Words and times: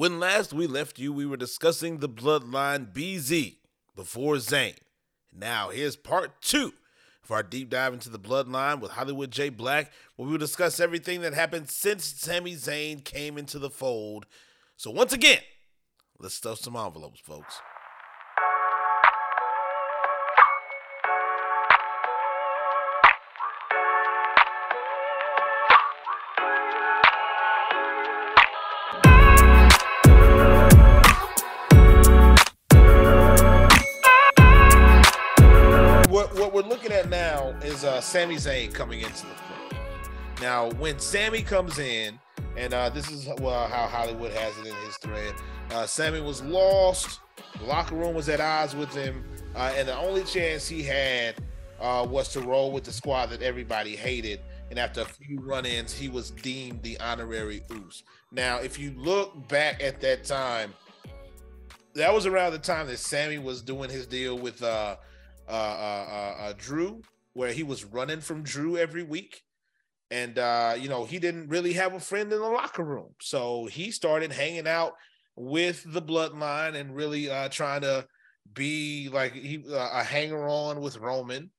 When 0.00 0.18
last 0.18 0.54
we 0.54 0.66
left 0.66 0.98
you, 0.98 1.12
we 1.12 1.26
were 1.26 1.36
discussing 1.36 1.98
the 1.98 2.08
bloodline 2.08 2.90
BZ 2.90 3.56
before 3.94 4.36
Zayn. 4.36 4.76
Now, 5.30 5.68
here's 5.68 5.94
part 5.94 6.40
two 6.40 6.72
of 7.22 7.30
our 7.30 7.42
deep 7.42 7.68
dive 7.68 7.92
into 7.92 8.08
the 8.08 8.18
bloodline 8.18 8.80
with 8.80 8.92
Hollywood 8.92 9.30
J. 9.30 9.50
Black, 9.50 9.92
where 10.16 10.24
we 10.24 10.32
will 10.32 10.38
discuss 10.38 10.80
everything 10.80 11.20
that 11.20 11.34
happened 11.34 11.68
since 11.68 12.06
Sami 12.06 12.54
Zayn 12.54 13.04
came 13.04 13.36
into 13.36 13.58
the 13.58 13.68
fold. 13.68 14.24
So, 14.78 14.90
once 14.90 15.12
again, 15.12 15.42
let's 16.18 16.34
stuff 16.34 16.60
some 16.60 16.76
envelopes, 16.76 17.20
folks. 17.20 17.60
Is 37.80 37.84
uh 37.86 37.98
Sami 38.02 38.34
Zayn 38.34 38.74
coming 38.74 39.00
into 39.00 39.24
the 39.26 39.32
front. 39.32 39.74
Now, 40.42 40.68
when 40.72 40.98
Sammy 40.98 41.40
comes 41.40 41.78
in, 41.78 42.18
and 42.54 42.74
uh, 42.74 42.90
this 42.90 43.10
is 43.10 43.26
well, 43.38 43.68
how 43.68 43.86
Hollywood 43.86 44.32
has 44.32 44.58
it 44.58 44.66
in 44.66 44.74
his 44.84 44.98
thread, 44.98 45.34
uh, 45.70 45.86
Sammy 45.86 46.20
was 46.20 46.42
lost. 46.42 47.20
The 47.58 47.64
locker 47.64 47.94
room 47.94 48.14
was 48.14 48.28
at 48.28 48.38
odds 48.38 48.76
with 48.76 48.92
him, 48.92 49.24
uh, 49.56 49.72
and 49.74 49.88
the 49.88 49.96
only 49.96 50.24
chance 50.24 50.68
he 50.68 50.82
had 50.82 51.36
uh, 51.80 52.06
was 52.06 52.28
to 52.34 52.42
roll 52.42 52.70
with 52.70 52.84
the 52.84 52.92
squad 52.92 53.30
that 53.30 53.40
everybody 53.40 53.96
hated. 53.96 54.40
And 54.68 54.78
after 54.78 55.00
a 55.00 55.06
few 55.06 55.40
run-ins, 55.40 55.94
he 55.94 56.10
was 56.10 56.32
deemed 56.32 56.82
the 56.82 57.00
honorary 57.00 57.62
Uce. 57.70 58.02
Now, 58.30 58.58
if 58.58 58.78
you 58.78 58.92
look 58.94 59.48
back 59.48 59.82
at 59.82 60.02
that 60.02 60.24
time, 60.24 60.74
that 61.94 62.12
was 62.12 62.26
around 62.26 62.52
the 62.52 62.58
time 62.58 62.88
that 62.88 62.98
Sammy 62.98 63.38
was 63.38 63.62
doing 63.62 63.88
his 63.88 64.06
deal 64.06 64.36
with 64.38 64.62
uh, 64.62 64.96
uh, 65.48 65.50
uh, 65.50 65.54
uh, 65.54 66.42
uh, 66.42 66.52
Drew, 66.58 67.02
where 67.32 67.52
he 67.52 67.62
was 67.62 67.84
running 67.84 68.20
from 68.20 68.42
Drew 68.42 68.76
every 68.76 69.02
week. 69.02 69.42
And, 70.10 70.38
uh, 70.38 70.74
you 70.78 70.88
know, 70.88 71.04
he 71.04 71.18
didn't 71.18 71.48
really 71.48 71.74
have 71.74 71.94
a 71.94 72.00
friend 72.00 72.32
in 72.32 72.40
the 72.40 72.48
locker 72.48 72.82
room. 72.82 73.14
So 73.20 73.66
he 73.66 73.90
started 73.92 74.32
hanging 74.32 74.66
out 74.66 74.94
with 75.36 75.84
the 75.86 76.02
bloodline 76.02 76.74
and 76.74 76.94
really 76.94 77.30
uh, 77.30 77.48
trying 77.48 77.82
to 77.82 78.06
be 78.52 79.08
like 79.12 79.32
he 79.32 79.62
uh, 79.70 79.90
a 79.92 80.02
hanger 80.02 80.48
on 80.48 80.80
with 80.80 80.98
Roman 80.98 81.50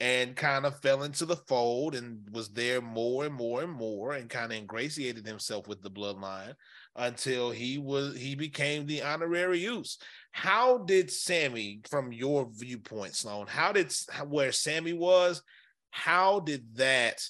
and 0.00 0.34
kind 0.34 0.64
of 0.64 0.80
fell 0.80 1.02
into 1.02 1.26
the 1.26 1.36
fold 1.36 1.94
and 1.94 2.20
was 2.32 2.48
there 2.48 2.80
more 2.80 3.26
and 3.26 3.34
more 3.34 3.62
and 3.62 3.70
more 3.70 4.14
and 4.14 4.30
kind 4.30 4.50
of 4.50 4.58
ingratiated 4.58 5.26
himself 5.26 5.68
with 5.68 5.82
the 5.82 5.90
bloodline 5.90 6.54
until 6.96 7.50
he 7.50 7.76
was 7.76 8.16
he 8.16 8.34
became 8.34 8.86
the 8.86 9.02
honorary 9.02 9.58
Uce. 9.58 9.98
How 10.32 10.78
did 10.78 11.10
Sammy, 11.10 11.82
from 11.88 12.12
your 12.12 12.48
viewpoint, 12.50 13.14
Sloan, 13.14 13.46
how 13.46 13.72
did 13.72 13.92
where 14.26 14.52
Sammy 14.52 14.94
was, 14.94 15.42
how 15.90 16.40
did 16.40 16.76
that 16.76 17.22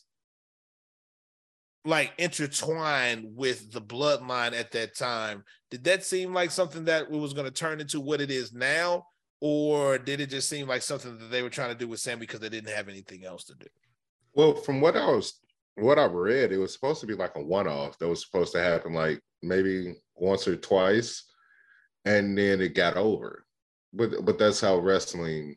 like 1.84 2.12
intertwine 2.18 3.32
with 3.34 3.72
the 3.72 3.80
bloodline 3.80 4.52
at 4.52 4.70
that 4.72 4.96
time? 4.96 5.42
Did 5.72 5.82
that 5.84 6.04
seem 6.04 6.32
like 6.32 6.52
something 6.52 6.84
that 6.84 7.10
was 7.10 7.32
going 7.32 7.46
to 7.46 7.52
turn 7.52 7.80
into 7.80 8.00
what 8.00 8.20
it 8.20 8.30
is 8.30 8.52
now? 8.52 9.06
Or 9.40 9.96
did 9.96 10.20
it 10.20 10.28
just 10.28 10.48
seem 10.48 10.68
like 10.68 10.82
something 10.82 11.18
that 11.18 11.30
they 11.30 11.42
were 11.42 11.50
trying 11.50 11.70
to 11.70 11.78
do 11.78 11.88
with 11.88 12.00
Sammy 12.00 12.20
because 12.20 12.40
they 12.40 12.50
didn't 12.50 12.74
have 12.74 12.88
anything 12.88 13.24
else 13.24 13.44
to 13.44 13.54
do? 13.54 13.66
Well, 14.34 14.54
from 14.54 14.80
what 14.80 14.96
I 14.96 15.06
was 15.06 15.40
what 15.76 15.98
I 15.98 16.04
read, 16.04 16.52
it 16.52 16.58
was 16.58 16.72
supposed 16.72 17.00
to 17.00 17.06
be 17.06 17.14
like 17.14 17.36
a 17.36 17.42
one-off 17.42 17.98
that 17.98 18.08
was 18.08 18.24
supposed 18.24 18.52
to 18.52 18.62
happen 18.62 18.92
like 18.92 19.20
maybe 19.42 19.94
once 20.14 20.46
or 20.46 20.56
twice, 20.56 21.24
and 22.04 22.36
then 22.36 22.60
it 22.60 22.74
got 22.74 22.96
over. 22.96 23.46
But 23.92 24.24
but 24.24 24.38
that's 24.38 24.60
how 24.60 24.78
wrestling 24.78 25.56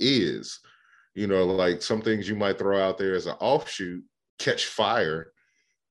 is. 0.00 0.58
You 1.14 1.26
know, 1.26 1.44
like 1.44 1.82
some 1.82 2.00
things 2.00 2.28
you 2.28 2.36
might 2.36 2.58
throw 2.58 2.80
out 2.80 2.96
there 2.96 3.14
as 3.14 3.26
an 3.26 3.36
offshoot, 3.40 4.02
catch 4.38 4.66
fire, 4.66 5.32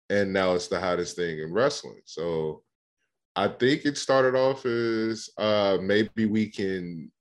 and 0.09 0.33
now 0.33 0.53
it's 0.53 0.67
the 0.67 0.79
hottest 0.79 1.15
thing 1.15 1.39
in 1.39 1.53
wrestling. 1.53 2.01
So 2.05 2.63
I 3.35 3.49
think 3.49 3.85
it 3.85 3.97
started 3.97 4.35
off 4.35 4.65
as 4.65 5.29
uh 5.37 5.77
maybe 5.81 6.25
we 6.25 6.49
can 6.49 7.11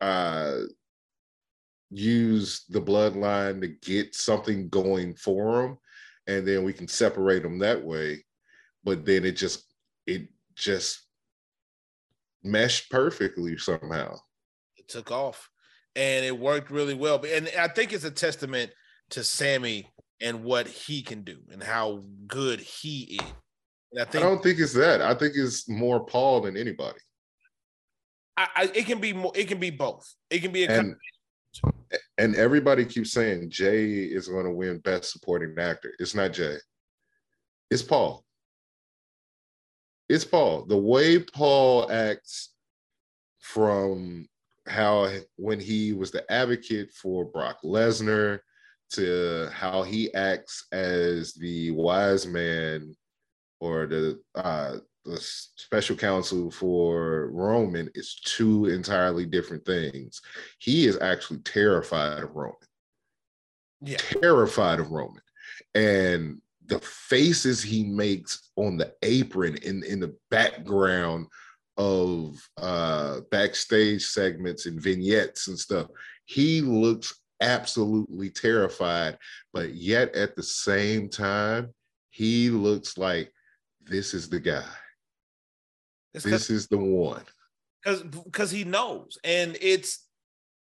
uh 0.00 0.60
use 1.90 2.64
the 2.68 2.80
bloodline 2.80 3.60
to 3.60 3.68
get 3.68 4.14
something 4.14 4.68
going 4.68 5.14
for 5.14 5.62
them 5.62 5.78
and 6.28 6.46
then 6.46 6.62
we 6.62 6.72
can 6.72 6.86
separate 6.86 7.42
them 7.42 7.58
that 7.58 7.82
way. 7.82 8.24
But 8.84 9.04
then 9.04 9.24
it 9.24 9.32
just 9.32 9.64
it 10.06 10.28
just 10.54 11.00
meshed 12.44 12.90
perfectly 12.90 13.56
somehow. 13.58 14.16
It 14.76 14.88
took 14.88 15.10
off 15.10 15.48
and 15.96 16.24
it 16.24 16.38
worked 16.38 16.70
really 16.70 16.94
well. 16.94 17.24
And 17.26 17.50
i 17.58 17.66
think 17.66 17.92
it's 17.92 18.04
a 18.04 18.10
testament 18.10 18.70
to 19.10 19.24
sammy 19.24 19.88
and 20.20 20.44
what 20.44 20.68
he 20.68 21.02
can 21.02 21.22
do 21.22 21.38
and 21.50 21.62
how 21.62 22.04
good 22.26 22.60
he 22.60 23.18
is. 23.20 23.32
And 23.92 24.02
I, 24.02 24.04
think, 24.04 24.24
I 24.24 24.28
don't 24.28 24.42
think 24.42 24.58
it's 24.58 24.74
that. 24.74 25.00
I 25.00 25.14
think 25.14 25.32
it's 25.34 25.66
more 25.68 26.04
paul 26.04 26.42
than 26.42 26.56
anybody 26.56 26.98
I, 28.38 28.48
I, 28.54 28.70
it 28.72 28.86
can 28.86 29.00
be 29.00 29.12
more 29.12 29.32
it 29.34 29.48
can 29.48 29.58
be 29.58 29.70
both 29.70 30.14
it 30.30 30.38
can 30.38 30.52
be 30.52 30.64
a 30.64 30.70
and, 30.70 30.94
and 32.18 32.36
everybody 32.36 32.84
keeps 32.84 33.10
saying 33.10 33.50
Jay 33.50 34.04
is 34.04 34.28
going 34.28 34.44
to 34.44 34.52
win 34.52 34.78
Best 34.78 35.10
Supporting 35.10 35.56
Actor. 35.58 35.94
It's 35.98 36.14
not 36.14 36.32
Jay. 36.32 36.56
It's 37.68 37.82
Paul. 37.82 38.24
It's 40.08 40.24
Paul. 40.24 40.66
The 40.66 40.76
way 40.76 41.18
Paul 41.18 41.90
acts 41.90 42.52
from 43.40 44.28
how 44.68 45.10
when 45.36 45.58
he 45.58 45.92
was 45.92 46.12
the 46.12 46.30
advocate 46.30 46.92
for 46.92 47.24
Brock 47.24 47.58
Lesnar 47.64 48.38
to 48.92 49.48
how 49.52 49.82
he 49.82 50.14
acts 50.14 50.66
as 50.70 51.34
the 51.34 51.72
wise 51.72 52.26
man 52.26 52.94
or 53.60 53.86
the 53.86 54.20
uh, 54.36 54.76
the 55.04 55.18
special 55.20 55.96
counsel 55.96 56.50
for 56.50 57.30
Roman 57.32 57.90
is 57.94 58.20
two 58.24 58.66
entirely 58.66 59.24
different 59.24 59.64
things. 59.64 60.20
He 60.58 60.86
is 60.86 60.98
actually 61.00 61.40
terrified 61.40 62.22
of 62.22 62.34
Roman. 62.34 62.56
Yeah. 63.80 63.98
Terrified 63.98 64.80
of 64.80 64.90
Roman. 64.90 65.22
And 65.74 66.40
the 66.66 66.80
faces 66.80 67.62
he 67.62 67.84
makes 67.84 68.50
on 68.56 68.76
the 68.76 68.92
apron 69.02 69.56
in, 69.58 69.82
in 69.84 70.00
the 70.00 70.14
background 70.30 71.26
of 71.78 72.36
uh 72.56 73.20
backstage 73.30 74.04
segments 74.04 74.66
and 74.66 74.80
vignettes 74.80 75.46
and 75.46 75.58
stuff, 75.58 75.86
he 76.24 76.60
looks 76.60 77.20
absolutely 77.40 78.28
terrified, 78.30 79.16
but 79.52 79.74
yet 79.74 80.12
at 80.16 80.34
the 80.34 80.42
same 80.42 81.08
time, 81.08 81.72
he 82.10 82.50
looks 82.50 82.98
like 82.98 83.32
this 83.84 84.12
is 84.12 84.28
the 84.28 84.40
guy 84.40 84.64
this 86.22 86.50
is 86.50 86.68
the 86.68 86.78
one. 86.78 87.22
Because 87.82 88.02
because 88.02 88.50
he 88.50 88.64
knows, 88.64 89.18
and 89.24 89.56
it's 89.60 90.04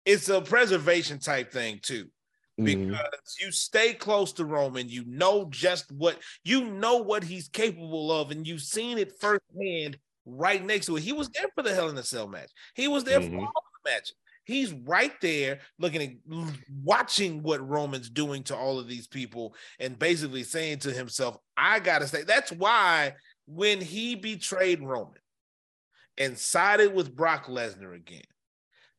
it's 0.05 0.29
a 0.29 0.41
preservation 0.41 1.19
type 1.19 1.51
thing 1.51 1.79
too. 1.81 2.05
Mm-hmm. 2.59 2.65
Because 2.65 2.99
mm-hmm. 2.99 3.45
you 3.45 3.51
stay 3.51 3.93
close 3.93 4.31
to 4.33 4.45
Roman, 4.45 4.87
you 4.89 5.03
know 5.05 5.47
just 5.49 5.91
what 5.91 6.17
you 6.43 6.65
know 6.65 6.97
what 6.97 7.23
he's 7.23 7.47
capable 7.49 8.11
of, 8.11 8.31
and 8.31 8.47
you've 8.47 8.61
seen 8.61 8.97
it 8.97 9.19
firsthand 9.19 9.97
right 10.25 10.63
next 10.63 10.87
to 10.87 10.97
it. 10.97 11.03
He 11.03 11.13
was 11.13 11.29
there 11.29 11.47
for 11.53 11.63
the 11.63 11.73
Hell 11.73 11.89
in 11.89 11.97
a 11.97 12.03
Cell 12.03 12.27
match. 12.27 12.51
He 12.73 12.87
was 12.87 13.03
there 13.03 13.19
mm-hmm. 13.19 13.35
for 13.35 13.41
all 13.41 13.63
the 13.83 13.91
matches. 13.91 14.15
He's 14.45 14.73
right 14.73 15.13
there 15.21 15.59
looking 15.79 16.01
at 16.01 16.45
watching 16.83 17.41
what 17.41 17.67
Roman's 17.67 18.09
doing 18.09 18.43
to 18.43 18.55
all 18.55 18.77
of 18.77 18.87
these 18.87 19.07
people 19.07 19.55
and 19.79 19.97
basically 19.97 20.43
saying 20.43 20.79
to 20.79 20.91
himself, 20.91 21.37
I 21.57 21.79
gotta 21.79 22.07
say, 22.07 22.23
That's 22.23 22.51
why 22.51 23.15
when 23.47 23.81
he 23.81 24.15
betrayed 24.15 24.81
Roman, 24.81 25.19
and 26.17 26.37
sided 26.37 26.93
with 26.93 27.15
Brock 27.15 27.47
Lesnar 27.47 27.95
again. 27.95 28.21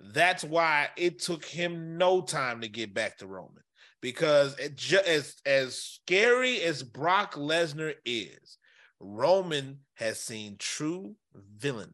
That's 0.01 0.45
why 0.45 0.89
it 0.97 1.21
took 1.21 1.45
him 1.45 1.97
no 1.97 2.21
time 2.21 2.61
to 2.61 2.69
get 2.69 2.93
back 2.93 3.19
to 3.19 3.27
Roman 3.27 3.63
because 4.03 4.55
ju- 4.75 5.01
as 5.07 5.37
as 5.47 5.77
scary 5.77 6.61
as 6.63 6.83
Brock 6.83 7.35
Lesnar 7.35 7.95
is, 8.05 8.59
Roman 9.01 9.81
has 9.95 10.21
seen 10.21 10.57
true 10.59 11.17
villainy. 11.35 11.93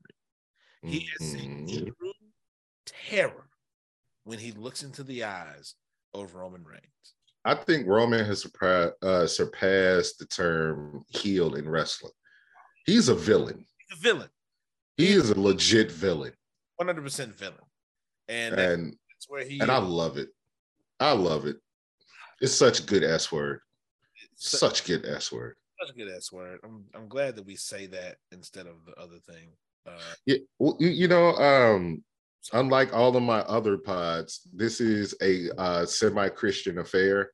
He 0.85 1.09
has 1.19 1.31
seen 1.31 1.67
mm-hmm. 1.67 1.85
true 1.85 2.13
terror 2.87 3.49
when 4.25 4.39
he 4.39 4.51
looks 4.53 4.83
into 4.83 5.05
the 5.05 5.25
eyes 5.25 5.75
of 6.13 6.35
Roman 6.35 6.65
Reigns. 6.65 6.83
I 7.45 7.55
think 7.55 7.87
Roman 7.87 8.25
has 8.25 8.45
surpri- 8.45 8.93
uh, 9.03 9.27
surpassed 9.27 10.19
the 10.19 10.27
term 10.27 11.05
heel 11.09 11.55
in 11.55 11.69
wrestling. 11.69 12.13
He's 12.85 13.09
a 13.09 13.15
villain. 13.15 13.65
He's 13.89 13.99
a 13.99 14.03
villain. 14.03 14.29
He 14.97 15.13
is 15.13 15.31
a 15.31 15.41
legit 15.41 15.91
villain. 15.91 16.33
100% 16.81 17.35
villain. 17.35 17.55
And, 18.29 18.55
and 18.55 18.87
that's 18.87 19.29
where 19.29 19.45
he 19.45 19.61
And 19.61 19.71
I 19.71 19.79
love 19.79 20.17
it. 20.17 20.29
I 21.01 21.13
love 21.13 21.47
it. 21.47 21.57
It's 22.41 22.55
such 22.55 22.81
a 22.81 22.83
good 22.83 23.05
S 23.05 23.31
word. 23.31 23.61
Such, 24.37 24.61
such 24.61 24.85
good 24.85 25.07
S 25.07 25.31
word. 25.33 25.57
A 25.89 25.93
good 25.93 26.13
S 26.15 26.31
word. 26.31 26.61
I'm 26.65 26.85
I'm 26.95 27.09
glad 27.09 27.35
that 27.37 27.45
we 27.45 27.57
say 27.57 27.87
that 27.87 28.17
instead 28.31 28.67
of 28.67 28.85
the 28.87 28.93
other 29.01 29.19
thing. 29.19 29.49
Uh, 29.85 30.15
Yeah, 30.27 30.37
well, 30.61 30.77
you, 30.79 30.89
you 30.89 31.09
know, 31.09 31.35
um, 31.35 32.05
unlike 32.53 32.95
all 32.95 33.17
of 33.17 33.23
my 33.23 33.41
other 33.41 33.79
pods, 33.79 34.43
this 34.55 34.81
is 34.81 35.13
a 35.21 35.51
uh, 35.59 35.85
semi-Christian 35.85 36.79
affair, 36.79 37.33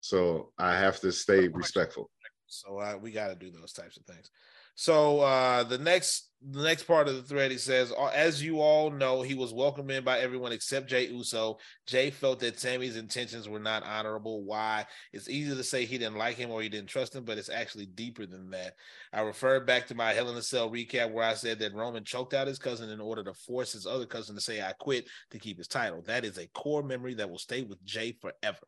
so 0.00 0.52
I 0.58 0.76
have 0.76 1.00
to 1.00 1.12
stay 1.12 1.48
respectful. 1.48 2.10
So 2.46 2.78
uh, 2.78 2.98
we 3.00 3.10
got 3.10 3.28
to 3.28 3.34
do 3.34 3.50
those 3.50 3.72
types 3.72 3.96
of 3.96 4.04
things. 4.04 4.30
So 4.74 5.20
uh, 5.20 5.64
the 5.64 5.78
next 5.78 6.30
the 6.46 6.62
next 6.62 6.82
part 6.82 7.08
of 7.08 7.14
the 7.14 7.22
thread 7.22 7.50
he 7.50 7.56
says, 7.58 7.92
"Uh, 7.92 8.06
as 8.08 8.42
you 8.42 8.60
all 8.60 8.90
know, 8.90 9.22
he 9.22 9.34
was 9.34 9.54
welcomed 9.54 9.90
in 9.90 10.04
by 10.04 10.18
everyone 10.18 10.52
except 10.52 10.90
Jey 10.90 11.06
Uso. 11.06 11.58
Jay 11.86 12.10
felt 12.10 12.40
that 12.40 12.58
Sammy's 12.60 12.96
intentions 12.96 13.48
were 13.48 13.60
not 13.60 13.84
honorable. 13.84 14.42
Why? 14.44 14.84
It's 15.12 15.28
easy 15.28 15.54
to 15.54 15.64
say 15.64 15.84
he 15.84 15.96
didn't 15.96 16.18
like 16.18 16.36
him 16.36 16.50
or 16.50 16.60
he 16.60 16.68
didn't 16.68 16.88
trust 16.88 17.14
him, 17.14 17.24
but 17.24 17.38
it's 17.38 17.48
actually 17.48 17.86
deeper 17.86 18.26
than 18.26 18.50
that. 18.50 18.74
I 19.12 19.22
refer 19.22 19.60
back 19.60 19.86
to 19.86 19.94
my 19.94 20.12
Hell 20.12 20.30
in 20.30 20.36
a 20.36 20.42
Cell 20.42 20.70
recap 20.70 21.12
where 21.12 21.24
I 21.24 21.34
said 21.34 21.60
that 21.60 21.74
Roman 21.74 22.04
choked 22.04 22.34
out 22.34 22.48
his 22.48 22.58
cousin 22.58 22.90
in 22.90 23.00
order 23.00 23.24
to 23.24 23.32
force 23.32 23.72
his 23.72 23.86
other 23.86 24.06
cousin 24.06 24.34
to 24.34 24.40
say 24.40 24.60
I 24.60 24.72
quit 24.72 25.08
to 25.30 25.38
keep 25.38 25.56
his 25.56 25.68
title. 25.68 26.02
That 26.02 26.24
is 26.24 26.36
a 26.36 26.48
core 26.48 26.82
memory 26.82 27.14
that 27.14 27.30
will 27.30 27.38
stay 27.38 27.62
with 27.62 27.82
Jay 27.84 28.16
forever. 28.20 28.66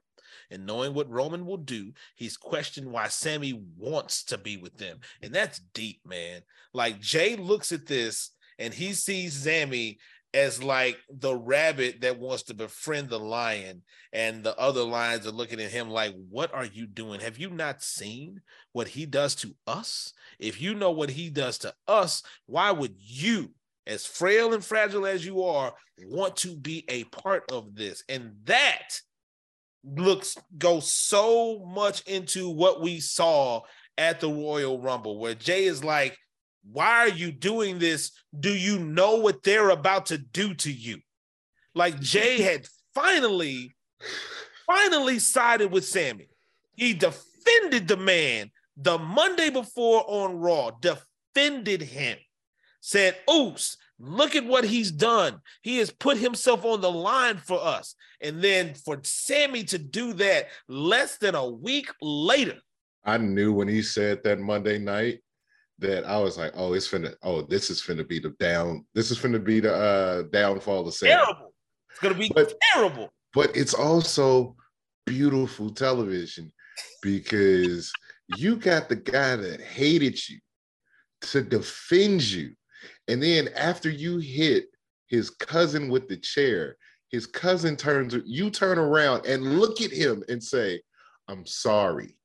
And 0.50 0.66
knowing 0.66 0.94
what 0.94 1.10
Roman 1.10 1.46
will 1.46 1.56
do, 1.56 1.92
he's 2.14 2.36
questioned 2.36 2.90
why 2.90 3.08
Sammy 3.08 3.62
wants 3.76 4.24
to 4.24 4.38
be 4.38 4.56
with 4.56 4.76
them. 4.76 4.98
And 5.22 5.34
that's 5.34 5.60
deep, 5.74 6.00
man. 6.06 6.42
Like 6.72 7.00
Jay 7.00 7.36
looks 7.36 7.72
at 7.72 7.86
this 7.86 8.30
and 8.58 8.72
he 8.72 8.92
sees 8.92 9.34
Sammy 9.34 9.98
as 10.36 10.62
like 10.62 10.98
the 11.08 11.34
rabbit 11.34 12.02
that 12.02 12.18
wants 12.18 12.42
to 12.44 12.54
befriend 12.54 13.08
the 13.08 13.18
lion, 13.18 13.82
and 14.12 14.44
the 14.44 14.54
other 14.58 14.82
lions 14.82 15.26
are 15.26 15.30
looking 15.30 15.60
at 15.60 15.70
him 15.70 15.88
like, 15.88 16.14
What 16.28 16.52
are 16.52 16.66
you 16.66 16.86
doing? 16.86 17.20
Have 17.20 17.38
you 17.38 17.48
not 17.48 17.82
seen 17.82 18.42
what 18.72 18.88
he 18.88 19.06
does 19.06 19.34
to 19.36 19.54
us? 19.66 20.12
If 20.38 20.60
you 20.60 20.74
know 20.74 20.90
what 20.90 21.10
he 21.10 21.30
does 21.30 21.56
to 21.58 21.74
us, 21.88 22.22
why 22.44 22.70
would 22.70 22.96
you? 22.98 23.52
As 23.86 24.04
frail 24.04 24.52
and 24.52 24.64
fragile 24.64 25.06
as 25.06 25.24
you 25.24 25.42
are, 25.42 25.72
want 26.04 26.36
to 26.38 26.56
be 26.56 26.84
a 26.88 27.04
part 27.04 27.50
of 27.50 27.74
this. 27.74 28.02
And 28.08 28.32
that 28.44 29.00
looks 29.86 30.36
go 30.58 30.80
so 30.80 31.64
much 31.66 32.02
into 32.02 32.50
what 32.50 32.80
we 32.80 33.00
saw 33.00 33.62
at 33.96 34.20
the 34.20 34.28
Royal 34.28 34.80
Rumble, 34.80 35.18
where 35.18 35.34
Jay 35.34 35.64
is 35.64 35.84
like, 35.84 36.16
Why 36.70 36.98
are 36.98 37.08
you 37.08 37.32
doing 37.32 37.78
this? 37.78 38.12
Do 38.38 38.50
you 38.50 38.78
know 38.78 39.16
what 39.16 39.42
they're 39.42 39.70
about 39.70 40.06
to 40.06 40.18
do 40.18 40.54
to 40.54 40.72
you? 40.72 40.98
Like 41.74 42.00
Jay 42.00 42.40
had 42.42 42.66
finally, 42.94 43.74
finally 44.66 45.18
sided 45.18 45.70
with 45.70 45.84
Sammy. 45.84 46.28
He 46.74 46.92
defended 46.92 47.88
the 47.88 47.96
man 47.96 48.50
the 48.76 48.98
Monday 48.98 49.50
before 49.50 50.04
on 50.06 50.36
Raw, 50.36 50.70
defended 50.70 51.80
him, 51.80 52.18
said, 52.80 53.16
Oops, 53.30 53.76
look 53.98 54.34
at 54.36 54.44
what 54.44 54.64
he's 54.64 54.90
done. 54.90 55.40
He 55.62 55.78
has 55.78 55.90
put 55.90 56.16
himself 56.18 56.64
on 56.64 56.80
the 56.80 56.90
line 56.90 57.36
for 57.38 57.58
us. 57.62 57.94
And 58.20 58.42
then 58.42 58.74
for 58.74 58.98
Sammy 59.02 59.64
to 59.64 59.78
do 59.78 60.12
that 60.14 60.48
less 60.68 61.18
than 61.18 61.34
a 61.34 61.48
week 61.48 61.90
later, 62.00 62.58
I 63.04 63.18
knew 63.18 63.52
when 63.52 63.68
he 63.68 63.82
said 63.82 64.22
that 64.24 64.40
Monday 64.40 64.78
night 64.78 65.20
that 65.78 66.04
I 66.04 66.16
was 66.18 66.36
like, 66.38 66.52
oh, 66.56 66.72
it's 66.72 66.88
finna, 66.88 67.14
oh, 67.22 67.42
this 67.42 67.70
is 67.70 67.80
finna 67.82 68.06
be 68.06 68.18
the 68.18 68.30
down, 68.40 68.84
this 68.94 69.10
is 69.10 69.18
finna 69.18 69.42
be 69.42 69.60
the 69.60 69.74
uh 69.74 70.22
downfall 70.32 70.88
of 70.88 70.94
Sammy. 70.94 71.12
terrible. 71.12 71.52
It's 71.90 72.00
gonna 72.00 72.14
be 72.14 72.30
But- 72.34 72.54
terrible. 72.72 73.10
But 73.34 73.54
it's 73.54 73.74
also 73.74 74.56
beautiful 75.04 75.70
television 75.70 76.50
because 77.02 77.92
you 78.38 78.56
got 78.56 78.88
the 78.88 78.96
guy 78.96 79.36
that 79.36 79.60
hated 79.60 80.18
you 80.28 80.38
to 81.20 81.42
defend 81.42 82.22
you. 82.22 82.54
And 83.08 83.22
then 83.22 83.48
after 83.56 83.90
you 83.90 84.18
hit 84.18 84.66
his 85.06 85.30
cousin 85.30 85.88
with 85.88 86.08
the 86.08 86.16
chair, 86.16 86.76
his 87.10 87.26
cousin 87.26 87.76
turns, 87.76 88.16
you 88.24 88.50
turn 88.50 88.78
around 88.78 89.26
and 89.26 89.58
look 89.58 89.80
at 89.80 89.92
him 89.92 90.24
and 90.28 90.42
say, 90.42 90.80
I'm 91.28 91.46
sorry. 91.46 92.16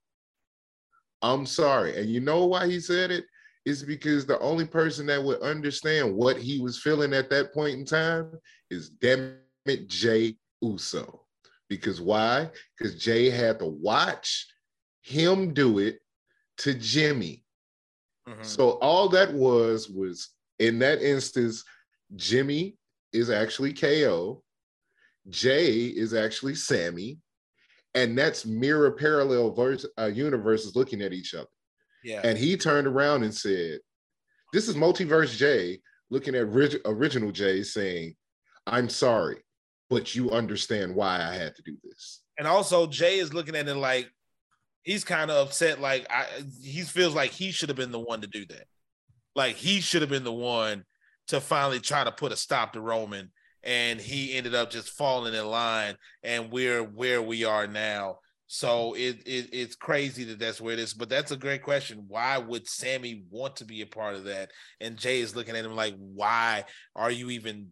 I'm 1.22 1.46
sorry. 1.46 1.98
And 1.98 2.10
you 2.10 2.20
know 2.20 2.46
why 2.46 2.68
he 2.68 2.80
said 2.80 3.12
it? 3.12 3.26
It's 3.66 3.84
because 3.84 4.26
the 4.26 4.40
only 4.40 4.66
person 4.66 5.06
that 5.06 5.24
would 5.24 5.42
understand 5.42 6.16
what 6.16 6.38
he 6.38 6.60
was 6.60 6.82
feeling 6.82 7.14
at 7.14 7.30
that 7.30 7.54
point 7.54 7.76
in 7.78 7.86
time 7.86 8.40
is 8.72 8.90
damn 8.90 9.38
it, 9.66 9.88
Jey 9.88 10.36
Uso. 10.62 11.26
Because 11.70 12.02
why? 12.02 12.50
Because 12.76 12.96
Jay 12.96 13.30
had 13.30 13.60
to 13.60 13.68
watch 13.68 14.48
him 15.02 15.54
do 15.54 15.78
it 15.78 16.00
to 16.58 16.74
Jimmy. 16.74 17.46
Mhm. 18.28 18.44
So 18.44 18.72
all 18.80 19.08
that 19.10 19.32
was 19.34 19.90
was 19.90 20.30
in 20.62 20.80
that 20.80 21.02
instance, 21.02 21.64
Jimmy 22.16 22.78
is 23.12 23.30
actually 23.30 23.74
KO, 23.74 24.44
Jay 25.30 25.86
is 25.88 26.14
actually 26.14 26.56
Sammy, 26.56 27.20
and 27.96 28.18
that's 28.18 28.46
mirror 28.46 28.92
parallel 28.92 29.52
verse 29.52 29.86
uh, 30.00 30.06
universes 30.06 30.76
looking 30.76 31.02
at 31.02 31.14
each 31.14 31.34
other. 31.34 31.50
yeah. 32.04 32.22
And 32.24 32.38
he 32.38 32.56
turned 32.56 32.88
around 32.88 33.24
and 33.24 33.34
said, 33.34 33.80
"This 34.54 34.70
is 34.70 34.76
multiverse 34.76 35.36
Jay 35.36 35.82
looking 36.10 36.36
at 36.36 36.48
rig- 36.48 36.82
original 36.86 37.32
Jay 37.32 37.64
saying, 37.64 38.16
"I'm 38.68 38.88
sorry, 38.88 39.38
but 39.90 40.16
you 40.16 40.30
understand 40.32 40.96
why 40.96 41.22
I 41.22 41.34
had 41.34 41.56
to 41.56 41.62
do 41.64 41.76
this." 41.84 42.22
And 42.38 42.48
also 42.48 42.88
Jay 42.88 43.18
is 43.20 43.34
looking 43.34 43.56
at 43.56 43.68
it 43.68 43.76
like 43.76 44.12
he's 44.84 45.04
kind 45.04 45.32
of 45.32 45.48
upset. 45.48 45.82
Like 45.82 46.06
I, 46.10 46.28
he 46.62 46.82
feels 46.82 47.16
like 47.16 47.32
he 47.32 47.52
should 47.52 47.70
have 47.70 47.78
been 47.78 47.92
the 47.92 48.00
one 48.00 48.22
to 48.22 48.28
do 48.28 48.46
that. 48.46 48.68
Like 49.36 49.56
he 49.56 49.82
should 49.82 50.02
have 50.02 50.10
been 50.10 50.24
the 50.24 50.34
one 50.34 50.84
to 51.28 51.40
finally 51.40 51.80
try 51.80 52.04
to 52.04 52.12
put 52.12 52.32
a 52.32 52.36
stop 52.36 52.74
to 52.74 52.82
Roman, 52.82 53.32
and 53.64 54.00
he 54.00 54.34
ended 54.34 54.56
up 54.56 54.72
just 54.72 54.90
falling 54.90 55.34
in 55.34 55.46
line. 55.46 55.96
And 56.24 56.52
we're 56.52 56.84
where 56.84 57.22
we 57.22 57.46
are 57.46 57.68
now. 57.68 58.18
So 58.54 58.96
it, 58.96 59.22
it 59.26 59.48
it's 59.54 59.76
crazy 59.76 60.26
that 60.26 60.40
that's 60.40 60.60
where 60.60 60.74
it 60.74 60.80
is. 60.80 60.94
But 60.94 61.08
that's 61.08 61.32
a 61.32 61.38
great 61.38 61.64
question. 61.64 62.04
Why 62.10 62.38
would 62.38 62.68
Sammy 62.68 63.24
want 63.30 63.56
to 63.58 63.66
be 63.66 63.82
a 63.82 63.86
part 63.86 64.16
of 64.16 64.26
that? 64.26 64.52
And 64.82 64.98
Jay 64.98 65.22
is 65.22 65.38
looking 65.38 65.56
at 65.56 65.64
him 65.64 65.74
like, 65.74 65.96
why 65.98 66.66
are 66.94 67.12
you 67.12 67.30
even 67.30 67.70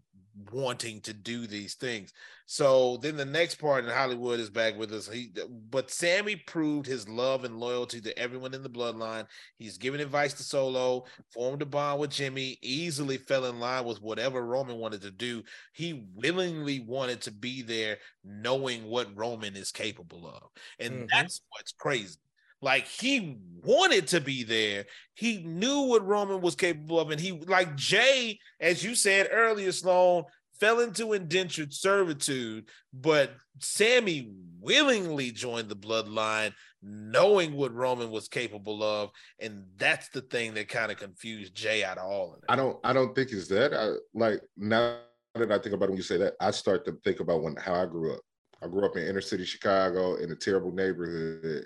wanting 0.52 1.02
to 1.02 1.14
do 1.14 1.48
these 1.48 1.76
things? 1.76 2.14
So 2.46 2.98
then 2.98 3.16
the 3.18 3.26
next 3.26 3.56
part 3.56 3.84
in 3.84 3.90
Hollywood 3.92 4.40
is 4.40 4.50
back 4.50 4.76
with 4.78 4.92
us. 4.94 5.08
He 5.08 5.32
but 5.70 5.92
Sammy 5.92 6.36
proved 6.36 6.86
his 6.88 7.08
love 7.08 7.44
and 7.44 7.60
loyalty 7.60 8.02
to 8.02 8.18
everyone 8.18 8.54
in 8.54 8.64
the 8.64 8.70
bloodline. 8.70 9.28
He's 9.58 9.78
given 9.78 10.00
advice 10.00 10.34
to 10.36 10.44
Solo, 10.44 11.06
formed 11.34 11.62
a 11.62 11.66
bond 11.66 12.00
with 12.00 12.12
Jimmy, 12.12 12.58
easily 12.62 13.18
fell 13.18 13.46
in 13.46 13.60
line 13.60 13.86
with 13.86 14.02
whatever 14.02 14.46
Roman 14.46 14.78
wanted 14.78 15.02
to 15.02 15.12
do. 15.12 15.44
He 15.74 16.08
willingly 16.16 16.80
wanted 16.80 17.22
to 17.22 17.32
be 17.32 17.62
there, 17.62 18.00
knowing 18.24 18.86
what 18.86 19.16
Roman 19.16 19.56
is 19.56 19.72
capable 19.72 20.28
of. 20.28 20.50
And 20.80 21.04
Mhm. 21.04 21.10
that's 21.12 21.42
what's 21.52 21.72
crazy. 21.74 22.18
Like 22.62 22.88
he 22.88 23.38
wanted 23.64 24.08
to 24.08 24.22
be 24.22 24.44
there. 24.44 24.86
He 25.16 25.38
knew 25.44 25.82
what 25.82 26.06
Roman 26.06 26.42
was 26.42 26.56
capable 26.56 27.00
of. 27.00 27.12
And 27.12 27.20
he, 27.20 27.32
like 27.32 27.76
Jay, 27.76 28.40
as 28.60 28.84
you 28.84 28.96
said 28.96 29.30
earlier, 29.32 29.72
Sloan, 29.72 30.24
fell 30.60 30.82
into 30.82 31.14
indentured 31.14 31.74
servitude, 31.74 32.68
but 32.94 33.32
Sammy 33.60 34.32
willingly 34.60 35.32
joined 35.32 35.70
the 35.70 35.76
bloodline, 35.76 36.54
knowing 36.84 37.54
what 37.54 37.74
Roman 37.74 38.12
was 38.12 38.28
capable 38.28 38.84
of. 38.84 39.12
And 39.40 39.64
that's 39.78 40.10
the 40.10 40.22
thing 40.22 40.54
that 40.56 40.68
kind 40.68 40.92
of 40.92 40.98
confused 40.98 41.56
Jay 41.56 41.84
out 41.84 41.98
of 41.98 42.06
all 42.06 42.34
of 42.34 42.40
it. 42.40 42.46
I 42.50 42.56
don't 42.56 42.78
I 42.84 42.94
don't 42.94 43.16
think 43.16 43.32
it's 43.32 43.48
that. 43.48 43.74
I 43.74 43.94
like 44.14 44.42
now 44.58 44.98
that 45.36 45.52
I 45.52 45.60
think 45.60 45.76
about 45.76 45.86
it 45.86 45.92
when 45.92 45.98
you 45.98 46.04
say 46.04 46.18
that, 46.18 46.34
I 46.42 46.52
start 46.52 46.86
to 46.86 46.98
think 47.04 47.20
about 47.20 47.42
when 47.42 47.56
how 47.56 47.76
I 47.76 47.86
grew 47.86 48.14
up. 48.14 48.22
I 48.62 48.68
grew 48.68 48.86
up 48.86 48.98
in 48.98 49.08
inner 49.08 49.22
city 49.22 49.46
Chicago 49.46 50.16
in 50.16 50.32
a 50.32 50.36
terrible 50.36 50.74
neighborhood. 50.74 51.66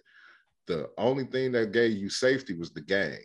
The 0.67 0.89
only 0.97 1.25
thing 1.25 1.51
that 1.53 1.71
gave 1.71 1.97
you 1.97 2.09
safety 2.09 2.55
was 2.55 2.71
the 2.71 2.81
gang. 2.81 3.19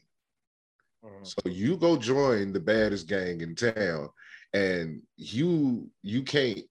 Mhm. 1.04 1.26
So 1.26 1.48
you 1.48 1.76
go 1.76 1.96
join 1.96 2.52
the 2.52 2.60
baddest 2.60 3.06
gang 3.06 3.40
in 3.40 3.54
town, 3.54 4.10
and 4.52 5.02
you 5.16 5.90
you 6.02 6.22
can't. 6.22 6.64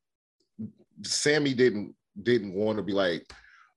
Sammy 1.03 1.53
didn't 1.53 1.95
didn't 2.21 2.53
want 2.53 2.77
to 2.77 2.83
be 2.83 2.93
like, 2.93 3.31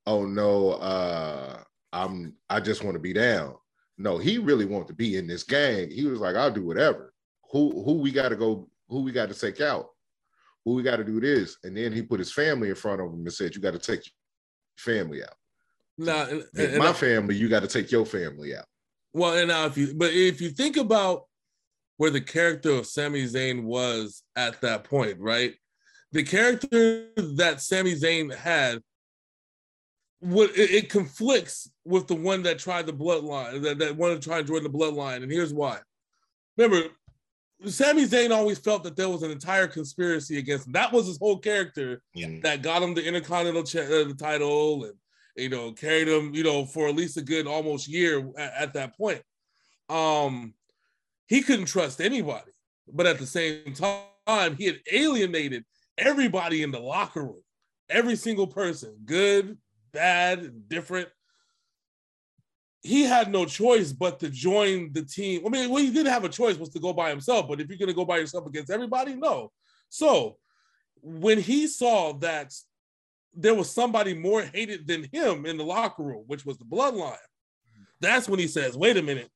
oh 0.06 0.24
no, 0.24 0.72
uh, 0.72 1.62
I'm 1.92 2.36
I 2.48 2.60
just 2.60 2.82
want 2.82 2.94
to 2.94 3.00
be 3.00 3.12
down. 3.12 3.56
No, 3.98 4.18
he 4.18 4.38
really 4.38 4.64
wanted 4.64 4.88
to 4.88 4.94
be 4.94 5.16
in 5.16 5.26
this 5.26 5.42
gang. 5.44 5.90
He 5.90 6.06
was 6.06 6.20
like, 6.20 6.34
I'll 6.34 6.50
do 6.50 6.64
whatever. 6.64 7.12
Who 7.52 7.84
who 7.84 7.94
we 7.94 8.10
got 8.10 8.30
to 8.30 8.36
go? 8.36 8.68
Who 8.88 9.02
we 9.02 9.12
got 9.12 9.28
to 9.28 9.34
take 9.38 9.60
out? 9.60 9.90
Who 10.64 10.74
we 10.74 10.82
got 10.82 10.96
to 10.96 11.04
do 11.04 11.20
this? 11.20 11.56
And 11.62 11.76
then 11.76 11.92
he 11.92 12.02
put 12.02 12.18
his 12.18 12.32
family 12.32 12.70
in 12.70 12.74
front 12.74 13.00
of 13.00 13.08
him 13.12 13.20
and 13.20 13.32
said, 13.32 13.54
"You 13.54 13.60
got 13.60 13.72
to 13.72 13.78
take 13.78 14.04
your 14.06 14.14
family 14.78 15.22
out. 15.22 15.36
Now, 16.06 16.22
and- 16.26 16.44
and 16.56 16.78
my 16.78 16.88
I- 16.88 16.92
family, 16.92 17.36
you 17.36 17.48
got 17.48 17.60
to 17.60 17.68
take 17.68 17.90
your 17.90 18.06
family 18.06 18.54
out." 18.56 18.64
Well, 19.12 19.36
and 19.36 19.48
now 19.48 19.66
if 19.66 19.76
you 19.76 19.94
but 19.94 20.12
if 20.12 20.40
you 20.40 20.50
think 20.50 20.76
about 20.76 21.24
where 21.96 22.10
the 22.10 22.20
character 22.20 22.70
of 22.70 22.86
Sami 22.86 23.24
Zayn 23.24 23.64
was 23.64 24.22
at 24.36 24.60
that 24.62 24.84
point, 24.84 25.18
right? 25.18 25.54
The 26.12 26.22
character 26.22 27.08
that 27.16 27.60
Sami 27.60 27.94
Zayn 27.94 28.34
had 28.34 28.80
what 30.20 30.50
it, 30.56 30.70
it 30.70 30.90
conflicts 30.90 31.70
with 31.84 32.06
the 32.06 32.14
one 32.14 32.42
that 32.44 32.58
tried 32.58 32.86
the 32.86 32.92
bloodline, 32.92 33.62
that, 33.62 33.78
that 33.78 33.96
wanted 33.96 34.20
to 34.20 34.28
try 34.28 34.38
and 34.38 34.46
join 34.46 34.62
the 34.62 34.70
bloodline, 34.70 35.22
and 35.22 35.30
here's 35.32 35.52
why. 35.54 35.78
Remember, 36.56 36.88
Sami 37.66 38.04
Zayn 38.06 38.30
always 38.30 38.58
felt 38.58 38.84
that 38.84 38.96
there 38.96 39.08
was 39.08 39.22
an 39.22 39.30
entire 39.30 39.66
conspiracy 39.66 40.38
against 40.38 40.66
him. 40.66 40.72
That 40.72 40.92
was 40.92 41.06
his 41.06 41.18
whole 41.18 41.38
character 41.38 42.02
Mm. 42.16 42.42
that 42.42 42.62
got 42.62 42.82
him 42.82 42.94
the 42.94 43.04
Intercontinental 43.06 43.64
ch- 43.64 43.76
uh, 43.76 44.04
the 44.04 44.14
title 44.18 44.84
and 44.84 44.94
you 45.36 45.48
know 45.48 45.72
carried 45.72 46.08
him 46.08 46.34
you 46.34 46.42
know 46.42 46.64
for 46.64 46.88
at 46.88 46.96
least 46.96 47.16
a 47.16 47.22
good 47.22 47.46
almost 47.46 47.88
year 47.88 48.28
at, 48.36 48.52
at 48.54 48.72
that 48.74 48.96
point. 48.96 49.22
Um, 49.88 50.54
he 51.26 51.42
couldn't 51.42 51.66
trust 51.66 52.00
anybody, 52.00 52.52
but 52.92 53.06
at 53.06 53.18
the 53.18 53.26
same 53.26 53.74
time, 53.74 54.56
he 54.56 54.66
had 54.66 54.78
alienated 54.90 55.64
everybody 55.98 56.62
in 56.62 56.70
the 56.70 56.80
locker 56.80 57.22
room, 57.22 57.42
every 57.88 58.16
single 58.16 58.46
person, 58.46 58.96
good, 59.04 59.58
bad, 59.92 60.68
different. 60.68 61.08
He 62.82 63.02
had 63.02 63.30
no 63.30 63.44
choice 63.44 63.92
but 63.92 64.20
to 64.20 64.30
join 64.30 64.92
the 64.92 65.02
team. 65.02 65.46
I 65.46 65.50
mean, 65.50 65.70
well, 65.70 65.82
he 65.82 65.90
did 65.90 66.06
have 66.06 66.24
a 66.24 66.28
choice 66.28 66.56
was 66.56 66.70
to 66.70 66.80
go 66.80 66.92
by 66.92 67.10
himself, 67.10 67.46
but 67.48 67.60
if 67.60 67.68
you're 67.68 67.78
gonna 67.78 67.92
go 67.92 68.04
by 68.04 68.18
yourself 68.18 68.46
against 68.46 68.70
everybody, 68.70 69.14
no. 69.14 69.52
So 69.88 70.36
when 71.02 71.38
he 71.38 71.66
saw 71.66 72.12
that 72.14 72.52
there 73.34 73.54
was 73.54 73.70
somebody 73.70 74.14
more 74.14 74.42
hated 74.42 74.86
than 74.86 75.08
him 75.12 75.46
in 75.46 75.56
the 75.56 75.64
locker 75.64 76.02
room, 76.02 76.24
which 76.26 76.44
was 76.44 76.58
the 76.58 76.64
bloodline, 76.64 77.16
that's 78.00 78.28
when 78.28 78.38
he 78.38 78.48
says, 78.48 78.76
wait 78.76 78.96
a 78.96 79.02
minute. 79.02 79.30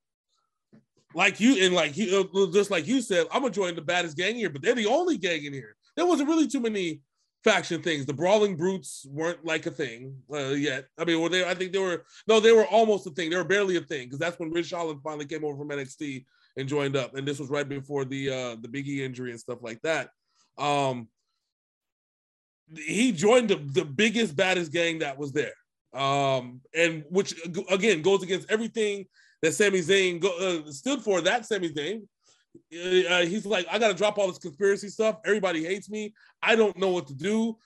Like 1.14 1.38
you 1.38 1.64
and 1.64 1.74
like 1.74 1.92
he 1.92 2.16
uh, 2.16 2.24
just 2.52 2.72
like 2.72 2.88
you 2.88 3.00
said, 3.00 3.26
I'm 3.30 3.42
gonna 3.42 3.52
join 3.52 3.76
the 3.76 3.82
baddest 3.82 4.16
gang 4.16 4.34
here, 4.34 4.50
but 4.50 4.62
they're 4.62 4.74
the 4.74 4.86
only 4.86 5.16
gang 5.16 5.44
in 5.44 5.52
here. 5.52 5.76
There 5.96 6.06
wasn't 6.06 6.28
really 6.28 6.48
too 6.48 6.58
many 6.60 7.02
faction 7.44 7.82
things. 7.82 8.04
The 8.04 8.12
brawling 8.12 8.56
brutes 8.56 9.06
weren't 9.08 9.44
like 9.44 9.66
a 9.66 9.70
thing 9.70 10.16
uh, 10.32 10.48
yet. 10.48 10.86
I 10.98 11.04
mean, 11.04 11.20
were 11.20 11.28
they? 11.28 11.48
I 11.48 11.54
think 11.54 11.72
they 11.72 11.78
were. 11.78 12.04
No, 12.26 12.40
they 12.40 12.50
were 12.50 12.66
almost 12.66 13.06
a 13.06 13.10
thing. 13.10 13.30
They 13.30 13.36
were 13.36 13.44
barely 13.44 13.76
a 13.76 13.82
thing 13.82 14.06
because 14.06 14.18
that's 14.18 14.40
when 14.40 14.50
Ridge 14.50 14.72
Holland 14.72 15.00
finally 15.04 15.26
came 15.26 15.44
over 15.44 15.56
from 15.56 15.68
NXT 15.68 16.24
and 16.56 16.68
joined 16.68 16.96
up, 16.96 17.14
and 17.14 17.28
this 17.28 17.38
was 17.38 17.50
right 17.50 17.68
before 17.68 18.04
the 18.04 18.30
uh 18.30 18.56
the 18.60 18.68
Biggie 18.68 19.00
injury 19.00 19.30
and 19.30 19.38
stuff 19.38 19.58
like 19.62 19.80
that. 19.82 20.08
Um, 20.58 21.08
he 22.72 23.12
joined 23.12 23.50
the, 23.50 23.56
the 23.56 23.84
biggest, 23.84 24.36
baddest 24.36 24.72
gang 24.72 25.00
that 25.00 25.18
was 25.18 25.32
there. 25.32 25.52
Um, 25.92 26.60
and 26.74 27.04
which 27.08 27.34
again 27.70 28.02
goes 28.02 28.22
against 28.22 28.50
everything 28.50 29.06
that 29.42 29.54
Sami 29.54 29.80
Zayn 29.80 30.20
go, 30.20 30.36
uh, 30.38 30.70
stood 30.70 31.00
for. 31.02 31.20
That 31.20 31.46
Sami 31.46 31.70
Zayn, 31.72 32.02
uh, 33.08 33.26
he's 33.26 33.46
like, 33.46 33.66
I 33.70 33.78
gotta 33.78 33.94
drop 33.94 34.18
all 34.18 34.28
this 34.28 34.38
conspiracy 34.38 34.88
stuff. 34.88 35.18
Everybody 35.24 35.64
hates 35.64 35.88
me. 35.88 36.14
I 36.42 36.56
don't 36.56 36.76
know 36.78 36.90
what 36.90 37.06
to 37.08 37.14
do. 37.14 37.58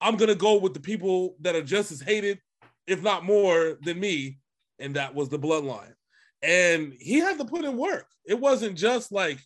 I'm 0.00 0.16
gonna 0.16 0.34
go 0.34 0.58
with 0.58 0.74
the 0.74 0.80
people 0.80 1.36
that 1.40 1.54
are 1.54 1.62
just 1.62 1.92
as 1.92 2.00
hated, 2.00 2.38
if 2.86 3.02
not 3.02 3.24
more, 3.24 3.78
than 3.82 3.98
me, 3.98 4.38
and 4.78 4.96
that 4.96 5.14
was 5.14 5.28
the 5.28 5.38
bloodline. 5.38 5.94
And 6.42 6.94
he 6.98 7.18
had 7.18 7.38
to 7.38 7.44
put 7.44 7.64
in 7.64 7.76
work. 7.76 8.06
It 8.26 8.38
wasn't 8.38 8.76
just 8.76 9.12
like 9.12 9.38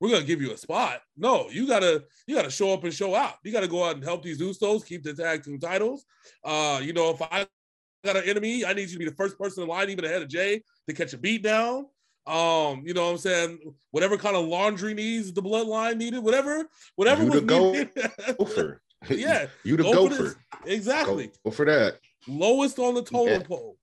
we're 0.00 0.10
gonna 0.10 0.24
give 0.24 0.40
you 0.42 0.52
a 0.52 0.56
spot. 0.56 1.00
No, 1.16 1.48
you 1.50 1.66
gotta 1.66 2.04
you 2.26 2.34
gotta 2.34 2.50
show 2.50 2.72
up 2.72 2.84
and 2.84 2.92
show 2.92 3.14
out. 3.14 3.34
You 3.44 3.52
gotta 3.52 3.68
go 3.68 3.84
out 3.84 3.94
and 3.96 4.04
help 4.04 4.22
these 4.22 4.40
Usos 4.40 4.84
keep 4.86 5.02
the 5.02 5.14
tag 5.14 5.42
team 5.44 5.58
titles. 5.58 6.04
Uh, 6.44 6.80
you 6.82 6.92
know, 6.92 7.10
if 7.10 7.22
I 7.22 7.46
got 8.04 8.16
an 8.16 8.24
enemy, 8.24 8.64
I 8.64 8.72
need 8.72 8.88
you 8.88 8.94
to 8.94 8.98
be 8.98 9.04
the 9.08 9.14
first 9.16 9.38
person 9.38 9.62
in 9.62 9.68
line, 9.68 9.90
even 9.90 10.04
ahead 10.04 10.22
of 10.22 10.28
Jay, 10.28 10.62
to 10.88 10.94
catch 10.94 11.12
a 11.12 11.18
beat 11.18 11.42
down. 11.42 11.86
Um, 12.26 12.82
you 12.84 12.92
know 12.92 13.04
what 13.06 13.12
I'm 13.12 13.18
saying? 13.18 13.58
Whatever 13.92 14.16
kind 14.18 14.34
of 14.36 14.46
laundry 14.46 14.94
needs 14.94 15.32
the 15.32 15.42
bloodline 15.42 15.96
needed, 15.96 16.22
whatever, 16.24 16.66
whatever 16.96 17.22
You 17.22 17.30
was 17.30 17.40
the 17.42 17.46
needed. 17.46 18.36
Gopher. 18.38 18.82
yeah, 19.10 19.46
you 19.64 19.76
the 19.76 19.84
go 19.84 20.08
gopher. 20.08 20.36
exactly. 20.64 21.26
Go, 21.28 21.32
go 21.46 21.50
for 21.52 21.64
that. 21.66 21.98
Lowest 22.26 22.78
on 22.80 22.94
the 22.94 23.02
totem 23.02 23.40
Yeah. 23.42 23.46
pole. 23.46 23.76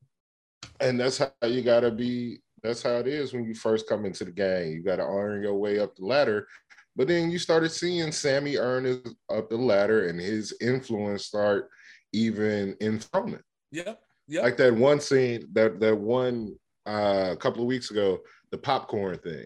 And 0.82 1.00
that's 1.00 1.20
how 1.20 1.32
you 1.46 1.62
gotta 1.62 1.90
be. 1.92 2.42
That's 2.64 2.82
how 2.82 2.96
it 2.96 3.08
is 3.08 3.34
when 3.34 3.44
you 3.44 3.54
first 3.54 3.88
come 3.88 4.06
into 4.06 4.24
the 4.24 4.32
gang. 4.32 4.72
You 4.72 4.82
gotta 4.82 5.04
earn 5.04 5.44
your 5.44 5.56
way 5.56 5.80
up 5.80 5.96
the 5.96 6.06
ladder. 6.06 6.48
But 6.96 7.08
then 7.08 7.30
you 7.30 7.40
started 7.40 7.72
seeing 7.72 8.12
Sammy 8.12 8.58
earn 8.58 8.86
his, 8.86 9.00
up 9.30 9.50
the 9.50 9.58
ladder 9.58 10.08
and 10.08 10.20
his 10.20 10.56
influence 10.62 11.26
start 11.26 11.70
even 12.14 12.76
enthronement. 12.80 13.44
Yep. 13.72 14.00
Yep. 14.28 14.44
Like 14.44 14.58
that 14.58 14.74
one 14.74 15.02
scene, 15.02 15.48
that 15.54 15.80
that 15.82 15.98
one 15.98 16.56
uh, 16.86 17.30
a 17.32 17.38
couple 17.38 17.62
of 17.62 17.68
weeks 17.68 17.92
ago, 17.92 18.20
the 18.52 18.58
popcorn 18.58 19.18
thing. 19.18 19.46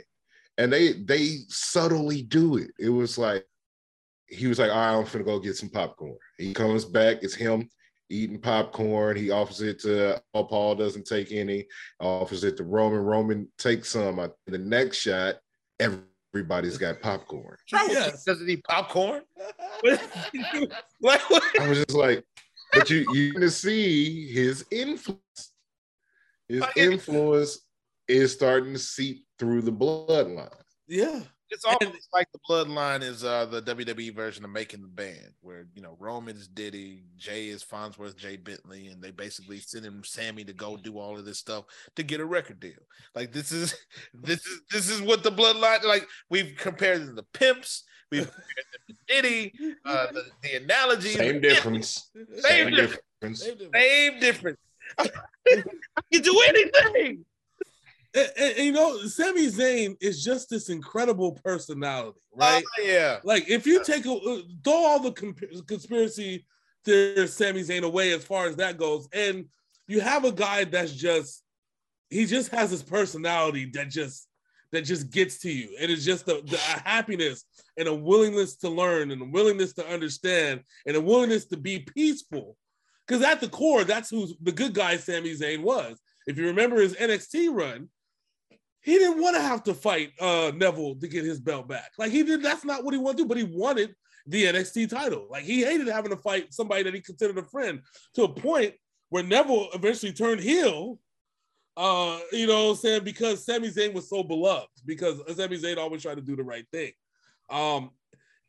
And 0.60 0.72
they 0.72 0.94
they 0.94 1.38
subtly 1.48 2.22
do 2.22 2.58
it. 2.58 2.72
It 2.80 2.90
was 2.90 3.18
like 3.18 3.46
he 4.28 4.46
was 4.48 4.60
like, 4.60 4.70
all 4.70 4.78
right, 4.78 4.94
I'm 4.94 5.12
gonna 5.12 5.24
go 5.24 5.40
get 5.40 5.56
some 5.56 5.70
popcorn. 5.70 6.18
He 6.38 6.54
comes 6.54 6.86
back, 6.86 7.20
it's 7.22 7.34
him 7.34 7.70
eating 8.10 8.40
popcorn. 8.40 9.18
He 9.18 9.32
offers 9.32 9.62
it 9.62 9.80
to 9.82 10.22
Paul. 10.34 10.46
Paul 10.46 10.76
doesn't 10.76 11.06
take 11.06 11.32
any. 11.32 11.66
Offers 12.00 12.44
it 12.44 12.58
to 12.58 12.64
Roman. 12.64 13.00
Roman 13.00 13.48
takes 13.58 13.90
some. 13.90 14.20
I- 14.20 14.30
The 14.48 14.58
next 14.58 14.98
shot, 14.98 15.36
everybody's 15.80 16.78
got 16.78 17.02
popcorn. 17.02 17.58
Yes. 17.72 18.24
Doesn't 18.24 18.50
eat 18.50 18.64
popcorn? 18.64 19.22
what? 21.00 21.22
I 21.60 21.68
was 21.68 21.78
just 21.80 21.94
like, 21.94 22.24
but 22.74 22.90
you 22.90 23.06
you 23.14 23.34
can 23.34 23.50
see 23.50 24.32
his 24.32 24.66
influence. 24.72 25.22
His 26.50 26.64
influence 26.76 27.60
is 28.08 28.32
starting 28.34 28.74
to 28.74 28.80
seep 28.80 29.26
through 29.38 29.62
the 29.64 29.72
bloodline. 29.72 30.50
yeah. 30.88 31.22
It's 31.50 31.64
almost 31.64 32.10
like 32.14 32.28
the 32.32 32.40
bloodline 32.50 33.02
is 33.04 33.24
uh, 33.24 33.46
the 33.46 33.62
WWE 33.62 34.14
version 34.14 34.44
of 34.44 34.52
making 34.52 34.82
the 34.82 34.88
band, 34.88 35.32
where 35.42 35.68
you 35.74 35.82
know 35.82 35.96
Roman 36.00 36.36
is 36.36 36.48
Diddy, 36.48 37.04
Jay 37.18 37.48
is 37.48 37.64
Fonzworth, 37.64 38.18
Jay 38.18 38.36
Bentley, 38.36 38.88
and 38.88 39.02
they 39.02 39.12
basically 39.12 39.60
send 39.60 39.86
him 39.86 40.04
Sammy 40.04 40.44
to 40.44 40.54
go 40.54 40.76
do 40.78 41.00
all 41.00 41.18
of 41.18 41.26
this 41.26 41.40
stuff 41.40 41.66
to 41.96 42.04
get 42.04 42.20
a 42.20 42.26
record 42.26 42.60
deal. 42.60 42.74
Like 43.16 43.32
this 43.32 43.52
is 43.52 43.76
this 44.14 44.46
is 44.46 44.62
this 44.72 44.90
is 44.90 45.02
what 45.02 45.24
the 45.24 45.32
bloodline 45.32 45.84
like. 45.84 46.06
We've 46.30 46.54
compared 46.58 47.08
them 47.08 47.16
to 47.16 47.24
pimps. 47.34 47.84
We've 48.12 48.22
compared 48.26 48.66
them 48.88 48.96
to 48.96 49.22
Diddy. 49.22 49.54
Uh, 49.86 50.08
the, 50.12 50.24
the 50.44 50.64
analogy, 50.64 51.10
Same 51.10 51.42
difference. 51.42 52.10
Same 52.14 52.42
Same 52.42 52.70
difference. 52.72 53.02
difference. 53.22 53.42
Same 53.42 53.58
difference. 53.58 53.76
Same 53.76 54.20
difference. 54.20 54.58
I 55.00 56.02
can 56.14 56.22
do 56.22 56.42
anything. 56.48 57.26
And, 58.18 58.32
and- 58.38 58.58
you 58.66 58.72
know, 58.72 58.98
Sami 59.04 59.48
Zayn 59.48 59.96
is 60.02 60.24
just 60.24 60.50
this 60.50 60.70
incredible 60.70 61.34
personality, 61.44 62.20
right? 62.36 62.64
Oh, 62.80 62.84
yeah. 62.84 63.20
like, 63.24 63.50
if 63.50 63.68
you 63.68 63.84
take 63.84 64.06
a 64.06 64.12
uh, 64.14 64.42
throw 64.64 64.74
all 64.74 65.00
the 65.00 65.12
comp- 65.12 65.68
conspiracy 65.68 66.46
theory 66.84 67.28
Sami 67.28 67.62
Zayn 67.62 67.84
away 67.84 68.14
as 68.14 68.24
far 68.24 68.48
as 68.48 68.56
that 68.56 68.78
goes, 68.78 69.08
and 69.14 69.46
you 69.88 70.02
have 70.02 70.26
a 70.26 70.32
guy 70.32 70.64
that's 70.64 70.94
just 70.94 71.44
he 72.10 72.26
just 72.26 72.50
has 72.52 72.72
this 72.72 72.84
personality 72.84 73.70
that 73.74 73.90
just 73.90 74.28
that 74.72 74.82
just 74.82 75.12
gets 75.12 75.40
to 75.40 75.52
you, 75.52 75.76
and 75.80 75.92
it's 75.92 76.04
just 76.04 76.26
the, 76.26 76.42
the 76.46 76.56
a 76.56 76.90
happiness 76.90 77.46
and 77.78 77.88
a 77.88 77.94
willingness 77.94 78.58
to 78.58 78.70
learn 78.70 79.12
and 79.12 79.22
a 79.22 79.26
willingness 79.26 79.74
to 79.74 79.88
understand 79.88 80.62
and 80.86 80.96
a 80.98 81.02
willingness 81.02 81.46
to 81.46 81.58
be 81.58 81.80
peaceful. 81.80 82.58
Because 83.06 83.24
at 83.24 83.40
the 83.40 83.48
core, 83.48 83.86
that's 83.86 84.10
who 84.10 84.28
the 84.42 84.52
good 84.52 84.74
guy 84.74 84.98
Sami 84.98 85.34
Zayn 85.34 85.62
was. 85.62 85.98
If 86.28 86.38
you 86.38 86.48
remember 86.48 86.82
his 86.82 86.96
NXT 86.96 87.54
run, 87.54 87.88
he 88.82 88.98
didn't 88.98 89.22
want 89.22 89.36
to 89.36 89.42
have 89.42 89.64
to 89.64 89.74
fight 89.74 90.12
uh, 90.20 90.52
Neville 90.56 90.96
to 90.96 91.08
get 91.08 91.26
his 91.26 91.40
belt 91.40 91.68
back. 91.68 91.92
Like 91.98 92.12
he 92.12 92.24
did, 92.24 92.42
that's 92.42 92.64
not 92.64 92.84
what 92.84 92.94
he 92.94 93.00
wanted 93.00 93.18
to 93.18 93.24
do, 93.24 93.28
but 93.28 93.38
he 93.38 93.44
wanted 93.44 93.96
the 94.26 94.46
NXT 94.46 94.90
title. 94.90 95.28
Like 95.30 95.44
he 95.44 95.64
hated 95.64 95.88
having 95.88 96.12
to 96.12 96.18
fight 96.18 96.54
somebody 96.54 96.84
that 96.84 96.94
he 96.94 97.02
considered 97.02 97.38
a 97.38 97.44
friend 97.44 97.82
to 98.16 98.24
a 98.24 98.30
point 98.30 98.74
where 99.10 99.24
Neville 99.24 99.70
eventually 99.74 100.14
turned 100.14 100.42
heel. 100.42 101.00
Uh, 101.76 102.20
you 102.32 102.48
know 102.48 102.74
saying? 102.74 103.04
Because 103.04 103.46
Sami 103.46 103.70
Zayn 103.70 103.94
was 103.94 104.10
so 104.10 104.24
beloved, 104.24 104.68
because 104.86 105.20
Sami 105.36 105.58
Zayn 105.60 105.78
always 105.78 106.02
tried 106.02 106.16
to 106.16 106.22
do 106.22 106.36
the 106.36 106.44
right 106.44 106.66
thing. 106.72 106.92
Um, 107.50 107.92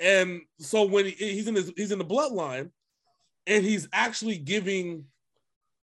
and 0.00 0.40
so 0.58 0.84
when 0.84 1.04
he, 1.04 1.10
he's 1.10 1.46
in 1.46 1.54
his 1.54 1.72
he's 1.76 1.92
in 1.92 1.98
the 1.98 2.04
bloodline, 2.04 2.70
and 3.46 3.64
he's 3.64 3.88
actually 3.92 4.38
giving 4.38 5.04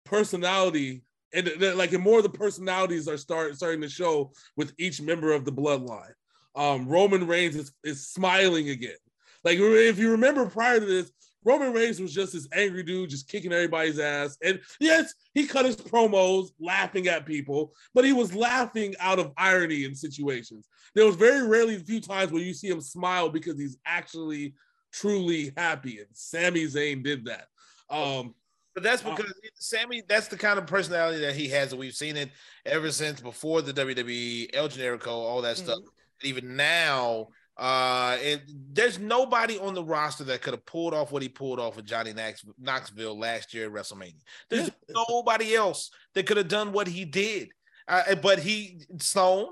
personality 0.04 1.02
and 1.34 1.76
like 1.76 1.92
and 1.92 2.02
more 2.02 2.18
of 2.18 2.22
the 2.22 2.30
personalities 2.30 3.08
are 3.08 3.16
start 3.16 3.56
starting 3.56 3.80
to 3.82 3.88
show 3.88 4.32
with 4.56 4.72
each 4.78 5.02
member 5.02 5.32
of 5.32 5.44
the 5.44 5.52
bloodline. 5.52 6.12
Um, 6.56 6.86
Roman 6.86 7.26
Reigns 7.26 7.56
is, 7.56 7.72
is 7.82 8.08
smiling 8.08 8.68
again. 8.68 8.96
Like 9.42 9.58
if 9.58 9.98
you 9.98 10.12
remember 10.12 10.46
prior 10.46 10.80
to 10.80 10.86
this, 10.86 11.10
Roman 11.44 11.72
Reigns 11.72 12.00
was 12.00 12.14
just 12.14 12.32
this 12.32 12.48
angry 12.52 12.82
dude, 12.82 13.10
just 13.10 13.28
kicking 13.28 13.52
everybody's 13.52 13.98
ass. 13.98 14.38
And 14.42 14.60
yes, 14.80 15.12
he 15.34 15.46
cut 15.46 15.66
his 15.66 15.76
promos 15.76 16.48
laughing 16.58 17.06
at 17.08 17.26
people, 17.26 17.74
but 17.92 18.04
he 18.04 18.14
was 18.14 18.34
laughing 18.34 18.94
out 18.98 19.18
of 19.18 19.32
irony 19.36 19.84
in 19.84 19.94
situations. 19.94 20.66
There 20.94 21.04
was 21.04 21.16
very 21.16 21.46
rarely 21.46 21.76
a 21.76 21.80
few 21.80 22.00
times 22.00 22.32
where 22.32 22.42
you 22.42 22.54
see 22.54 22.68
him 22.68 22.80
smile 22.80 23.28
because 23.28 23.58
he's 23.58 23.76
actually 23.84 24.54
truly 24.92 25.52
happy. 25.56 25.98
And 25.98 26.08
Sami 26.12 26.64
Zayn 26.64 27.04
did 27.04 27.26
that. 27.26 27.46
Um, 27.90 28.34
But 28.74 28.82
that's 28.82 29.04
Uh, 29.04 29.14
because 29.14 29.32
Sammy, 29.54 30.02
that's 30.08 30.28
the 30.28 30.36
kind 30.36 30.58
of 30.58 30.66
personality 30.66 31.20
that 31.20 31.34
he 31.36 31.48
has, 31.48 31.70
and 31.72 31.78
we've 31.78 31.94
seen 31.94 32.16
it 32.16 32.30
ever 32.66 32.90
since 32.90 33.20
before 33.20 33.62
the 33.62 33.72
WWE, 33.72 34.50
El 34.52 34.68
Generico, 34.68 35.08
all 35.08 35.42
that 35.42 35.56
stuff. 35.56 35.78
Mm-hmm. 35.78 36.26
Even 36.26 36.56
now, 36.56 37.28
Uh, 37.56 38.18
and 38.20 38.42
there's 38.72 38.98
nobody 38.98 39.56
on 39.60 39.74
the 39.74 39.84
roster 39.84 40.24
that 40.24 40.42
could 40.42 40.54
have 40.54 40.66
pulled 40.66 40.92
off 40.92 41.12
what 41.12 41.22
he 41.22 41.28
pulled 41.28 41.60
off 41.60 41.76
with 41.76 41.86
Johnny 41.86 42.12
Knox- 42.12 42.44
Knoxville 42.58 43.16
last 43.16 43.54
year 43.54 43.66
at 43.66 43.72
WrestleMania. 43.72 44.20
There's 44.50 44.70
nobody 44.88 45.54
else 45.54 45.92
that 46.14 46.26
could 46.26 46.36
have 46.36 46.48
done 46.48 46.72
what 46.72 46.88
he 46.88 47.04
did. 47.04 47.50
Uh, 47.86 48.16
but 48.16 48.40
he, 48.40 48.80
Stone, 48.98 49.50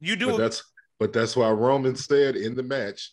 you 0.00 0.16
do 0.16 0.28
But 0.28 0.34
it. 0.36 0.38
that's 0.38 0.62
but 0.98 1.12
that's 1.12 1.36
why 1.36 1.50
Roman 1.50 1.94
said 1.94 2.36
in 2.36 2.54
the 2.54 2.62
match, 2.62 3.12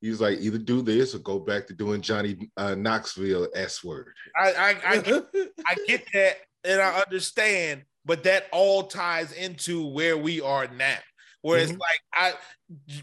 he's 0.00 0.20
like 0.20 0.38
either 0.40 0.58
do 0.58 0.82
this 0.82 1.14
or 1.14 1.18
go 1.18 1.38
back 1.38 1.66
to 1.66 1.74
doing 1.74 2.00
Johnny 2.00 2.50
uh, 2.56 2.74
Knoxville 2.74 3.48
S 3.54 3.82
word. 3.82 4.12
I, 4.36 4.52
I, 4.52 4.76
I, 4.84 5.22
I 5.66 5.74
get 5.86 6.04
that 6.14 6.36
and 6.64 6.80
I 6.80 7.00
understand, 7.00 7.82
but 8.04 8.24
that 8.24 8.46
all 8.52 8.84
ties 8.84 9.32
into 9.32 9.86
where 9.86 10.16
we 10.16 10.40
are 10.40 10.68
now. 10.68 10.98
Where 11.42 11.60
it's 11.60 11.72
Mhm. 11.72 11.78
like 11.78 12.00
I 12.12 12.34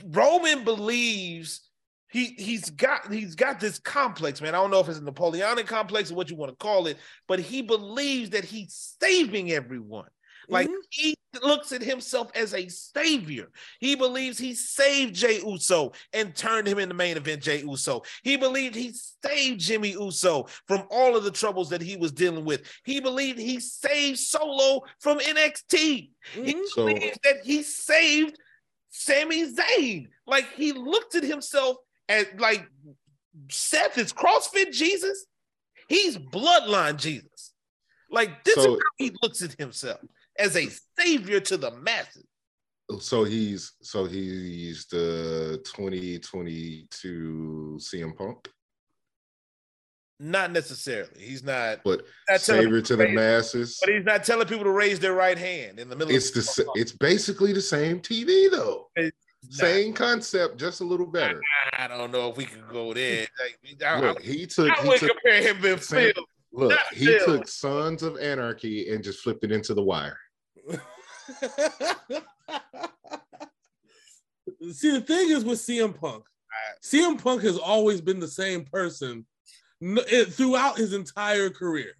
Roman 0.07 0.63
believes 0.65 1.61
he 2.09 2.35
he's 2.37 2.69
got 2.69 3.11
he's 3.11 3.35
got 3.35 3.59
this 3.59 3.79
complex, 3.79 4.41
man. 4.41 4.53
I 4.53 4.57
don't 4.57 4.71
know 4.71 4.79
if 4.81 4.89
it's 4.89 4.99
a 4.99 5.03
Napoleonic 5.03 5.67
complex 5.67 6.11
or 6.11 6.15
what 6.15 6.29
you 6.29 6.35
want 6.35 6.51
to 6.51 6.55
call 6.57 6.87
it, 6.87 6.97
but 7.27 7.39
he 7.39 7.61
believes 7.61 8.31
that 8.31 8.43
he's 8.43 8.95
saving 9.01 9.51
everyone. 9.51 10.07
Like 10.49 10.69
Mhm. 10.69 10.81
he 10.89 11.15
looks 11.41 11.71
at 11.71 11.81
himself 11.81 12.31
as 12.35 12.53
a 12.53 12.67
savior. 12.69 13.51
He 13.79 13.95
believes 13.95 14.37
he 14.37 14.53
saved 14.53 15.15
Jey 15.15 15.41
Uso 15.41 15.91
and 16.13 16.35
turned 16.35 16.67
him 16.67 16.79
in 16.79 16.87
the 16.87 16.95
main 16.95 17.17
event, 17.17 17.43
Jey 17.43 17.61
Uso. 17.61 18.03
He 18.23 18.37
believed 18.37 18.75
he 18.75 18.93
saved 19.23 19.59
Jimmy 19.59 19.91
Uso 19.91 20.47
from 20.67 20.87
all 20.89 21.15
of 21.15 21.23
the 21.23 21.31
troubles 21.31 21.69
that 21.69 21.81
he 21.81 21.97
was 21.97 22.11
dealing 22.11 22.45
with. 22.45 22.69
He 22.83 22.99
believed 22.99 23.39
he 23.39 23.59
saved 23.59 24.19
Solo 24.19 24.83
from 24.99 25.19
NXT. 25.19 26.11
He 26.33 26.53
Mhm. 26.53 26.67
So 26.69 26.85
believes 26.85 27.17
that 27.23 27.43
he 27.43 27.63
saved 27.63 28.39
Sami 28.89 29.51
Zayn. 29.51 30.09
Like 30.25 30.53
he 30.53 30.71
looked 30.71 31.15
at 31.15 31.23
himself 31.23 31.77
as 32.07 32.27
like 32.37 32.65
Seth 33.49 33.97
is 33.97 34.13
CrossFit 34.13 34.71
Jesus. 34.71 35.25
He's 35.89 36.17
bloodline 36.17 36.97
Jesus. 36.97 37.53
Like 38.09 38.43
this 38.45 38.57
is 38.57 38.65
how 38.65 38.77
he 38.97 39.11
looks 39.21 39.41
at 39.41 39.53
himself 39.59 39.99
as 40.39 40.55
a 40.57 40.67
savior 40.99 41.39
to 41.39 41.57
the 41.57 41.71
masses. 41.71 42.25
so 42.99 43.23
he's 43.23 43.71
so 43.81 44.05
he's 44.05 44.85
the 44.87 45.61
2022 45.65 47.77
CM 47.79 48.15
Punk, 48.15 48.47
Not 50.19 50.51
necessarily. 50.51 51.09
He's 51.19 51.43
not, 51.43 51.79
but 51.83 52.05
not 52.29 52.41
savior 52.41 52.81
to 52.81 52.95
the 52.95 53.05
raise- 53.05 53.15
masses. 53.15 53.79
but 53.83 53.93
he's 53.93 54.05
not 54.05 54.23
telling 54.23 54.47
people 54.47 54.63
to 54.65 54.71
raise 54.71 54.99
their 54.99 55.13
right 55.13 55.37
hand 55.37 55.79
in 55.79 55.89
the 55.89 55.95
middle 55.95 56.13
It's 56.13 56.29
of 56.29 56.35
the 56.35 56.41
sa- 56.43 56.71
it's 56.75 56.91
basically 56.91 57.53
the 57.53 57.61
same 57.61 57.99
TV 57.99 58.49
though. 58.49 58.89
Nah, 58.97 59.09
Same 59.51 59.93
concept, 59.93 60.57
just 60.57 60.81
a 60.81 60.83
little 60.83 61.05
better. 61.05 61.39
I 61.77 61.87
don't 61.87 62.11
know 62.11 62.29
if 62.31 62.37
we 62.37 62.45
could 62.45 62.67
go 62.67 62.93
there. 62.95 63.27
Like, 63.39 63.59
I, 63.85 63.99
Look, 63.99 64.21
he 64.23 64.47
took 64.47 64.71
I, 64.71 64.79
I 64.79 64.83
he 64.83 64.89
would 64.89 64.99
took 64.99 65.09
compare 65.11 65.41
him 65.41 65.79
Same- 65.79 66.13
Phil. 66.13 66.25
look, 66.51 66.79
he 66.93 67.05
Phil. 67.05 67.25
took 67.25 67.47
Sons 67.47 68.01
of 68.01 68.17
Anarchy 68.17 68.89
and 68.91 69.03
just 69.03 69.19
flipped 69.19 69.43
it 69.43 69.51
into 69.51 69.75
the 69.75 69.83
wire. 69.83 70.17
See, 74.71 74.91
the 74.91 75.01
thing 75.01 75.29
is 75.29 75.43
with 75.43 75.59
CM 75.59 75.99
Punk, 75.99 76.23
CM 76.83 77.21
Punk 77.21 77.41
has 77.43 77.57
always 77.57 78.01
been 78.01 78.19
the 78.19 78.27
same 78.27 78.65
person 78.65 79.25
throughout 80.29 80.77
his 80.77 80.93
entire 80.93 81.49
career. 81.49 81.93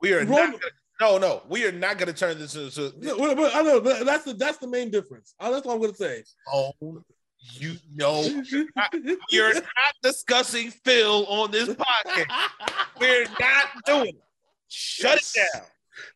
We 0.00 0.12
are 0.12 0.20
Roman- 0.20 0.52
not. 0.52 0.60
Gonna, 1.00 1.00
no, 1.00 1.18
no, 1.18 1.42
we 1.48 1.66
are 1.66 1.72
not 1.72 1.98
going 1.98 2.06
to 2.06 2.12
turn 2.18 2.38
this 2.38 2.54
into. 2.54 2.92
No, 3.00 3.34
but- 3.34 3.54
I 3.54 3.62
know 3.62 3.80
but 3.80 4.04
that's 4.06 4.24
the 4.24 4.34
that's 4.34 4.58
the 4.58 4.68
main 4.68 4.90
difference. 4.90 5.34
Uh, 5.40 5.50
That's 5.50 5.66
what 5.66 5.74
I'm 5.74 5.80
gonna 5.80 5.94
say. 5.94 6.22
Oh, 6.52 6.72
you 7.56 7.74
know, 7.94 8.22
we 9.32 9.40
are 9.40 9.54
not 9.54 9.64
discussing 10.02 10.70
Phil 10.70 11.26
on 11.26 11.50
this 11.50 11.68
podcast. 11.68 12.48
We're 13.00 13.24
not 13.40 13.66
doing 13.84 14.08
it. 14.08 14.22
Shut 14.68 15.18
it 15.18 15.28
down. 15.34 15.62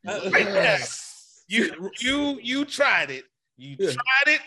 Right 0.05 0.33
now. 0.33 0.77
You, 1.49 1.91
you, 2.01 2.39
you 2.43 2.65
tried 2.65 3.11
it. 3.11 3.25
You 3.57 3.77
Yeah. 3.79 3.93
tried 3.93 4.35
it. 4.35 4.41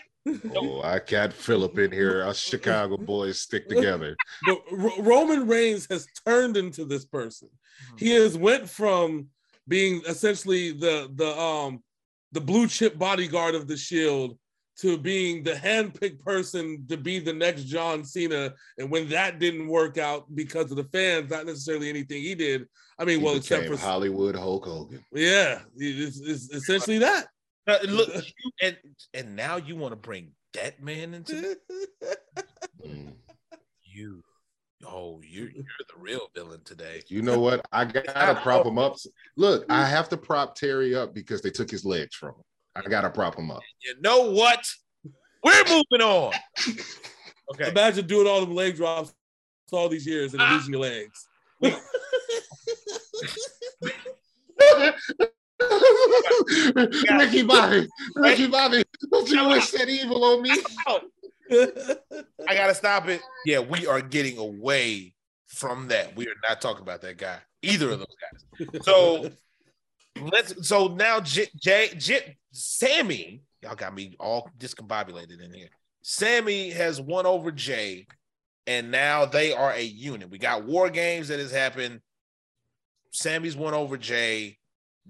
Oh, 0.56 0.80
I 0.82 1.00
got 1.00 1.32
Philip 1.32 1.76
in 1.80 1.90
here. 1.90 2.22
Us 2.22 2.38
Chicago 2.38 2.96
boys 2.96 3.40
stick 3.40 3.68
together. 3.68 4.16
but 4.46 4.62
Ro- 4.70 4.96
Roman 5.00 5.48
Reigns 5.48 5.88
has 5.90 6.06
turned 6.24 6.56
into 6.56 6.84
this 6.84 7.04
person. 7.04 7.48
He 7.98 8.10
has 8.10 8.38
went 8.38 8.70
from 8.70 9.26
being 9.66 10.00
essentially 10.06 10.70
the 10.70 11.10
the 11.16 11.36
um 11.36 11.82
the 12.30 12.40
blue 12.40 12.68
chip 12.68 12.96
bodyguard 12.98 13.56
of 13.56 13.66
the 13.66 13.76
Shield 13.76 14.38
to 14.82 14.98
being 14.98 15.44
the 15.44 15.52
handpicked 15.52 16.18
person 16.18 16.84
to 16.88 16.96
be 16.96 17.20
the 17.20 17.32
next 17.32 17.64
John 17.64 18.04
Cena. 18.04 18.52
And 18.78 18.90
when 18.90 19.08
that 19.10 19.38
didn't 19.38 19.68
work 19.68 19.96
out 19.96 20.26
because 20.34 20.72
of 20.72 20.76
the 20.76 20.84
fans, 20.84 21.30
not 21.30 21.46
necessarily 21.46 21.88
anything 21.88 22.20
he 22.20 22.34
did. 22.34 22.66
I 22.98 23.04
mean, 23.04 23.20
He 23.20 23.24
well, 23.24 23.36
except 23.36 23.68
for 23.68 23.76
Hollywood 23.76 24.34
Hulk 24.34 24.64
Hogan. 24.64 25.04
yeah, 25.12 25.60
it's, 25.76 26.20
it's 26.20 26.50
essentially 26.50 26.98
that. 26.98 27.28
Uh, 27.68 27.78
look, 27.88 28.08
you, 28.12 28.50
and 28.60 28.76
and 29.14 29.36
now 29.36 29.56
you 29.56 29.76
want 29.76 29.92
to 29.92 29.96
bring 29.96 30.32
that 30.54 30.82
man 30.82 31.14
into? 31.14 31.56
Mm. 32.84 33.12
you. 33.84 34.20
Oh, 34.84 35.20
you're 35.22 35.48
you're 35.48 35.64
the 35.78 36.00
real 36.00 36.28
villain 36.34 36.60
today. 36.64 37.02
You 37.06 37.22
know 37.22 37.38
what? 37.38 37.64
I 37.70 37.84
gotta 37.84 38.34
prop 38.42 38.66
him 38.66 38.78
up. 38.78 38.96
Look, 39.36 39.64
I 39.70 39.86
have 39.86 40.08
to 40.08 40.16
prop 40.16 40.56
Terry 40.56 40.92
up 40.92 41.14
because 41.14 41.40
they 41.40 41.50
took 41.50 41.70
his 41.70 41.84
legs 41.84 42.16
from 42.16 42.30
him. 42.30 42.44
I 42.74 42.82
gotta 42.88 43.10
prop 43.10 43.36
him 43.36 43.50
up. 43.50 43.62
You 43.82 43.94
know 44.00 44.30
what? 44.30 44.66
We're 45.44 45.64
moving 45.64 46.00
on. 46.00 46.32
Okay. 47.52 47.68
Imagine 47.68 48.06
doing 48.06 48.26
all 48.26 48.40
them 48.40 48.54
leg 48.54 48.76
drops 48.76 49.12
all 49.72 49.88
these 49.88 50.06
years 50.06 50.32
and 50.32 50.40
ah. 50.40 50.52
losing 50.54 50.72
your 50.72 50.82
legs. 50.82 51.28
Ricky 57.10 57.42
Bobby, 57.42 57.88
Ricky 58.16 58.46
Bobby, 58.48 58.82
don't 59.10 59.28
you 59.28 59.48
wish 59.48 59.70
that 59.72 59.88
evil 59.88 60.24
on 60.24 60.42
me? 60.42 60.50
I 62.48 62.54
gotta 62.54 62.74
stop 62.74 63.08
it. 63.08 63.20
Yeah, 63.44 63.60
we 63.60 63.86
are 63.86 64.00
getting 64.00 64.38
away 64.38 65.14
from 65.46 65.88
that. 65.88 66.16
We 66.16 66.26
are 66.26 66.34
not 66.48 66.60
talking 66.60 66.82
about 66.82 67.02
that 67.02 67.18
guy, 67.18 67.38
either 67.62 67.90
of 67.90 67.98
those 67.98 68.16
guys. 68.60 68.84
So 68.84 69.30
let's. 70.20 70.68
So 70.68 70.88
now, 70.88 71.20
J, 71.20 71.46
J, 71.56 71.90
J, 71.96 72.36
Sammy, 72.52 73.42
y'all 73.62 73.74
got 73.74 73.94
me 73.94 74.14
all 74.18 74.50
discombobulated 74.58 75.42
in 75.42 75.52
here. 75.52 75.68
Sammy 76.02 76.70
has 76.70 77.00
won 77.00 77.26
over 77.26 77.52
Jay, 77.52 78.06
and 78.66 78.90
now 78.90 79.24
they 79.24 79.52
are 79.52 79.72
a 79.72 79.82
unit. 79.82 80.30
We 80.30 80.38
got 80.38 80.64
war 80.64 80.90
games 80.90 81.28
that 81.28 81.38
has 81.38 81.52
happened. 81.52 82.00
Sammy's 83.10 83.56
won 83.56 83.74
over 83.74 83.96
Jay. 83.96 84.58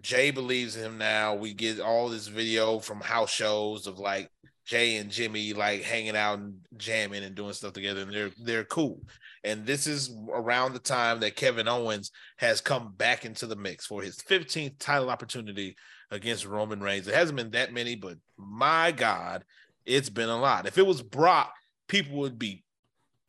Jay 0.01 0.31
believes 0.31 0.77
in 0.77 0.85
him 0.85 0.99
now. 0.99 1.35
We 1.35 1.55
get 1.55 1.81
all 1.81 2.09
this 2.09 2.27
video 2.27 2.79
from 2.79 3.01
house 3.01 3.31
shows 3.31 3.87
of 3.87 3.99
like 3.99 4.31
Jay 4.65 4.97
and 4.97 5.11
Jimmy 5.11 5.53
like 5.53 5.83
hanging 5.83 6.17
out 6.17 6.39
and 6.39 6.55
jamming 6.77 7.25
and 7.25 7.35
doing 7.35 7.53
stuff 7.53 7.73
together, 7.73 8.03
and 8.03 8.13
they're 8.13 8.31
they're 8.43 8.65
cool. 8.65 9.01
And 9.45 9.67
this 9.67 9.87
is 9.87 10.15
around 10.33 10.73
the 10.73 10.79
time 10.79 11.21
that 11.21 11.37
Kevin 11.37 11.67
Owens 11.67 12.13
has 12.37 12.61
come 12.61 12.95
back 12.97 13.25
into 13.25 13.47
the 13.47 13.57
mix 13.57 13.87
for 13.87 14.03
his 14.03 14.19
15th 14.19 14.79
title 14.79 15.11
opportunity 15.11 15.77
against 16.13 16.47
Roman 16.47 16.81
Reigns. 16.81 17.09
It 17.09 17.15
hasn't 17.15 17.37
been 17.37 17.51
that 17.51 17.73
many, 17.73 17.97
but 17.97 18.19
my 18.37 18.93
God, 18.93 19.45
it's 19.85 20.11
been 20.11 20.29
a 20.29 20.41
lot. 20.41 20.67
If 20.67 20.79
it 20.79 20.87
was 20.87 21.03
Brock, 21.03 21.53
people 21.89 22.19
would 22.19 22.39
be 22.39 22.63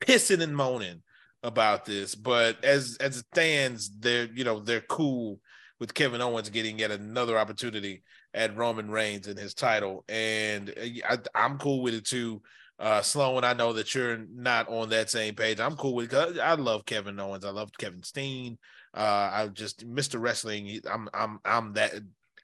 pissing 0.01 0.41
and 0.41 0.55
moaning 0.55 1.01
about 1.41 1.85
this. 1.85 2.13
But 2.13 2.63
as 2.63 2.97
as 2.99 3.17
it 3.17 3.25
stands, 3.33 3.89
they're 3.99 4.29
you 4.33 4.43
know 4.43 4.59
they're 4.59 4.81
cool 4.81 5.39
with 5.79 5.93
Kevin 5.93 6.21
Owens 6.21 6.49
getting 6.49 6.79
yet 6.79 6.91
another 6.91 7.37
opportunity 7.37 8.03
at 8.33 8.55
Roman 8.57 8.89
Reigns 8.89 9.27
and 9.27 9.37
his 9.37 9.53
title, 9.53 10.03
and 10.09 10.69
uh, 10.69 11.17
I, 11.35 11.45
am 11.45 11.57
cool 11.57 11.81
with 11.81 11.93
it 11.93 12.05
too. 12.05 12.41
Uh, 12.79 13.01
Sloan, 13.01 13.43
I 13.43 13.53
know 13.53 13.73
that 13.73 13.93
you're 13.93 14.25
not 14.33 14.67
on 14.67 14.89
that 14.89 15.09
same 15.09 15.35
page. 15.35 15.59
I'm 15.59 15.75
cool 15.75 15.93
with 15.93 16.13
it 16.13 16.39
I 16.39 16.55
love 16.55 16.85
Kevin 16.85 17.19
Owens. 17.19 17.45
I 17.45 17.51
love 17.51 17.69
Kevin 17.77 18.03
Steen. 18.03 18.57
Uh, 18.95 19.29
I 19.31 19.47
just 19.53 19.87
Mr. 19.87 20.19
Wrestling. 20.19 20.81
I'm 20.91 21.07
I'm 21.13 21.39
I'm 21.45 21.73
that 21.73 21.93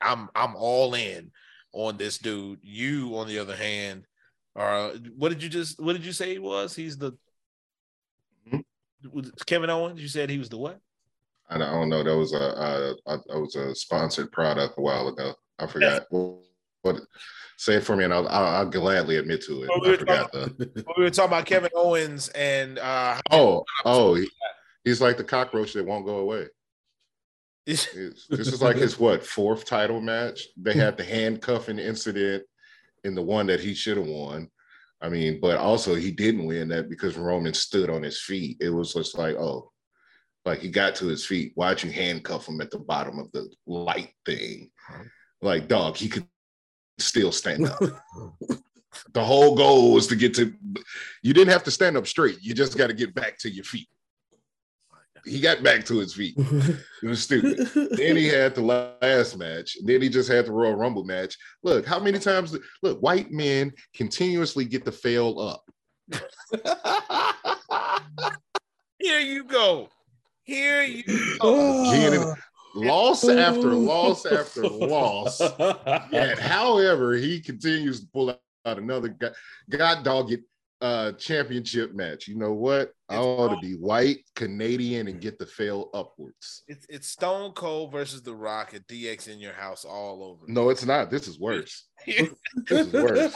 I'm 0.01 0.29
I'm 0.35 0.55
all 0.55 0.93
in 0.93 1.31
on 1.73 1.97
this 1.97 2.17
dude. 2.17 2.59
You, 2.61 3.17
on 3.17 3.27
the 3.27 3.39
other 3.39 3.55
hand, 3.55 4.05
are 4.55 4.91
what 5.17 5.29
did 5.29 5.43
you 5.43 5.49
just 5.49 5.79
what 5.79 5.93
did 5.93 6.05
you 6.05 6.13
say 6.13 6.33
he 6.33 6.39
was? 6.39 6.75
He's 6.75 6.97
the 6.97 7.13
Mhm. 8.51 9.45
Kevin 9.45 9.69
Owens. 9.69 10.01
You 10.01 10.07
said 10.07 10.29
he 10.29 10.37
was 10.37 10.49
the 10.49 10.57
what? 10.57 10.79
I 11.49 11.57
don't 11.57 11.89
know. 11.89 12.03
That 12.03 12.15
was 12.15 12.33
a, 12.33 12.37
a, 12.37 13.13
a 13.13 13.17
that 13.27 13.39
was 13.39 13.55
a 13.55 13.73
sponsored 13.73 14.31
product 14.31 14.75
a 14.77 14.81
while 14.81 15.07
ago. 15.07 15.33
I 15.59 15.67
forgot. 15.71 16.05
What, 16.09 16.39
what 16.81 17.01
say 17.57 17.75
it 17.75 17.83
for 17.83 17.95
me, 17.95 18.05
and 18.05 18.13
I'll, 18.13 18.27
I'll, 18.27 18.45
I'll 18.55 18.69
gladly 18.69 19.17
admit 19.17 19.43
to 19.43 19.63
it. 19.63 19.69
We 19.81 19.87
I 19.87 19.91
were 19.91 19.97
forgot 19.97 20.31
the. 20.31 20.85
we 20.97 21.03
were 21.03 21.09
talking 21.09 21.29
about 21.33 21.45
Kevin 21.45 21.71
Owens 21.75 22.29
and 22.29 22.79
uh 22.79 23.19
Oh, 23.31 23.65
oh, 23.85 24.15
he- 24.15 24.29
he's 24.85 25.01
like 25.01 25.17
the 25.17 25.23
cockroach 25.23 25.73
that 25.73 25.85
won't 25.85 26.05
go 26.05 26.17
away. 26.19 26.47
This 27.65 27.87
is 27.93 28.61
like 28.63 28.77
his 28.77 28.97
what 28.97 29.23
fourth 29.25 29.65
title 29.65 30.01
match. 30.01 30.47
They 30.57 30.73
had 30.73 30.97
the 30.97 31.03
handcuffing 31.03 31.77
incident 31.77 32.43
in 33.03 33.13
the 33.13 33.21
one 33.21 33.45
that 33.47 33.59
he 33.59 33.75
should 33.75 33.97
have 33.97 34.07
won. 34.07 34.49
I 35.01 35.09
mean, 35.09 35.39
but 35.39 35.57
also 35.57 35.93
he 35.95 36.09
didn't 36.11 36.45
win 36.47 36.69
that 36.69 36.89
because 36.89 37.15
Roman 37.15 37.53
stood 37.53 37.89
on 37.89 38.01
his 38.01 38.19
feet. 38.21 38.57
It 38.59 38.69
was 38.69 38.93
just 38.93 39.17
like, 39.17 39.35
oh, 39.35 39.71
like 40.45 40.59
he 40.59 40.69
got 40.69 40.95
to 40.95 41.05
his 41.07 41.25
feet. 41.25 41.51
Why'd 41.55 41.83
you 41.83 41.91
handcuff 41.91 42.47
him 42.47 42.59
at 42.59 42.71
the 42.71 42.79
bottom 42.79 43.19
of 43.19 43.31
the 43.33 43.47
light 43.67 44.13
thing? 44.25 44.71
Like, 45.41 45.67
dog, 45.67 45.95
he 45.95 46.09
could 46.09 46.27
still 46.97 47.31
stand 47.31 47.67
up. 47.67 47.79
the 49.13 49.23
whole 49.23 49.55
goal 49.55 49.93
was 49.93 50.07
to 50.07 50.15
get 50.15 50.33
to, 50.35 50.53
you 51.23 51.33
didn't 51.33 51.51
have 51.51 51.63
to 51.63 51.71
stand 51.71 51.97
up 51.97 52.07
straight. 52.07 52.37
You 52.41 52.53
just 52.53 52.77
got 52.77 52.87
to 52.87 52.93
get 52.93 53.13
back 53.13 53.37
to 53.39 53.49
your 53.49 53.63
feet. 53.63 53.87
He 55.25 55.41
got 55.41 55.63
back 55.63 55.85
to 55.85 55.99
his 55.99 56.13
feet. 56.13 56.35
It 56.37 57.07
was 57.07 57.21
stupid. 57.21 57.57
then 57.91 58.15
he 58.15 58.27
had 58.27 58.55
the 58.55 58.61
last 58.61 59.37
match. 59.37 59.77
Then 59.83 60.01
he 60.01 60.09
just 60.09 60.29
had 60.29 60.45
the 60.45 60.51
Royal 60.51 60.75
Rumble 60.75 61.03
match. 61.03 61.37
Look, 61.61 61.85
how 61.85 61.99
many 61.99 62.19
times, 62.19 62.57
look, 62.81 63.01
white 63.01 63.29
men 63.31 63.73
continuously 63.93 64.65
get 64.65 64.85
to 64.85 64.91
fail 64.91 65.39
up. 65.39 65.63
Here 68.99 69.19
you 69.19 69.43
go. 69.43 69.89
Here 70.43 70.83
you 70.83 71.03
go. 71.39 71.91
Again, 71.91 72.33
loss 72.75 73.27
after 73.27 73.73
loss 73.73 74.25
after 74.25 74.67
loss. 74.67 75.41
And 76.11 76.39
however, 76.39 77.13
he 77.13 77.39
continues 77.39 78.01
to 78.01 78.07
pull 78.07 78.29
out 78.29 78.39
another 78.77 79.09
god, 79.09 79.33
god 79.69 80.03
dog 80.03 80.31
it 80.31 80.41
uh 80.81 81.11
championship 81.13 81.93
match. 81.93 82.27
You 82.27 82.35
know 82.35 82.53
what? 82.53 82.93
I 83.09 83.15
It's 83.15 83.25
ought 83.25 83.53
to 83.53 83.59
be 83.59 83.73
white, 83.73 84.19
Canadian, 84.35 85.07
and 85.07 85.19
get 85.19 85.37
the 85.37 85.45
fail 85.45 85.89
upwards. 85.93 86.63
It's 86.67 86.85
it's 86.89 87.07
Stone 87.07 87.51
Cold 87.53 87.91
versus 87.91 88.21
The 88.21 88.35
Rock 88.35 88.73
at 88.73 88.87
DX 88.87 89.27
in 89.27 89.39
your 89.39 89.53
house 89.53 89.83
all 89.83 90.23
over. 90.23 90.45
No, 90.47 90.69
it's 90.69 90.85
not. 90.85 91.11
This 91.11 91.27
is 91.27 91.39
worse. 91.39 91.87
This 92.05 92.87
is 92.87 92.93
worse. 92.93 93.35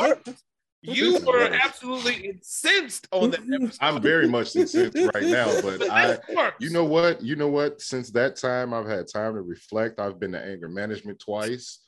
Were 0.88 0.94
This 0.94 1.22
is 1.22 1.26
worse. 1.26 1.60
absolutely 1.62 2.16
incensed 2.28 3.08
on 3.12 3.32
that 3.32 3.42
episode. 3.54 3.78
I'm 3.82 4.02
very 4.02 4.28
much 4.28 4.56
incensed 4.56 4.98
right 5.14 5.24
now, 5.24 5.62
but 5.62 5.82
I 5.90 6.18
you 6.60 6.70
know 6.70 6.84
what? 6.86 7.22
You 7.22 7.36
know 7.36 7.48
what? 7.48 7.82
Since 7.82 8.12
that 8.12 8.36
time, 8.36 8.74
I've 8.74 8.88
had 8.88 9.08
time 9.08 9.36
to 9.36 9.42
reflect. 9.42 10.00
I've 10.00 10.20
been 10.20 10.34
to 10.34 10.44
anger 10.44 10.68
management 10.70 11.20
twice. 11.20 11.80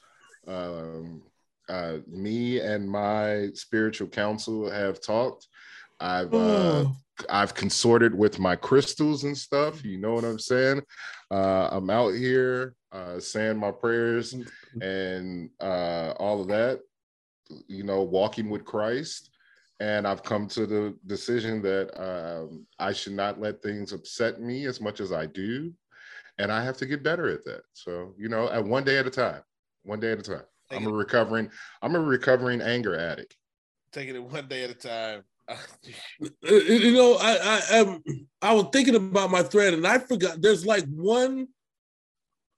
Um, 0.47 1.23
uh, 1.67 1.97
me 2.07 2.59
and 2.59 2.89
my 2.89 3.49
spiritual 3.53 4.07
counsel 4.07 4.69
have 4.69 5.01
talked. 5.01 5.47
I've 5.99 6.33
uh, 6.33 6.85
I've 7.29 7.53
consorted 7.53 8.13
with 8.13 8.39
my 8.39 8.55
crystals 8.55 9.23
and 9.23 9.37
stuff. 9.37 9.83
You 9.83 9.97
know 9.97 10.13
what 10.13 10.23
I'm 10.25 10.39
saying? 10.39 10.81
Uh, 11.31 11.69
I'm 11.71 11.89
out 11.89 12.13
here 12.13 12.75
uh, 12.91 13.19
saying 13.19 13.57
my 13.57 13.71
prayers 13.71 14.35
and 14.81 15.49
uh, 15.59 16.13
all 16.17 16.41
of 16.41 16.47
that. 16.49 16.81
You 17.67 17.83
know, 17.83 18.03
walking 18.03 18.49
with 18.49 18.65
Christ. 18.65 19.31
And 19.81 20.07
I've 20.07 20.23
come 20.23 20.47
to 20.49 20.65
the 20.65 20.95
decision 21.05 21.61
that 21.63 21.91
um, 22.01 22.65
I 22.79 22.93
should 22.93 23.11
not 23.13 23.41
let 23.41 23.61
things 23.61 23.91
upset 23.91 24.39
me 24.39 24.65
as 24.67 24.79
much 24.79 25.01
as 25.01 25.11
I 25.11 25.25
do. 25.25 25.73
And 26.37 26.49
I 26.51 26.63
have 26.63 26.77
to 26.77 26.85
get 26.85 27.03
better 27.03 27.29
at 27.29 27.43
that. 27.43 27.63
So, 27.73 28.13
you 28.17 28.29
know, 28.29 28.49
at 28.49 28.63
one 28.63 28.85
day 28.85 28.97
at 28.97 29.07
a 29.07 29.09
time, 29.09 29.41
one 29.83 29.99
day 29.99 30.13
at 30.13 30.19
a 30.19 30.23
time. 30.23 30.43
I'm 30.71 30.87
a 30.87 30.91
recovering, 30.91 31.49
I'm 31.81 31.95
a 31.95 31.99
recovering 31.99 32.61
anger 32.61 32.97
addict. 32.97 33.35
taking 33.91 34.15
it 34.15 34.23
one 34.23 34.47
day 34.47 34.63
at 34.63 34.71
a 34.71 34.73
time. 34.73 35.23
you 36.41 36.91
know, 36.91 37.17
I 37.19 37.61
I 37.71 37.79
um, 37.79 38.03
I 38.41 38.53
was 38.53 38.67
thinking 38.73 38.95
about 38.95 39.29
my 39.29 39.43
thread 39.43 39.75
and 39.75 39.85
I 39.85 39.99
forgot. 39.99 40.41
There's 40.41 40.65
like 40.65 40.85
one 40.85 41.47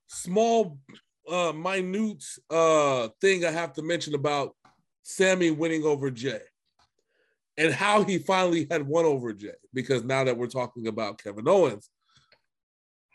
small, 0.08 0.80
uh, 1.30 1.52
minute 1.52 2.24
uh 2.50 3.10
thing 3.20 3.44
I 3.44 3.52
have 3.52 3.74
to 3.74 3.82
mention 3.82 4.16
about 4.16 4.56
Sammy 5.10 5.52
winning 5.52 5.86
over 5.86 6.12
Jay, 6.12 6.42
and 7.56 7.74
how 7.74 8.04
he 8.04 8.18
finally 8.18 8.68
had 8.70 8.86
won 8.86 9.06
over 9.06 9.32
Jay. 9.32 9.56
Because 9.74 10.04
now 10.04 10.26
that 10.26 10.38
we're 10.38 10.48
talking 10.48 10.88
about 10.88 11.24
Kevin 11.24 11.48
Owens, 11.48 11.90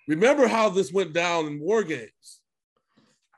remember 0.09 0.49
how 0.49 0.71
this 0.71 0.91
went 0.91 1.13
down 1.13 1.47
in 1.47 1.61
War 1.61 1.83
Games? 1.83 2.41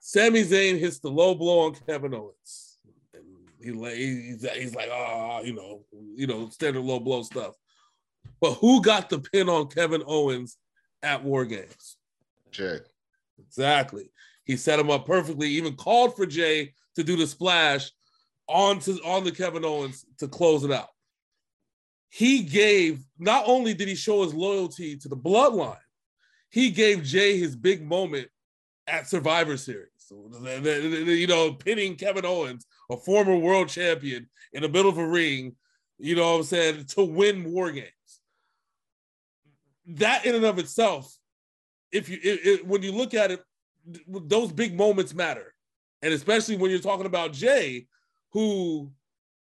Sami 0.00 0.44
Zayn 0.44 0.78
hits 0.78 1.00
the 1.00 1.10
low 1.10 1.34
blow 1.34 1.66
on 1.66 1.74
Kevin 1.74 2.14
Owens. 2.14 2.78
And 3.12 3.24
he 3.60 3.72
lay, 3.72 3.96
he's, 3.96 4.48
he's 4.52 4.74
like, 4.76 4.88
ah, 4.92 5.40
you 5.40 5.52
know, 5.52 5.84
you 6.14 6.28
know, 6.28 6.48
standard 6.48 6.82
low 6.82 7.00
blow 7.00 7.24
stuff. 7.24 7.56
But 8.40 8.54
who 8.54 8.80
got 8.80 9.10
the 9.10 9.18
pin 9.18 9.48
on 9.48 9.66
Kevin 9.66 10.04
Owens 10.06 10.58
at 11.02 11.24
War 11.24 11.44
Games? 11.44 11.96
Jay. 12.52 12.78
Exactly. 13.36 14.12
He 14.44 14.56
set 14.56 14.78
him 14.78 14.92
up 14.92 15.06
perfectly, 15.06 15.48
even 15.48 15.74
called 15.74 16.14
for 16.14 16.24
Jay 16.24 16.72
to 16.94 17.02
do 17.02 17.16
the 17.16 17.26
splash 17.26 17.90
onto 18.46 18.92
on 19.04 19.24
the 19.24 19.32
Kevin 19.32 19.64
Owens 19.64 20.04
to 20.18 20.28
close 20.28 20.64
it 20.64 20.70
out. 20.70 20.88
He 22.10 22.42
gave 22.42 23.02
not 23.18 23.44
only 23.46 23.74
did 23.74 23.88
he 23.88 23.94
show 23.94 24.22
his 24.22 24.34
loyalty 24.34 24.96
to 24.98 25.08
the 25.08 25.16
bloodline, 25.16 25.76
he 26.50 26.70
gave 26.70 27.02
Jay 27.02 27.38
his 27.38 27.56
big 27.56 27.84
moment 27.84 28.28
at 28.86 29.08
Survivor 29.08 29.56
Series. 29.56 29.88
You 30.10 31.26
know, 31.26 31.52
pinning 31.54 31.96
Kevin 31.96 32.24
Owens, 32.24 32.66
a 32.90 32.96
former 32.96 33.36
world 33.36 33.68
champion, 33.68 34.28
in 34.52 34.62
the 34.62 34.68
middle 34.68 34.90
of 34.90 34.98
a 34.98 35.06
ring, 35.06 35.56
you 35.98 36.14
know 36.14 36.32
what 36.32 36.38
I'm 36.38 36.42
saying, 36.44 36.84
to 36.84 37.04
win 37.04 37.50
war 37.50 37.72
games. 37.72 37.88
That 39.86 40.24
in 40.24 40.34
and 40.34 40.44
of 40.44 40.58
itself, 40.58 41.12
if 41.90 42.08
you 42.08 42.18
it, 42.22 42.46
it- 42.46 42.66
when 42.66 42.82
you 42.82 42.92
look 42.92 43.14
at 43.14 43.30
it, 43.30 43.42
those 44.06 44.52
big 44.52 44.76
moments 44.76 45.14
matter. 45.14 45.54
And 46.02 46.12
especially 46.12 46.56
when 46.56 46.70
you're 46.70 46.80
talking 46.80 47.06
about 47.06 47.32
Jay, 47.32 47.86
who 48.34 48.90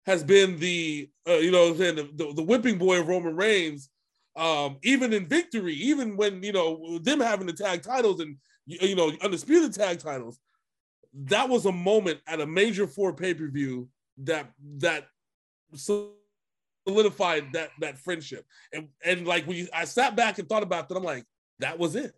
has 0.07 0.25
been 0.25 0.59
the 0.59 1.11
uh, 1.29 1.35
you 1.35 1.51
know 1.51 1.75
saying 1.75 1.97
the, 1.97 2.09
the, 2.15 2.33
the 2.35 2.43
whipping 2.43 2.79
boy 2.79 3.01
of 3.01 3.09
Roman 3.09 3.37
Reigns, 3.37 3.91
um, 4.37 4.79
even 4.83 5.13
in 5.13 5.27
victory, 5.27 5.75
even 5.75 6.17
when 6.17 6.43
you 6.43 6.53
know 6.53 6.99
them 7.01 7.21
having 7.21 7.47
the 7.47 7.53
tag 7.53 7.83
titles 7.83 8.21
and 8.21 8.37
you 8.65 8.79
you 8.89 8.97
know 8.97 9.13
undisputed 9.23 9.75
tag 9.75 9.99
titles, 9.99 10.41
that 11.13 11.49
was 11.49 11.67
a 11.67 11.73
moment 11.73 12.21
at 12.27 12.41
a 12.41 12.47
major 12.47 12.87
four 12.87 13.13
pay 13.13 13.35
per 13.35 13.49
view 13.49 13.89
that 14.19 14.51
that 14.79 15.09
solidified 15.75 17.53
that 17.53 17.71
that 17.81 17.99
friendship. 17.99 18.47
And 18.73 18.89
and 19.05 19.27
like 19.27 19.47
when 19.47 19.57
you, 19.57 19.69
I 19.75 19.85
sat 19.85 20.17
back 20.17 20.39
and 20.39 20.49
thought 20.49 20.63
about 20.63 20.89
that, 20.89 20.97
I'm 20.97 21.03
like, 21.03 21.25
that 21.59 21.79
was 21.79 21.97
it. 21.97 22.15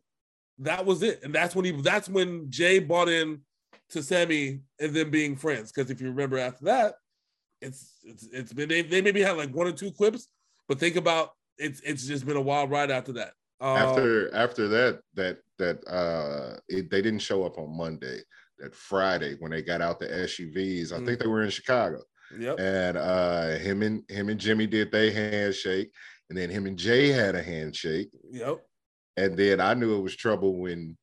That 0.59 0.85
was 0.85 1.03
it. 1.03 1.21
And 1.23 1.35
that's 1.35 1.57
when 1.57 1.65
he 1.65 1.71
that's 1.71 2.09
when 2.09 2.51
Jay 2.51 2.79
bought 2.79 3.09
in 3.09 3.41
to 3.91 4.03
Sammy 4.03 4.61
and 4.81 4.95
them 4.95 5.11
being 5.11 5.37
friends. 5.37 5.73
Because 5.73 5.91
if 5.91 6.01
you 6.01 6.09
remember 6.09 6.39
after 6.39 6.65
that, 6.67 6.95
it's 7.61 7.99
it's 8.05 8.27
it's 8.33 8.53
been 8.53 8.69
they, 8.69 8.83
they 8.83 9.01
maybe 9.03 9.21
had 9.23 9.37
like 9.37 9.55
one 9.55 9.67
or 9.67 9.73
two 9.73 9.91
clips, 9.91 10.29
but 10.69 10.79
think 10.79 10.97
about 10.97 11.31
it's 11.57 11.81
it's 11.81 12.07
just 12.07 12.25
been 12.27 12.37
a 12.37 12.41
wild 12.41 12.71
ride 12.71 12.91
after 12.91 13.13
that. 13.15 13.33
Um, 13.61 13.77
After 13.77 14.33
after 14.35 14.69
that, 14.69 15.01
that 15.15 15.39
that 15.59 15.87
uh 15.89 16.59
it, 16.69 16.91
they 16.91 17.03
didn't 17.03 17.19
show 17.23 17.45
up 17.45 17.59
on 17.59 17.77
Monday. 17.77 18.21
That 18.59 18.75
Friday 18.75 19.37
when 19.41 19.51
they 19.53 19.63
got 19.63 19.81
out 19.81 19.99
the 20.01 20.07
SUVs, 20.07 20.93
I 20.93 21.05
think 21.05 21.21
they 21.21 21.27
were 21.27 21.43
in 21.43 21.51
Chicago. 21.51 22.03
Yep. 22.39 22.61
and 22.61 22.97
uh 22.99 23.49
him 23.57 23.83
and 23.83 24.03
him 24.11 24.29
and 24.29 24.39
Jimmy 24.39 24.67
did 24.67 24.93
their 24.93 25.11
handshake, 25.11 25.91
and 26.29 26.37
then 26.39 26.51
him 26.51 26.67
and 26.67 26.77
Jay 26.79 27.09
had 27.09 27.35
a 27.35 27.43
handshake, 27.43 28.11
Yep. 28.31 28.59
and 29.17 29.37
then 29.37 29.61
I 29.61 29.73
knew 29.75 29.97
it 29.97 30.03
was 30.03 30.15
trouble 30.15 30.57
when 30.59 30.97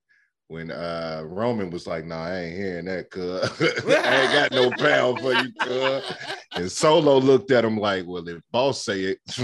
when 0.48 0.72
uh 0.72 1.24
Roman 1.26 1.70
was 1.70 1.88
like, 1.88 2.06
"Nah, 2.06 2.26
I 2.26 2.40
ain't 2.42 2.58
hearing 2.58 2.86
that, 2.86 3.10
cuz 3.10 3.50
I 3.90 4.22
ain't 4.22 4.34
got 4.34 4.52
no 4.52 4.72
pound 4.72 5.20
for 5.20 5.34
you, 5.34 5.52
cuz." 5.60 6.04
And 6.56 6.72
Solo 6.72 7.18
looked 7.18 7.52
at 7.52 7.66
him 7.66 7.78
like, 7.78 8.06
"Well, 8.06 8.28
if 8.28 8.42
boss 8.52 8.84
say 8.84 9.02
it, 9.02 9.20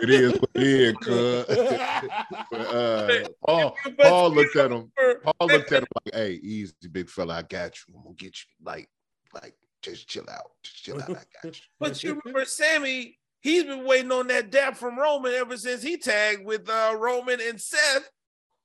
it 0.00 0.10
is 0.10 0.32
what 0.32 0.50
it 0.54 0.62
is, 0.62 0.96
cuz." 1.02 1.44
But, 2.50 2.60
uh, 2.60 3.28
Paul, 3.46 3.76
Paul 4.00 4.30
looked 4.30 4.56
at 4.56 4.72
him. 4.72 4.90
Paul 5.22 5.48
looked 5.48 5.72
at 5.72 5.82
him 5.82 5.88
like, 6.04 6.14
"Hey, 6.14 6.32
easy, 6.42 6.74
big 6.90 7.10
fella. 7.10 7.36
I 7.36 7.42
got 7.42 7.76
you. 7.76 7.94
I'm 7.96 8.02
gonna 8.04 8.14
get 8.14 8.36
you. 8.38 8.64
Like, 8.64 8.88
like, 9.34 9.54
just 9.82 10.08
chill 10.08 10.28
out. 10.30 10.50
Just 10.62 10.82
chill 10.82 11.00
out. 11.00 11.10
I 11.10 11.24
got 11.42 11.44
you." 11.44 11.52
But 11.78 12.02
you 12.02 12.20
remember 12.24 12.46
Sammy, 12.46 13.18
he's 13.40 13.64
been 13.64 13.84
waiting 13.84 14.12
on 14.12 14.28
that 14.28 14.50
dap 14.50 14.76
from 14.76 14.98
Roman 14.98 15.34
ever 15.34 15.58
since 15.58 15.82
he 15.82 15.98
tagged 15.98 16.44
with 16.44 16.68
uh, 16.70 16.96
Roman 16.98 17.40
and 17.40 17.60
Seth 17.60 18.10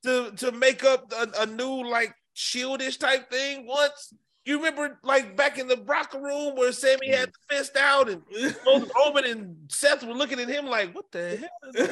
to, 0.03 0.31
to 0.37 0.51
make 0.51 0.83
up 0.83 1.11
a, 1.13 1.41
a 1.41 1.45
new 1.45 1.87
like 1.89 2.13
shieldish 2.35 2.99
type 2.99 3.29
thing 3.29 3.65
once. 3.67 4.13
You 4.43 4.57
remember 4.57 4.99
like 5.03 5.37
back 5.37 5.59
in 5.59 5.67
the 5.67 5.77
Brock 5.77 6.13
room 6.15 6.55
where 6.55 6.71
Sammy 6.71 7.09
had 7.11 7.29
mm. 7.29 7.33
the 7.49 7.55
fist 7.55 7.77
out 7.77 8.09
and 8.09 8.23
both 8.65 8.91
Roman 8.95 9.25
and 9.25 9.55
Seth 9.69 10.03
were 10.03 10.13
looking 10.15 10.39
at 10.39 10.47
him 10.47 10.65
like, 10.65 10.95
what 10.95 11.11
the 11.11 11.37
hell? 11.75 11.91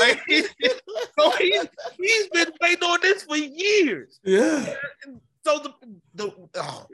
like, 0.00 0.22
he, 0.28 0.42
so 1.18 1.30
he, 1.38 1.60
he's 1.98 2.28
been 2.28 2.52
waiting 2.60 2.84
on 2.84 2.98
this 3.02 3.24
for 3.24 3.36
years. 3.36 4.20
yeah. 4.22 4.74
So 5.44 5.58
the, 5.58 5.72
the 6.14 6.24
oh, 6.28 6.48
God. 6.52 6.86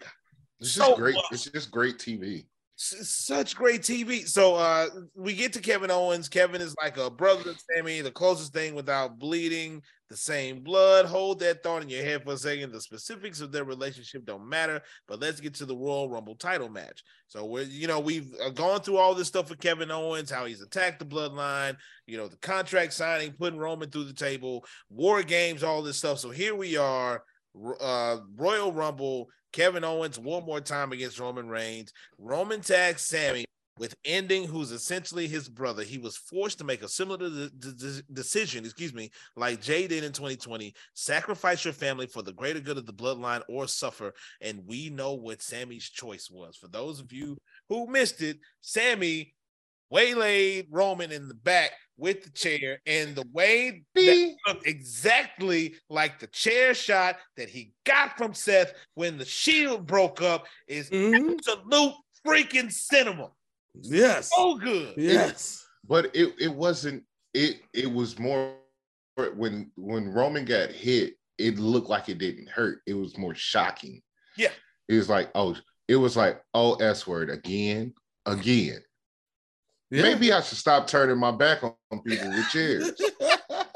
It's 0.60 0.72
So 0.72 0.88
just 0.88 0.98
great. 0.98 1.14
what? 1.16 1.24
It's 1.32 1.44
just 1.44 1.70
great 1.70 1.98
TV. 1.98 2.46
Such 2.84 3.54
great 3.54 3.82
TV. 3.82 4.26
So 4.26 4.56
uh 4.56 4.88
we 5.14 5.34
get 5.34 5.52
to 5.52 5.60
Kevin 5.60 5.92
Owens. 5.92 6.28
Kevin 6.28 6.60
is 6.60 6.74
like 6.82 6.96
a 6.96 7.08
brother 7.08 7.44
to 7.44 7.54
Sammy, 7.56 8.00
the 8.00 8.10
closest 8.10 8.52
thing 8.52 8.74
without 8.74 9.20
bleeding, 9.20 9.82
the 10.10 10.16
same 10.16 10.64
blood. 10.64 11.06
Hold 11.06 11.38
that 11.40 11.62
thought 11.62 11.82
in 11.82 11.88
your 11.88 12.02
head 12.02 12.24
for 12.24 12.32
a 12.32 12.36
second. 12.36 12.72
The 12.72 12.80
specifics 12.80 13.40
of 13.40 13.52
their 13.52 13.62
relationship 13.62 14.24
don't 14.24 14.48
matter, 14.48 14.82
but 15.06 15.20
let's 15.20 15.40
get 15.40 15.54
to 15.54 15.64
the 15.64 15.76
Royal 15.76 16.10
Rumble 16.10 16.34
title 16.34 16.68
match. 16.68 17.04
So 17.28 17.44
we're 17.44 17.62
you 17.62 17.86
know 17.86 18.00
we've 18.00 18.34
uh, 18.44 18.50
gone 18.50 18.80
through 18.80 18.96
all 18.96 19.14
this 19.14 19.28
stuff 19.28 19.48
with 19.48 19.60
Kevin 19.60 19.92
Owens, 19.92 20.28
how 20.32 20.44
he's 20.44 20.60
attacked 20.60 20.98
the 20.98 21.04
bloodline, 21.04 21.76
you 22.08 22.16
know 22.16 22.26
the 22.26 22.38
contract 22.38 22.94
signing, 22.94 23.30
putting 23.30 23.60
Roman 23.60 23.90
through 23.90 24.04
the 24.04 24.12
table, 24.12 24.64
war 24.90 25.22
games, 25.22 25.62
all 25.62 25.82
this 25.82 25.98
stuff. 25.98 26.18
So 26.18 26.30
here 26.30 26.56
we 26.56 26.76
are, 26.76 27.22
uh 27.80 28.16
Royal 28.34 28.72
Rumble. 28.72 29.28
Kevin 29.52 29.84
Owens 29.84 30.18
one 30.18 30.44
more 30.44 30.60
time 30.60 30.92
against 30.92 31.18
Roman 31.18 31.48
Reigns. 31.48 31.92
Roman 32.18 32.60
tags 32.60 33.02
Sammy 33.02 33.44
with 33.78 33.94
ending, 34.04 34.46
who's 34.46 34.70
essentially 34.70 35.26
his 35.26 35.48
brother. 35.48 35.82
He 35.82 35.98
was 35.98 36.16
forced 36.16 36.58
to 36.58 36.64
make 36.64 36.82
a 36.82 36.88
similar 36.88 37.16
de- 37.16 37.50
de- 37.50 37.72
de- 37.72 38.02
decision, 38.12 38.64
excuse 38.64 38.92
me, 38.92 39.10
like 39.34 39.62
Jay 39.62 39.86
did 39.86 40.04
in 40.04 40.12
2020 40.12 40.74
sacrifice 40.94 41.64
your 41.64 41.74
family 41.74 42.06
for 42.06 42.22
the 42.22 42.32
greater 42.32 42.60
good 42.60 42.76
of 42.78 42.86
the 42.86 42.92
bloodline 42.92 43.42
or 43.48 43.66
suffer. 43.66 44.12
And 44.40 44.66
we 44.66 44.90
know 44.90 45.14
what 45.14 45.42
Sammy's 45.42 45.88
choice 45.88 46.30
was. 46.30 46.56
For 46.56 46.68
those 46.68 47.00
of 47.00 47.12
you 47.12 47.38
who 47.68 47.86
missed 47.86 48.20
it, 48.20 48.38
Sammy 48.60 49.34
waylaid 49.92 50.66
Roman 50.70 51.12
in 51.12 51.28
the 51.28 51.34
back 51.34 51.72
with 51.98 52.24
the 52.24 52.30
chair, 52.30 52.80
and 52.86 53.14
the 53.14 53.26
way 53.32 53.84
that 53.94 54.36
looked 54.48 54.66
exactly 54.66 55.74
like 55.90 56.18
the 56.18 56.26
chair 56.28 56.74
shot 56.74 57.16
that 57.36 57.48
he 57.48 57.72
got 57.84 58.16
from 58.16 58.32
Seth 58.34 58.72
when 58.94 59.18
the 59.18 59.24
shield 59.24 59.86
broke 59.86 60.22
up 60.22 60.46
is 60.66 60.88
Mhm. 60.90 61.34
absolute 61.38 61.94
freaking 62.26 62.72
cinema. 62.72 63.30
Yes. 63.74 64.30
So 64.34 64.56
good. 64.56 64.94
Yes. 64.96 65.66
but 65.88 66.14
it 66.14 66.34
it 66.38 66.52
wasn't 66.52 67.04
it 67.34 67.60
it 67.72 67.90
was 67.90 68.18
more 68.18 68.56
when 69.34 69.70
when 69.76 70.08
Roman 70.08 70.44
got 70.44 70.70
hit, 70.70 71.14
it 71.38 71.58
looked 71.58 71.88
like 71.90 72.08
it 72.08 72.18
didn't 72.18 72.48
hurt. 72.48 72.80
It 72.86 72.94
was 72.94 73.18
more 73.18 73.34
shocking. 73.34 74.00
Yeah. 74.36 74.52
It 74.88 74.94
was 74.94 75.08
like, 75.08 75.30
oh, 75.34 75.56
it 75.88 75.96
was 75.96 76.16
like, 76.16 76.42
oh, 76.54 76.74
S 76.76 77.06
word 77.06 77.30
again, 77.30 77.94
again. 78.26 78.82
Yeah. 79.92 80.04
Maybe 80.04 80.32
I 80.32 80.40
should 80.40 80.56
stop 80.56 80.86
turning 80.86 81.18
my 81.18 81.32
back 81.32 81.62
on 81.62 81.74
people 82.02 82.28
with 82.30 82.48
chairs. 82.48 82.92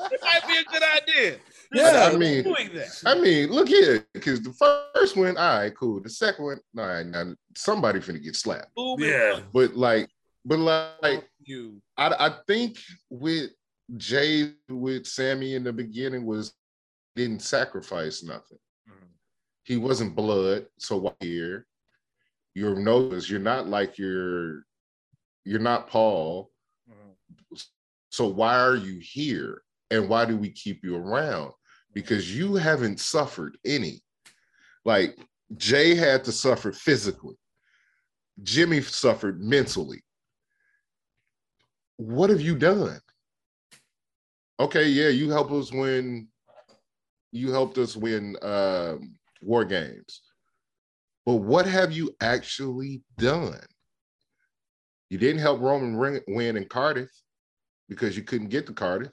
It 0.08 0.20
might 0.22 0.46
be 0.46 0.56
a 0.56 0.64
good 0.72 0.82
idea. 0.82 1.38
Yeah, 1.72 2.10
I 2.12 2.16
mean, 2.16 2.44
doing 2.44 2.70
that. 2.74 3.02
I 3.04 3.18
mean, 3.18 3.50
look 3.50 3.66
here, 3.68 4.06
because 4.14 4.40
the 4.40 4.52
first 4.52 5.16
one, 5.16 5.36
all 5.36 5.58
right, 5.58 5.76
cool. 5.76 6.00
The 6.00 6.08
second 6.08 6.44
one, 6.44 6.60
all 6.78 6.86
right, 6.86 7.04
now 7.04 7.34
somebody 7.56 7.98
finna 7.98 8.22
get 8.22 8.36
slapped. 8.36 8.70
Moving 8.76 9.08
Yeah. 9.08 9.40
But 9.52 9.74
like, 9.76 10.08
but 10.44 10.58
like, 10.60 11.28
you. 11.42 11.82
I, 11.96 12.14
I 12.18 12.30
think 12.46 12.78
with 13.10 13.50
Jay 13.96 14.52
with 14.68 15.06
Sammy 15.06 15.54
in 15.54 15.64
the 15.64 15.72
beginning 15.72 16.24
was 16.24 16.54
didn't 17.16 17.42
sacrifice 17.42 18.22
nothing. 18.22 18.58
Mhm. 18.88 19.08
He 19.64 19.76
wasn't 19.76 20.14
blood, 20.14 20.66
so 20.78 20.98
why 20.98 21.12
here? 21.20 21.66
You're 22.54 22.76
notice 22.76 23.28
you're 23.28 23.40
not 23.40 23.66
like 23.68 23.98
you're 23.98 24.65
you're 25.46 25.60
not 25.60 25.88
Paul. 25.88 26.50
Mhm. 26.90 27.66
So 28.10 28.26
why 28.26 28.58
are 28.58 28.76
you 28.76 28.98
here? 29.00 29.62
And 29.90 30.08
why 30.08 30.24
do 30.24 30.36
we 30.36 30.50
keep 30.50 30.84
you 30.84 30.96
around? 30.96 31.52
Because 31.94 32.36
you 32.36 32.56
haven't 32.56 33.00
suffered 33.00 33.56
any. 33.64 34.02
Like 34.84 35.16
Jay 35.56 35.94
had 35.94 36.24
to 36.24 36.32
suffer 36.32 36.72
physically. 36.72 37.38
Jimmy 38.42 38.82
suffered 38.82 39.40
mentally. 39.40 40.02
What 41.96 42.30
have 42.30 42.40
you 42.40 42.56
done? 42.56 43.00
Okay, 44.58 44.88
yeah, 44.88 45.08
you 45.08 45.30
helped 45.30 45.52
us 45.52 45.72
win. 45.72 46.28
You 47.32 47.52
helped 47.52 47.78
us 47.78 47.96
win 47.96 48.36
um, 48.42 49.16
war 49.40 49.64
games. 49.64 50.22
But 51.24 51.36
what 51.36 51.66
have 51.66 51.92
you 51.92 52.14
actually 52.20 53.02
done? 53.18 53.60
You 55.10 55.18
didn't 55.18 55.40
help 55.40 55.60
Roman 55.60 55.96
ring, 55.96 56.20
win 56.26 56.56
in 56.56 56.64
Cardiff 56.66 57.10
because 57.88 58.16
you 58.16 58.22
couldn't 58.24 58.48
get 58.48 58.66
to 58.66 58.72
Cardiff. 58.72 59.12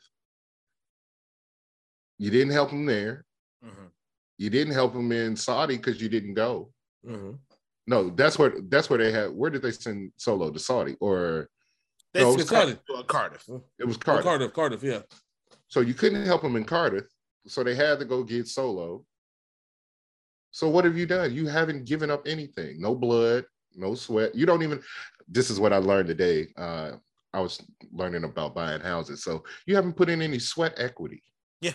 You 2.18 2.30
didn't 2.32 2.54
help 2.54 2.72
him 2.72 2.86
there. 2.86 3.26
Mhm. 3.64 3.92
You 4.38 4.50
didn't 4.50 4.74
help 4.74 4.94
him 4.96 5.12
in 5.12 5.36
Saudi 5.36 5.78
because 5.78 6.02
you 6.02 6.10
didn't 6.10 6.34
go. 6.34 6.74
Mhm. 7.06 7.40
No, 7.86 8.10
that's 8.10 8.40
where 8.40 8.54
that's 8.70 8.90
where 8.90 9.00
they 9.00 9.12
had. 9.12 9.32
Where 9.32 9.50
did 9.52 9.62
they 9.62 9.72
send 9.72 10.14
Solo 10.18 10.52
to 10.52 10.60
Saudi? 10.60 10.96
Or 11.00 11.50
They 12.14 12.22
No, 12.22 12.36
it's 12.36 12.48
Cardiff. 12.48 12.80
to 12.86 13.04
Cardiff. 13.06 13.50
it 13.80 13.86
was 13.86 13.96
Oh, 13.96 14.00
Cardiff. 14.00 14.24
Cardiff, 14.24 14.54
Cardiff, 14.54 14.84
yeah. 14.84 15.02
So 15.68 15.80
you 15.80 15.96
couldn't 15.96 16.26
help 16.28 16.44
him 16.44 16.56
in 16.56 16.64
Cardiff. 16.64 17.08
So 17.48 17.64
they 17.64 17.74
had 17.74 17.98
to 18.00 18.06
go 18.06 18.24
get 18.24 18.48
Solo. 18.48 19.04
So 20.52 20.70
what 20.70 20.86
have 20.86 20.96
you 20.96 21.08
done? 21.08 21.34
You 21.34 21.48
haven't 21.48 21.86
given 21.86 22.12
up 22.12 22.28
anything. 22.28 22.80
No 22.80 22.94
blood, 22.94 23.48
no 23.74 23.96
sweat. 23.96 24.36
You 24.36 24.46
don't 24.46 24.62
even. 24.62 24.84
This 25.28 25.50
is 25.50 25.60
what 25.60 25.74
I 25.74 25.78
learned 25.78 26.08
today. 26.08 26.48
Uh, 26.58 26.94
I 27.34 27.40
was 27.40 27.62
learning 27.92 28.24
about 28.24 28.54
buying 28.54 28.82
houses. 28.82 29.24
So 29.24 29.44
you 29.66 29.76
haven't 29.76 29.96
put 29.96 30.10
in 30.10 30.22
any 30.22 30.40
sweat 30.40 30.74
equity. 30.78 31.24
Yeah. 31.62 31.74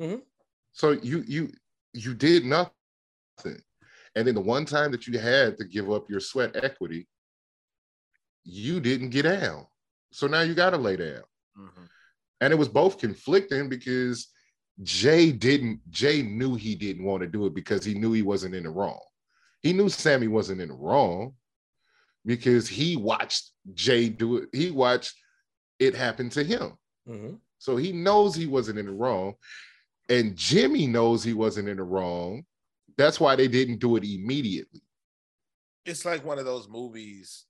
Mhm. 0.00 0.22
So 0.72 0.92
you 0.92 1.22
you 1.26 1.50
you 1.92 2.14
did 2.14 2.44
nothing. 2.44 2.72
And 4.14 4.26
then 4.26 4.34
the 4.34 4.40
one 4.40 4.64
time 4.64 4.90
that 4.92 5.06
you 5.06 5.18
had 5.18 5.56
to 5.58 5.64
give 5.64 5.90
up 5.90 6.10
your 6.10 6.20
sweat 6.20 6.54
equity, 6.62 7.08
you 8.44 8.80
didn't 8.80 9.10
get 9.10 9.22
down. 9.22 9.66
So 10.12 10.26
now 10.26 10.42
you 10.42 10.54
got 10.54 10.70
to 10.70 10.76
lay 10.76 10.96
down 10.96 11.22
Mhm. 11.56 11.88
and 12.40 12.52
it 12.52 12.56
was 12.56 12.68
both 12.68 12.98
conflicting 12.98 13.68
because 13.68 14.28
Jay 14.82 15.32
didn't 15.32 15.80
Jay 15.90 16.22
knew 16.22 16.54
he 16.54 16.74
didn't 16.74 17.04
want 17.04 17.22
to 17.22 17.28
do 17.28 17.46
it 17.46 17.54
because 17.54 17.84
he 17.84 17.94
knew 17.94 18.12
he 18.12 18.22
wasn't 18.22 18.54
in 18.54 18.64
the 18.64 18.70
wrong. 18.70 19.00
He 19.62 19.72
knew 19.72 19.88
Sammy 19.88 20.28
wasn't 20.28 20.60
in 20.60 20.68
the 20.68 20.74
wrong 20.74 21.36
because 22.24 22.68
he 22.68 22.96
watched 22.96 23.50
Jay 23.74 24.08
do 24.08 24.38
it. 24.38 24.48
He 24.52 24.70
watched 24.70 25.14
it 25.78 25.94
happen 25.94 26.30
to 26.30 26.44
him. 26.44 26.78
Mhm. 27.08 27.40
So 27.58 27.76
he 27.76 27.92
knows 27.92 28.34
he 28.34 28.46
wasn't 28.46 28.78
in 28.78 28.86
the 28.86 28.92
wrong. 28.92 29.34
And 30.08 30.36
Jimmy 30.36 30.86
knows 30.86 31.22
he 31.24 31.32
wasn't 31.32 31.68
in 31.68 31.76
the 31.76 31.82
wrong. 31.82 32.44
That's 32.96 33.18
why 33.18 33.36
they 33.36 33.48
didn't 33.48 33.78
do 33.78 33.96
it 33.96 34.04
immediately. 34.04 34.82
It's 35.84 36.04
like 36.04 36.24
one 36.24 36.38
of 36.38 36.44
those 36.44 36.68
movies. 36.68 37.46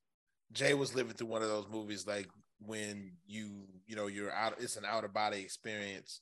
Jay 0.53 0.75
was 0.75 0.95
living 0.95 1.15
through 1.15 1.29
one 1.29 1.43
of 1.43 1.49
those 1.49 1.69
movies, 1.69 2.07
like 2.07 2.29
when 2.61 3.13
you, 3.27 3.67
you 3.87 3.97
know, 3.97 4.07
you're 4.07 4.33
out. 4.33 4.61
It's 4.61 4.77
an 4.77 4.85
out 4.85 5.05
of 5.05 5.13
body 5.13 5.41
experience, 5.41 6.21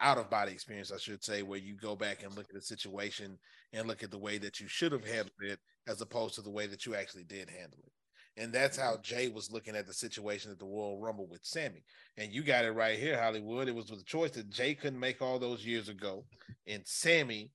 out 0.00 0.18
of 0.18 0.30
body 0.30 0.52
experience, 0.52 0.92
I 0.92 0.98
should 0.98 1.22
say, 1.22 1.42
where 1.42 1.58
you 1.58 1.76
go 1.76 1.94
back 1.94 2.22
and 2.22 2.34
look 2.34 2.46
at 2.48 2.54
the 2.54 2.62
situation 2.62 3.38
and 3.72 3.86
look 3.86 4.02
at 4.02 4.10
the 4.10 4.18
way 4.18 4.38
that 4.38 4.60
you 4.60 4.68
should 4.68 4.92
have 4.92 5.04
handled 5.04 5.30
it, 5.40 5.58
as 5.86 6.00
opposed 6.00 6.34
to 6.36 6.42
the 6.42 6.50
way 6.50 6.66
that 6.66 6.86
you 6.86 6.94
actually 6.94 7.24
did 7.24 7.50
handle 7.50 7.78
it. 7.84 7.92
And 8.40 8.52
that's 8.52 8.76
how 8.76 8.96
Jay 9.02 9.28
was 9.28 9.50
looking 9.50 9.76
at 9.76 9.86
the 9.86 9.92
situation 9.92 10.50
at 10.50 10.58
the 10.58 10.64
Royal 10.64 10.98
Rumble 10.98 11.26
with 11.26 11.44
Sammy. 11.44 11.82
And 12.16 12.32
you 12.32 12.42
got 12.42 12.64
it 12.64 12.70
right 12.70 12.98
here, 12.98 13.20
Hollywood. 13.20 13.68
It 13.68 13.74
was 13.74 13.90
with 13.90 14.00
a 14.00 14.04
choice 14.04 14.30
that 14.32 14.50
Jay 14.50 14.74
couldn't 14.74 15.00
make 15.00 15.20
all 15.20 15.38
those 15.38 15.66
years 15.66 15.88
ago. 15.88 16.24
And 16.66 16.82
Sammy, 16.86 17.50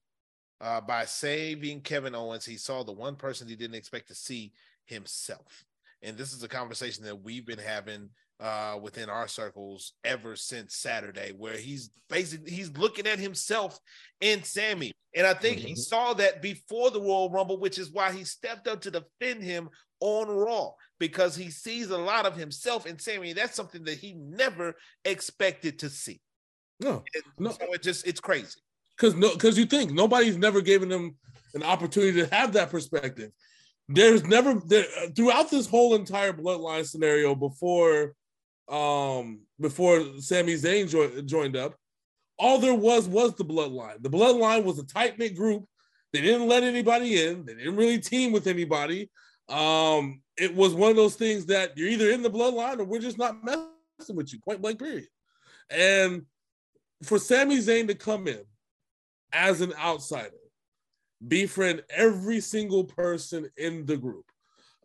uh, 0.60 0.80
by 0.80 1.04
saving 1.06 1.80
Kevin 1.80 2.14
Owens, 2.14 2.44
he 2.44 2.56
saw 2.56 2.84
the 2.84 2.92
one 2.92 3.16
person 3.16 3.48
he 3.48 3.56
didn't 3.56 3.76
expect 3.76 4.08
to 4.08 4.14
see 4.14 4.52
himself. 4.84 5.64
And 6.02 6.16
this 6.16 6.32
is 6.32 6.42
a 6.42 6.48
conversation 6.48 7.04
that 7.04 7.22
we've 7.22 7.46
been 7.46 7.58
having 7.58 8.10
uh, 8.40 8.78
within 8.82 9.08
our 9.08 9.28
circles 9.28 9.92
ever 10.04 10.36
since 10.36 10.76
Saturday, 10.76 11.32
where 11.36 11.56
he's 11.56 11.90
basically 12.08 12.50
he's 12.50 12.70
looking 12.76 13.06
at 13.06 13.18
himself 13.18 13.78
and 14.20 14.44
Sammy. 14.44 14.92
And 15.14 15.26
I 15.26 15.32
think 15.32 15.58
he 15.60 15.72
Mhm. 15.72 15.78
saw 15.78 16.12
that 16.14 16.42
before 16.42 16.90
the 16.90 17.00
Royal 17.00 17.30
Rumble, 17.30 17.58
which 17.58 17.78
is 17.78 17.90
why 17.90 18.12
he 18.12 18.24
stepped 18.24 18.68
up 18.68 18.82
to 18.82 18.90
defend 18.90 19.42
him 19.42 19.70
on 20.00 20.28
Raw 20.28 20.72
because 20.98 21.34
he 21.34 21.50
sees 21.50 21.88
a 21.88 21.96
lot 21.96 22.26
of 22.26 22.36
himself 22.36 22.84
in 22.86 22.98
Sammy. 22.98 23.32
That's 23.32 23.54
something 23.56 23.84
that 23.84 23.98
he 23.98 24.12
never 24.14 24.74
expected 25.06 25.78
to 25.78 25.88
see. 25.88 26.20
No, 26.80 27.02
And 27.14 27.24
No. 27.38 27.50
So 27.52 27.72
it 27.72 27.82
just 27.82 28.06
it's 28.06 28.20
crazy. 28.20 28.60
because 28.96 29.14
no, 29.14 29.32
because 29.32 29.56
you 29.56 29.64
think 29.64 29.92
nobody's 29.92 30.36
never 30.36 30.60
given 30.60 30.90
them 30.90 31.16
an 31.54 31.62
opportunity 31.62 32.20
to 32.20 32.26
have 32.34 32.52
that 32.52 32.70
perspective. 32.70 33.32
There's 33.88 34.24
never 34.24 34.54
there, 34.66 34.84
throughout 35.14 35.50
this 35.50 35.66
whole 35.66 35.94
entire 35.94 36.34
bloodline 36.34 36.86
scenario 36.86 37.34
before, 37.34 38.14
um, 38.68 39.40
before 39.60 40.02
Sami 40.18 40.54
Zayn 40.54 40.88
jo- 40.88 41.22
joined 41.22 41.56
up, 41.56 41.74
all 42.38 42.58
there 42.58 42.74
was 42.74 43.08
was 43.08 43.34
the 43.34 43.44
bloodline. 43.44 44.02
The 44.02 44.10
bloodline 44.10 44.64
was 44.64 44.78
a 44.78 44.86
tight 44.86 45.18
knit 45.18 45.36
group. 45.36 45.64
They 46.12 46.20
didn't 46.20 46.48
let 46.48 46.62
anybody 46.62 47.22
in. 47.24 47.44
They 47.44 47.54
didn't 47.54 47.76
really 47.76 47.98
team 47.98 48.32
with 48.32 48.46
anybody. 48.46 49.10
Um, 49.48 50.22
it 50.36 50.54
was 50.54 50.74
one 50.74 50.90
of 50.90 50.96
those 50.96 51.14
things 51.14 51.46
that 51.46 51.76
you're 51.76 51.88
either 51.88 52.10
in 52.10 52.22
the 52.22 52.30
bloodline 52.30 52.78
or 52.78 52.84
we're 52.84 53.00
just 53.00 53.18
not 53.18 53.42
messing 53.44 54.16
with 54.16 54.32
you. 54.32 54.40
Point 54.40 54.60
blank. 54.60 54.78
Period. 54.78 55.08
And 55.70 56.26
for 57.02 57.18
Sami 57.18 57.58
Zayn 57.58 57.86
to 57.88 57.94
come 57.94 58.28
in 58.28 58.40
as 59.32 59.60
an 59.60 59.72
outsider, 59.74 60.30
befriend 61.26 61.82
every 61.90 62.40
single 62.40 62.84
person 62.84 63.48
in 63.56 63.86
the 63.86 63.96
group, 63.96 64.24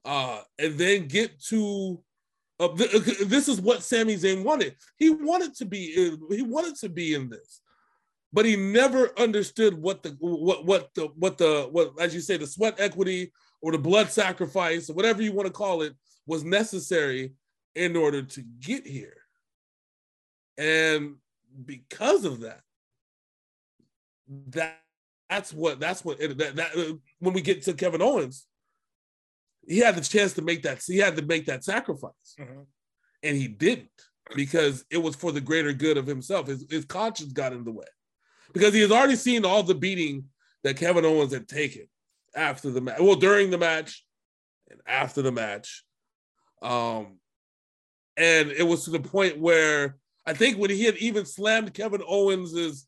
uh, 0.06 0.42
and 0.58 0.78
then 0.78 1.08
get 1.08 1.42
to 1.46 2.02
uh, 2.62 2.76
th- 2.76 3.20
this 3.20 3.48
is 3.48 3.60
what 3.60 3.84
Sami 3.84 4.16
Zayn 4.16 4.44
wanted. 4.44 4.76
He 4.98 5.10
wanted 5.10 5.56
to 5.56 5.66
be 5.66 6.18
he 6.30 6.44
wanted 6.44 6.76
to 6.78 6.90
be 6.90 7.16
in 7.16 7.30
this, 7.30 7.62
but 8.32 8.46
he 8.46 8.56
never 8.56 9.18
understood 9.20 9.74
what 9.74 10.04
the 10.04 10.16
what 10.20 10.66
what 10.66 10.94
the 10.94 11.08
what 11.16 11.38
the 11.38 11.68
what 11.72 11.94
as 12.00 12.14
you 12.14 12.22
say 12.22 12.38
the 12.38 12.46
sweat 12.46 12.76
equity 12.80 13.32
or 13.62 13.72
the 13.72 13.78
blood 13.78 14.12
sacrifice 14.12 14.90
or 14.90 14.94
whatever 14.94 15.22
you 15.22 15.34
want 15.34 15.48
to 15.48 15.54
call 15.54 15.82
it 15.82 15.96
was 16.28 16.44
necessary 16.44 17.32
in 17.76 17.96
order 17.96 18.22
to 18.22 18.42
get 18.60 18.86
here. 18.86 19.18
And 20.58 21.16
because 21.66 22.26
of 22.26 22.42
that, 22.42 22.62
that 24.50 24.82
that's 25.30 25.54
what 25.54 25.80
that's 25.80 26.04
what 26.04 26.20
that, 26.20 26.56
that 26.56 26.78
uh, 26.78 26.94
when 27.20 27.34
we 27.34 27.42
get 27.42 27.64
to 27.64 27.74
Kevin 27.74 28.02
Owens, 28.02 28.46
he 29.68 29.80
had 29.80 29.96
the 29.96 30.02
chance 30.02 30.34
to 30.34 30.42
make 30.42 30.64
that 30.64 30.84
he 30.86 30.98
had 30.98 31.16
to 31.16 31.22
make 31.22 31.46
that 31.46 31.64
sacrifice, 31.64 32.36
mm-hmm. 32.40 32.62
and 33.24 33.38
he 33.38 33.48
didn't 33.48 33.90
because 34.36 34.86
it 34.90 34.98
was 34.98 35.16
for 35.16 35.32
the 35.32 35.42
greater 35.42 35.74
good 35.74 35.98
of 35.98 36.08
himself. 36.08 36.48
His 36.48 36.66
his 36.70 36.86
conscience 36.86 37.34
got 37.34 37.54
in 37.54 37.64
the 37.64 37.72
way 37.72 37.86
because 38.54 38.74
he 38.74 38.82
has 38.82 38.92
already 38.92 39.16
seen 39.16 39.46
all 39.46 39.64
the 39.64 39.76
beating 39.76 40.26
that 40.64 40.78
Kevin 40.78 41.06
Owens 41.06 41.34
had 41.34 41.48
taken 41.48 41.88
after 42.36 42.70
the 42.72 42.82
match, 42.82 43.00
well 43.00 43.16
during 43.16 43.50
the 43.50 43.58
match 43.58 44.06
and 44.70 44.80
after 44.88 45.22
the 45.22 45.32
match, 45.32 45.84
um, 46.62 47.20
and 48.18 48.52
it 48.52 48.64
was 48.64 48.86
to 48.86 48.92
the 48.92 49.00
point 49.00 49.40
where 49.40 49.98
I 50.26 50.34
think 50.34 50.58
when 50.58 50.70
he 50.70 50.84
had 50.84 50.98
even 50.98 51.26
slammed 51.26 51.74
Kevin 51.74 52.02
Owens's 52.08 52.88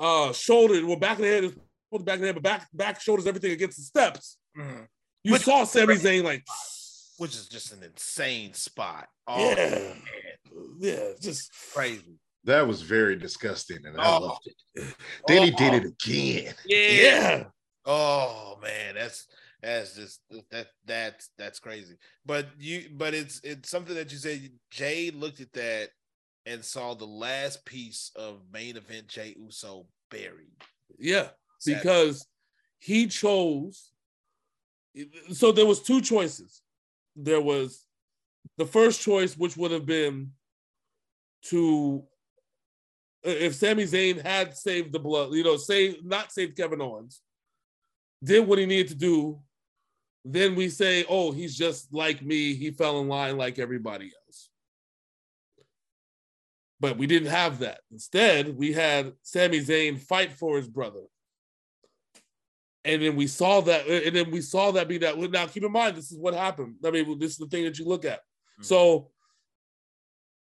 uh, 0.00 0.32
shoulder, 0.32 0.84
well, 0.86 0.96
back 0.96 1.18
of 1.18 1.24
the 1.24 1.28
head 1.28 1.44
is 1.44 1.54
back 2.00 2.16
of 2.16 2.20
the 2.20 2.26
head, 2.26 2.34
but 2.34 2.42
back 2.42 2.68
back 2.72 3.00
shoulders 3.00 3.26
everything 3.26 3.52
against 3.52 3.76
the 3.76 3.84
steps. 3.84 4.38
Mm-hmm. 4.58 4.84
You 5.24 5.32
which, 5.32 5.42
saw 5.42 5.64
Sami 5.64 5.94
Zayn 5.94 6.22
like, 6.22 6.44
which 7.16 7.34
is 7.34 7.48
just 7.48 7.72
an 7.72 7.82
insane 7.82 8.52
spot. 8.52 9.08
Oh, 9.26 9.50
yeah, 9.50 9.54
man. 9.56 10.02
yeah, 10.78 11.08
just 11.20 11.50
crazy. 11.72 12.18
That 12.44 12.66
was 12.68 12.82
very 12.82 13.16
disgusting, 13.16 13.78
and 13.86 13.98
I 13.98 14.16
oh. 14.16 14.20
loved 14.20 14.50
it. 14.74 14.94
Then 15.26 15.38
oh. 15.38 15.44
he 15.44 15.50
did 15.50 15.72
oh. 15.72 15.76
it 15.76 15.84
again. 15.84 16.54
Yeah. 16.66 16.88
yeah. 16.88 17.44
Oh 17.86 18.58
man, 18.62 18.94
that's 18.94 19.26
that's 19.62 19.94
just 19.96 20.20
that 20.50 20.66
that's 20.84 21.30
that's 21.38 21.58
crazy. 21.58 21.96
But 22.26 22.48
you, 22.58 22.90
but 22.92 23.14
it's 23.14 23.40
it's 23.42 23.70
something 23.70 23.94
that 23.94 24.12
you 24.12 24.18
said. 24.18 24.50
Jey 24.70 25.10
looked 25.10 25.40
at 25.40 25.52
that 25.54 25.88
and 26.44 26.62
saw 26.62 26.94
the 26.94 27.06
last 27.06 27.64
piece 27.64 28.10
of 28.14 28.40
main 28.52 28.76
event 28.76 29.08
Jey 29.08 29.34
Uso 29.38 29.86
buried. 30.10 30.52
Yeah, 30.98 31.28
because 31.64 32.26
he 32.78 33.06
chose 33.06 33.90
so 35.32 35.52
there 35.52 35.66
was 35.66 35.80
two 35.80 36.00
choices. 36.00 36.62
There 37.16 37.40
was 37.40 37.86
the 38.56 38.66
first 38.66 39.00
choice, 39.00 39.36
which 39.36 39.56
would 39.56 39.70
have 39.70 39.86
been 39.86 40.32
to 41.46 42.04
if 43.24 43.54
Sami 43.54 43.84
Zayn 43.84 44.22
had 44.22 44.56
saved 44.56 44.92
the 44.92 44.98
blood, 44.98 45.32
you 45.32 45.42
know, 45.42 45.56
say 45.56 45.96
not 46.02 46.30
saved 46.30 46.56
Kevin 46.56 46.82
Owens, 46.82 47.22
did 48.22 48.46
what 48.46 48.58
he 48.58 48.66
needed 48.66 48.88
to 48.88 48.94
do, 48.94 49.40
then 50.24 50.54
we 50.54 50.68
say, 50.68 51.04
oh, 51.08 51.32
he's 51.32 51.56
just 51.56 51.92
like 51.92 52.22
me. 52.22 52.54
He 52.54 52.70
fell 52.70 53.00
in 53.00 53.08
line 53.08 53.36
like 53.36 53.58
everybody 53.58 54.12
else. 54.26 54.50
But 56.80 56.98
we 56.98 57.06
didn't 57.06 57.30
have 57.30 57.60
that. 57.60 57.80
Instead, 57.90 58.56
we 58.56 58.72
had 58.72 59.12
Sami 59.22 59.60
Zayn 59.60 59.98
fight 59.98 60.32
for 60.32 60.56
his 60.56 60.68
brother 60.68 61.04
and 62.84 63.02
then 63.02 63.16
we 63.16 63.26
saw 63.26 63.60
that, 63.62 63.86
and 63.86 64.14
then 64.14 64.30
we 64.30 64.40
saw 64.42 64.70
that 64.72 64.88
be 64.88 64.98
that. 64.98 65.18
Now, 65.18 65.46
keep 65.46 65.64
in 65.64 65.72
mind, 65.72 65.96
this 65.96 66.12
is 66.12 66.18
what 66.18 66.34
happened. 66.34 66.76
I 66.84 66.90
mean, 66.90 67.18
this 67.18 67.32
is 67.32 67.38
the 67.38 67.46
thing 67.46 67.64
that 67.64 67.78
you 67.78 67.86
look 67.86 68.04
at. 68.04 68.18
Mm-hmm. 68.18 68.64
So 68.64 69.10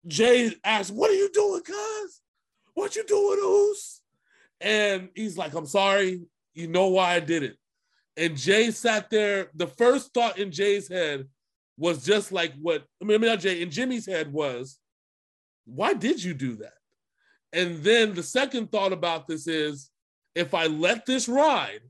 Jey 0.06 0.54
asked, 0.64 0.90
"What 0.90 1.10
are 1.10 1.14
you 1.14 1.30
doing, 1.32 1.62
cuz? 1.62 2.20
What 2.74 2.96
you 2.96 3.04
doing, 3.04 3.38
Uce?" 3.38 4.00
And 4.60 5.08
he's 5.14 5.38
like, 5.38 5.54
"I'm 5.54 5.66
sorry. 5.66 6.22
You 6.54 6.66
know 6.66 6.88
why 6.88 7.14
I 7.14 7.20
did 7.20 7.44
it." 7.44 7.56
And 8.16 8.36
Jey 8.36 8.72
sat 8.72 9.08
there. 9.08 9.50
The 9.54 9.68
first 9.68 10.12
thought 10.12 10.38
in 10.38 10.50
Jey's 10.50 10.88
head 10.88 11.28
was 11.78 12.04
just 12.04 12.32
like 12.32 12.52
what 12.60 12.84
I 13.00 13.04
mean, 13.04 13.16
I 13.16 13.18
mean 13.18 13.30
not 13.30 13.40
Jey 13.40 13.62
in 13.62 13.70
Jimmy's 13.70 14.06
head 14.06 14.32
was, 14.32 14.78
"Why 15.64 15.94
did 15.94 16.22
you 16.22 16.34
do 16.34 16.56
that?" 16.56 16.74
And 17.52 17.84
then 17.84 18.14
the 18.14 18.22
second 18.22 18.72
thought 18.72 18.92
about 18.92 19.28
this 19.28 19.46
is, 19.46 19.90
if 20.34 20.54
I 20.54 20.66
let 20.66 21.06
this 21.06 21.28
ride 21.28 21.82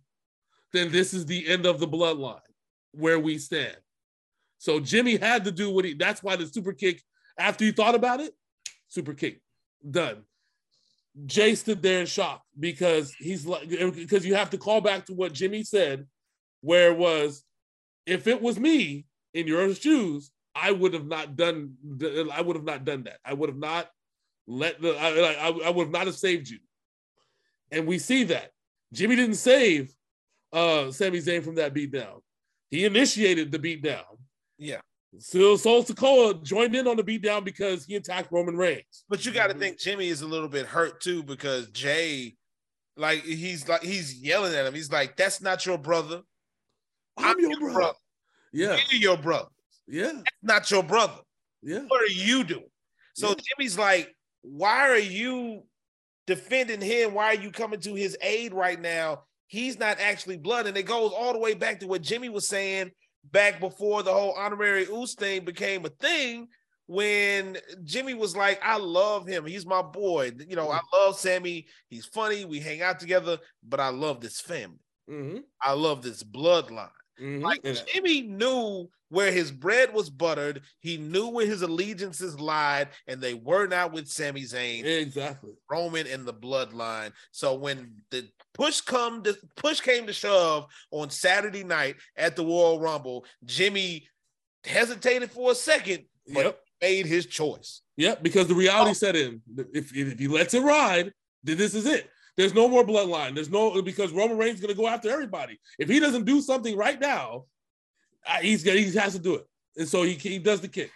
then 0.72 0.90
this 0.90 1.14
is 1.14 1.26
the 1.26 1.46
end 1.48 1.66
of 1.66 1.78
the 1.80 1.88
bloodline 1.88 2.40
where 2.92 3.18
we 3.18 3.38
stand. 3.38 3.76
So 4.58 4.80
Jimmy 4.80 5.16
had 5.16 5.44
to 5.44 5.52
do 5.52 5.70
what 5.70 5.85
he 5.85 5.94
that's 5.94 6.22
why 6.22 6.37
the 6.37 6.46
super 6.46 6.72
kick, 6.72 7.02
after 7.38 7.64
he 7.64 7.72
thought 7.72 7.94
about 7.94 8.20
it, 8.20 8.32
super 8.88 9.14
kick, 9.14 9.40
done. 9.88 10.22
Jey 11.26 11.54
stood 11.54 11.82
there 11.82 12.00
in 12.00 12.06
shock 12.06 12.42
because 12.58 13.12
he's 13.12 13.46
like 13.46 13.68
because 13.68 14.24
you 14.24 14.35
have 14.35 14.50
to 14.50 14.58
call 14.58 14.80
back 14.80 15.06
to 15.06 15.14
what 15.14 15.32
Jimmy 15.32 15.62
said, 15.62 16.06
where 16.61 16.94
was 16.94 17.44
if 18.06 18.26
it 18.26 18.40
was 18.40 18.58
me 18.58 19.06
in 19.35 19.46
your 19.46 19.74
shoes, 19.74 20.30
I 20.54 20.72
would 20.72 20.94
have 20.94 21.06
not 21.06 21.37
done 21.37 21.74
I 22.32 22.40
would 22.40 22.56
have 22.56 22.64
not 22.64 22.85
done 22.85 23.04
that. 23.04 23.18
I 23.24 23.35
would 23.35 23.48
have 23.48 23.58
not 23.58 23.90
let 24.46 24.80
the 24.80 24.96
I, 24.96 25.48
I, 25.48 25.66
I 25.66 25.70
would 25.70 25.87
have 25.87 25.92
not 25.92 26.06
have 26.06 26.16
saved 26.16 26.48
you. 26.48 26.58
And 27.70 27.87
we 27.87 27.98
see 27.98 28.24
that. 28.24 28.52
Jimmy 28.92 29.16
didn't 29.16 29.37
save 29.37 29.94
uh 30.52 30.90
Sami 30.90 31.18
Zayn 31.18 31.42
from 31.42 31.54
that 31.56 31.74
beatdown. 31.74 32.20
He 32.70 32.84
initiated 32.84 33.52
the 33.52 33.58
beatdown. 33.58 34.04
Yeah. 34.58 34.80
So 35.18 35.56
Solo 35.56 35.82
Sikoa 35.82 36.42
joined 36.42 36.74
in 36.74 36.86
on 36.86 36.96
the 36.96 37.04
beatdown 37.04 37.44
because 37.44 37.84
he 37.84 37.96
attacked 37.96 38.32
Roman 38.32 38.56
Reigns. 38.56 39.04
But 39.08 39.26
you 39.26 39.32
got 39.32 39.48
to 39.48 39.54
think 39.54 39.78
Jimmy 39.78 40.08
is 40.08 40.22
a 40.22 40.26
little 40.26 40.48
bit 40.48 40.64
hurt 40.64 41.00
too 41.02 41.22
because 41.22 41.68
Jey, 41.68 42.36
like 42.96 43.22
he's 43.22 43.68
like 43.68 43.82
he's 43.82 44.14
yelling 44.14 44.54
at 44.54 44.64
him. 44.64 44.74
He's 44.74 44.90
like, 44.90 45.16
"That's 45.16 45.42
not 45.42 45.66
your 45.66 45.76
brother. 45.76 46.22
I'm, 47.18 47.36
I'm 47.36 47.40
your, 47.40 47.50
your 47.50 47.60
brother. 47.60 47.74
brother. 47.74 47.98
Yeah, 48.52 48.76
We're 48.90 48.98
your 48.98 49.16
brother. 49.18 49.48
Yeah, 49.86 50.12
That's 50.12 50.42
not 50.42 50.70
your 50.70 50.82
brother. 50.82 51.20
Yeah, 51.62 51.80
what 51.88 52.02
are 52.02 52.06
you 52.06 52.44
doing?" 52.44 52.70
So 53.14 53.28
yeah. 53.28 53.34
Jimmy's 53.58 53.76
like, 53.76 54.14
"Why 54.40 54.88
are 54.88 54.98
you 54.98 55.64
defending 56.26 56.80
him? 56.80 57.12
Why 57.12 57.26
are 57.26 57.34
you 57.34 57.50
coming 57.50 57.80
to 57.80 57.94
his 57.94 58.16
aid 58.22 58.54
right 58.54 58.80
now? 58.80 59.24
He's 59.52 59.78
not 59.78 60.00
actually 60.00 60.38
blood. 60.38 60.66
And 60.66 60.78
it 60.78 60.84
goes 60.84 61.12
all 61.14 61.34
the 61.34 61.38
way 61.38 61.52
back 61.52 61.80
to 61.80 61.86
what 61.86 62.00
Jimmy 62.00 62.30
was 62.30 62.48
saying 62.48 62.90
back 63.32 63.60
before 63.60 64.02
the 64.02 64.10
whole 64.10 64.32
honorary 64.32 64.86
Uce 64.86 65.14
thing 65.14 65.44
became 65.44 65.84
a 65.84 65.90
thing. 65.90 66.48
When 66.86 67.58
Jimmy 67.84 68.14
was 68.14 68.34
like, 68.34 68.58
I 68.64 68.78
love 68.78 69.26
him. 69.26 69.44
He's 69.44 69.66
my 69.66 69.82
boy. 69.82 70.32
You 70.48 70.56
know, 70.56 70.70
I 70.70 70.78
mm-hmm. 70.78 70.96
love 70.96 71.18
Sami, 71.18 71.66
He's 71.90 72.06
funny. 72.06 72.46
We 72.46 72.60
hang 72.60 72.80
out 72.80 72.98
together, 72.98 73.36
but 73.62 73.78
I 73.78 73.90
love 73.90 74.22
this 74.22 74.40
family. 74.40 74.80
Mm-hmm. 75.10 75.40
I 75.60 75.74
love 75.74 76.00
this 76.00 76.22
bloodline. 76.22 76.88
Mm-hmm. 77.20 77.44
Like 77.44 77.62
Jimmy 77.92 78.22
knew 78.22 78.88
where 79.10 79.30
his 79.30 79.52
bread 79.52 79.92
was 79.92 80.08
buttered. 80.08 80.62
He 80.80 80.96
knew 80.96 81.28
where 81.28 81.44
his 81.44 81.60
allegiances 81.60 82.40
lied, 82.40 82.88
and 83.06 83.20
they 83.20 83.34
were 83.34 83.66
not 83.66 83.92
with 83.92 84.08
Sami 84.08 84.44
Zayn. 84.44 84.86
Exactly. 84.86 85.52
Roman 85.70 86.06
and 86.06 86.24
the 86.24 86.32
bloodline. 86.32 87.12
So 87.32 87.54
when 87.54 87.96
the 88.10 88.26
push 88.54 88.80
come 88.80 89.22
to 89.22 89.36
push 89.56 89.80
came 89.80 90.06
to 90.06 90.12
shove 90.12 90.66
on 90.90 91.10
Saturday 91.10 91.64
night 91.64 91.96
at 92.16 92.36
the 92.36 92.44
Royal 92.44 92.80
Rumble, 92.80 93.24
Jimmy 93.44 94.06
hesitated 94.64 95.30
for 95.30 95.52
a 95.52 95.54
second, 95.54 96.04
but 96.32 96.44
yep. 96.44 96.60
made 96.80 97.06
his 97.06 97.26
choice. 97.26 97.82
Yep, 97.96 98.22
because 98.22 98.46
the 98.46 98.54
reality 98.54 98.90
oh. 98.90 98.94
set 98.94 99.16
in. 99.16 99.42
If, 99.72 99.94
if 99.96 100.18
he 100.18 100.28
lets 100.28 100.54
it 100.54 100.62
ride, 100.62 101.12
then 101.44 101.56
this 101.56 101.74
is 101.74 101.86
it. 101.86 102.08
There's 102.36 102.54
no 102.54 102.66
more 102.68 102.84
bloodline. 102.84 103.34
There's 103.34 103.50
no 103.50 103.82
because 103.82 104.12
Roman 104.12 104.38
Reigns 104.38 104.56
is 104.56 104.60
going 104.60 104.74
to 104.74 104.80
go 104.80 104.88
after 104.88 105.10
everybody. 105.10 105.60
If 105.78 105.88
he 105.88 106.00
doesn't 106.00 106.24
do 106.24 106.40
something 106.40 106.76
right 106.76 106.98
now, 106.98 107.44
he's 108.40 108.62
he 108.62 108.90
has 108.92 109.12
to 109.12 109.18
do 109.18 109.34
it, 109.34 109.46
and 109.76 109.86
so 109.86 110.02
he 110.02 110.14
he 110.14 110.38
does 110.38 110.60
the 110.60 110.68
kick. 110.68 110.90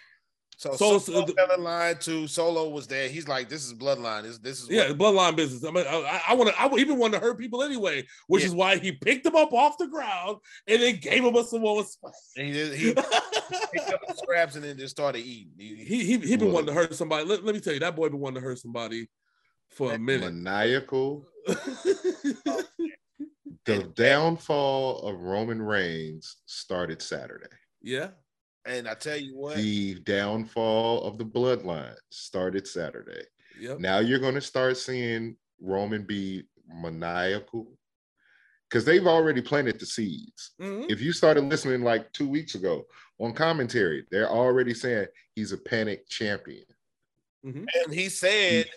So 0.57 0.73
Solo, 0.73 0.97
Solo 0.97 1.21
uh, 1.21 1.27
fell 1.27 1.51
in 1.55 1.63
line 1.63 1.97
too. 1.99 2.27
Solo 2.27 2.69
was 2.69 2.87
there. 2.87 3.07
He's 3.09 3.27
like, 3.27 3.47
"This 3.47 3.63
is 3.63 3.75
bloodline. 3.75 4.23
This 4.23 4.39
this 4.39 4.63
is 4.63 4.69
yeah, 4.69 4.87
bloodline 4.87 5.35
business." 5.35 5.63
I 5.63 5.69
mean, 5.69 5.85
I, 5.87 6.21
I 6.29 6.33
want 6.33 6.49
to. 6.49 6.59
I 6.59 6.67
even 6.77 6.97
want 6.97 7.13
to 7.13 7.19
hurt 7.19 7.37
people 7.37 7.61
anyway, 7.61 8.07
which 8.25 8.41
yeah. 8.41 8.47
is 8.47 8.55
why 8.55 8.77
he 8.77 8.91
picked 8.91 9.23
them 9.23 9.35
up 9.35 9.53
off 9.53 9.77
the 9.77 9.85
ground 9.85 10.37
and 10.67 10.81
then 10.81 10.97
gave 10.99 11.23
him 11.23 11.35
a 11.35 11.43
Samoa 11.43 11.83
splash. 11.83 12.13
He 12.35 12.51
he 12.75 12.93
picked 13.71 13.93
up 13.93 14.01
the 14.07 14.15
scraps 14.15 14.55
and 14.55 14.63
then 14.63 14.79
just 14.79 14.95
started 14.95 15.19
eating. 15.19 15.51
He 15.59 15.75
he, 15.75 16.03
he, 16.03 16.17
he 16.17 16.35
been 16.37 16.51
wanting 16.51 16.69
to 16.69 16.73
hurt 16.73 16.95
somebody. 16.95 17.25
Let, 17.25 17.45
let 17.45 17.53
me 17.53 17.61
tell 17.61 17.73
you, 17.73 17.79
that 17.81 17.95
boy 17.95 18.09
been 18.09 18.19
wanting 18.19 18.41
to 18.41 18.47
hurt 18.47 18.57
somebody 18.57 19.09
for 19.69 19.93
a 19.93 19.99
minute. 19.99 20.33
Maniacal. 20.33 21.23
the 23.65 23.83
downfall 23.93 25.01
of 25.01 25.21
Roman 25.21 25.61
Reigns 25.61 26.37
started 26.47 26.99
Saturday. 26.99 27.45
Yeah. 27.83 28.09
And 28.67 28.87
I 28.87 28.93
tell 28.93 29.17
you 29.17 29.37
what, 29.37 29.55
the 29.55 29.95
downfall 30.01 31.03
of 31.03 31.17
the 31.17 31.25
bloodline 31.25 31.95
started 32.09 32.67
Saturday. 32.67 33.23
Yep. 33.59 33.79
Now 33.79 33.99
you're 33.99 34.19
going 34.19 34.35
to 34.35 34.41
start 34.41 34.77
seeing 34.77 35.35
Roman 35.59 36.03
be 36.03 36.43
maniacal 36.67 37.71
because 38.69 38.85
they've 38.85 39.07
already 39.07 39.41
planted 39.41 39.79
the 39.79 39.85
seeds. 39.85 40.51
Mm-hmm. 40.61 40.85
If 40.89 41.01
you 41.01 41.13
started 41.13 41.45
listening 41.45 41.81
like 41.81 42.11
two 42.11 42.27
weeks 42.27 42.55
ago, 42.55 42.85
on 43.19 43.33
commentary. 43.33 44.05
They're 44.11 44.29
already 44.29 44.73
saying 44.73 45.07
he's 45.35 45.51
a 45.51 45.57
panic 45.57 46.07
champion. 46.07 46.65
Mm-hmm. 47.45 47.65
And 47.85 47.93
he 47.93 48.09
said 48.09 48.67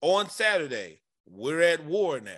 on 0.00 0.28
Saturday, 0.28 1.00
we're 1.26 1.62
at 1.62 1.84
war 1.84 2.20
now. 2.20 2.32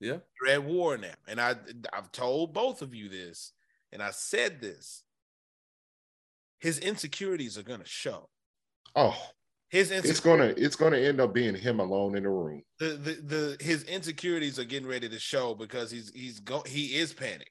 Yeah. 0.00 0.18
We're 0.40 0.54
at 0.54 0.64
war 0.64 0.98
now. 0.98 1.14
And 1.28 1.40
I 1.40 1.54
I've 1.92 2.12
told 2.12 2.52
both 2.52 2.82
of 2.82 2.94
you 2.94 3.08
this, 3.08 3.52
and 3.92 4.02
I 4.02 4.10
said 4.10 4.60
this. 4.60 5.03
His 6.64 6.78
insecurities 6.78 7.58
are 7.58 7.62
gonna 7.62 7.84
show. 7.84 8.30
Oh, 8.96 9.14
his 9.68 9.90
it's 9.90 10.18
gonna 10.18 10.54
it's 10.56 10.76
gonna 10.76 10.96
end 10.96 11.20
up 11.20 11.34
being 11.34 11.54
him 11.54 11.78
alone 11.78 12.16
in 12.16 12.22
the 12.22 12.30
room. 12.30 12.62
The, 12.78 12.86
the 12.86 13.12
the 13.22 13.56
his 13.60 13.82
insecurities 13.82 14.58
are 14.58 14.64
getting 14.64 14.88
ready 14.88 15.06
to 15.10 15.18
show 15.18 15.54
because 15.54 15.90
he's 15.90 16.10
he's 16.14 16.40
go 16.40 16.62
he 16.66 16.96
is 16.96 17.12
panicked 17.12 17.50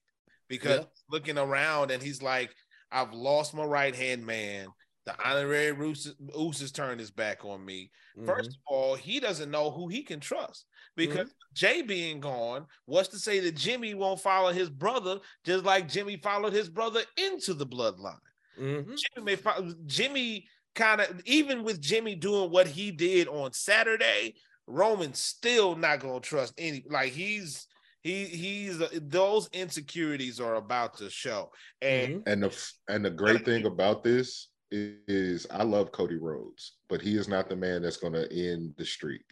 because 0.49 0.79
yeah. 0.79 0.85
looking 1.11 1.37
around 1.37 1.91
and 1.91 2.01
he's 2.01 2.23
like, 2.23 2.55
I've 2.91 3.13
lost 3.13 3.53
my 3.53 3.63
right 3.63 3.95
hand 3.95 4.25
man. 4.25 4.65
The 5.05 5.13
honorary 5.23 5.75
Usos 5.75 6.73
turned 6.73 6.99
his 6.99 7.11
back 7.11 7.45
on 7.45 7.63
me. 7.63 7.91
Mm-hmm. 8.17 8.25
First 8.25 8.49
of 8.49 8.61
all, 8.65 8.95
he 8.95 9.19
doesn't 9.19 9.51
know 9.51 9.69
who 9.69 9.89
he 9.89 10.01
can 10.01 10.21
trust 10.21 10.65
because 10.95 11.27
mm-hmm. 11.27 11.53
Jey 11.53 11.81
being 11.83 12.19
gone, 12.19 12.65
what's 12.87 13.09
to 13.09 13.19
say 13.19 13.41
that 13.41 13.55
Jimmy 13.55 13.93
won't 13.93 14.21
follow 14.21 14.51
his 14.51 14.71
brother 14.71 15.19
just 15.45 15.65
like 15.65 15.87
Jimmy 15.87 16.17
followed 16.17 16.53
his 16.53 16.67
brother 16.67 17.01
into 17.15 17.53
the 17.53 17.67
bloodline? 17.67 18.17
Mm-hmm. 18.59 18.93
Jimmy 19.15 19.37
Jimmy 19.85 20.45
kind 20.75 21.01
of 21.01 21.21
even 21.25 21.63
with 21.63 21.81
Jimmy 21.81 22.15
doing 22.15 22.51
what 22.51 22.67
he 22.67 22.91
did 22.91 23.27
on 23.27 23.53
Saturday, 23.53 24.35
Roman's 24.67 25.19
still 25.19 25.75
not 25.75 25.99
gonna 25.99 26.19
trust 26.19 26.53
any. 26.57 26.83
Like 26.89 27.11
he's 27.11 27.67
he 28.01 28.25
he's 28.25 28.81
those 29.01 29.49
insecurities 29.53 30.39
are 30.39 30.55
about 30.55 30.97
to 30.97 31.09
show, 31.09 31.51
and 31.81 32.15
mm-hmm. 32.15 32.29
and 32.29 32.43
the 32.43 32.67
and 32.89 33.05
the 33.05 33.11
great 33.11 33.45
thing 33.45 33.65
about 33.65 34.03
this 34.03 34.49
is 34.71 35.45
I 35.51 35.63
love 35.63 35.91
Cody 35.91 36.17
Rhodes, 36.17 36.73
but 36.89 37.01
he 37.01 37.15
is 37.15 37.27
not 37.27 37.49
the 37.49 37.55
man 37.55 37.83
that's 37.83 37.97
gonna 37.97 38.25
end 38.31 38.73
the 38.77 38.85
streak 38.85 39.25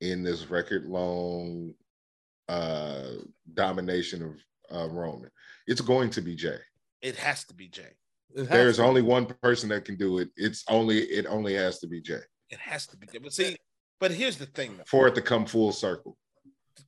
in 0.00 0.22
this 0.22 0.50
record 0.50 0.86
long 0.86 1.72
uh 2.48 3.12
domination 3.54 4.22
of 4.22 4.34
uh, 4.72 4.88
Roman. 4.88 5.30
It's 5.66 5.80
going 5.80 6.10
to 6.10 6.20
be 6.20 6.34
Jey. 6.34 6.58
It 7.00 7.16
has 7.16 7.44
to 7.44 7.54
be 7.54 7.68
Jey. 7.68 7.92
There's 8.34 8.80
only 8.80 9.02
one 9.02 9.26
person 9.26 9.68
that 9.70 9.84
can 9.84 9.96
do 9.96 10.18
it. 10.18 10.30
It's 10.36 10.64
only 10.68 10.98
it 10.98 11.26
only 11.26 11.54
has 11.54 11.78
to 11.80 11.86
be 11.86 12.00
Jey. 12.00 12.20
It 12.50 12.58
has 12.58 12.86
to 12.88 12.96
be 12.96 13.06
Jey. 13.06 13.18
But 13.18 13.32
see, 13.32 13.56
but 14.00 14.10
here's 14.10 14.38
the 14.38 14.46
thing 14.46 14.76
though. 14.76 14.84
For 14.86 15.08
it 15.08 15.14
to 15.14 15.22
come 15.22 15.46
full 15.46 15.72
circle. 15.72 16.16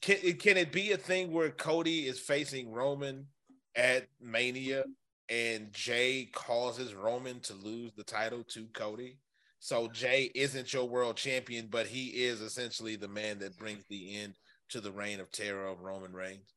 Can 0.00 0.18
can 0.34 0.56
it 0.56 0.72
be 0.72 0.92
a 0.92 0.96
thing 0.96 1.32
where 1.32 1.50
Cody 1.50 2.06
is 2.06 2.18
facing 2.18 2.70
Roman 2.70 3.26
at 3.76 4.06
Mania 4.20 4.84
and 5.28 5.72
Jey 5.72 6.28
causes 6.32 6.94
Roman 6.94 7.40
to 7.40 7.54
lose 7.54 7.92
the 7.92 8.04
title 8.04 8.44
to 8.48 8.66
Cody? 8.72 9.18
So 9.60 9.88
Jey 9.88 10.30
isn't 10.34 10.72
your 10.72 10.86
world 10.86 11.16
champion, 11.16 11.68
but 11.70 11.86
he 11.86 12.08
is 12.08 12.40
essentially 12.42 12.96
the 12.96 13.08
man 13.08 13.38
that 13.38 13.58
brings 13.58 13.84
the 13.88 14.16
end 14.16 14.34
to 14.70 14.80
the 14.80 14.92
reign 14.92 15.20
of 15.20 15.30
terror 15.30 15.66
of 15.66 15.80
Roman 15.80 16.12
Reigns 16.12 16.54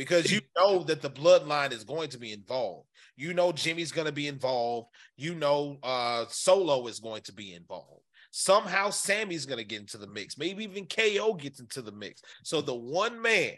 because 0.00 0.32
you 0.32 0.40
know 0.56 0.82
that 0.82 1.02
the 1.02 1.10
bloodline 1.10 1.72
is 1.72 1.84
going 1.84 2.08
to 2.08 2.16
be 2.16 2.32
involved. 2.32 2.88
You 3.16 3.34
know 3.34 3.52
Jimmy's 3.52 3.92
going 3.92 4.06
to 4.06 4.12
be 4.12 4.28
involved. 4.28 4.88
You 5.18 5.34
know 5.34 5.76
uh 5.82 6.24
Solo 6.30 6.86
is 6.86 7.00
going 7.00 7.20
to 7.24 7.34
be 7.34 7.52
involved. 7.52 8.00
Somehow 8.30 8.88
Sami's 8.88 9.44
going 9.44 9.58
to 9.58 9.64
get 9.64 9.80
into 9.80 9.98
the 9.98 10.06
mix. 10.06 10.38
Maybe 10.38 10.64
even 10.64 10.86
KO 10.86 11.34
gets 11.34 11.60
into 11.60 11.82
the 11.82 11.92
mix. 11.92 12.22
So 12.44 12.62
the 12.62 12.74
one 12.74 13.20
man 13.20 13.56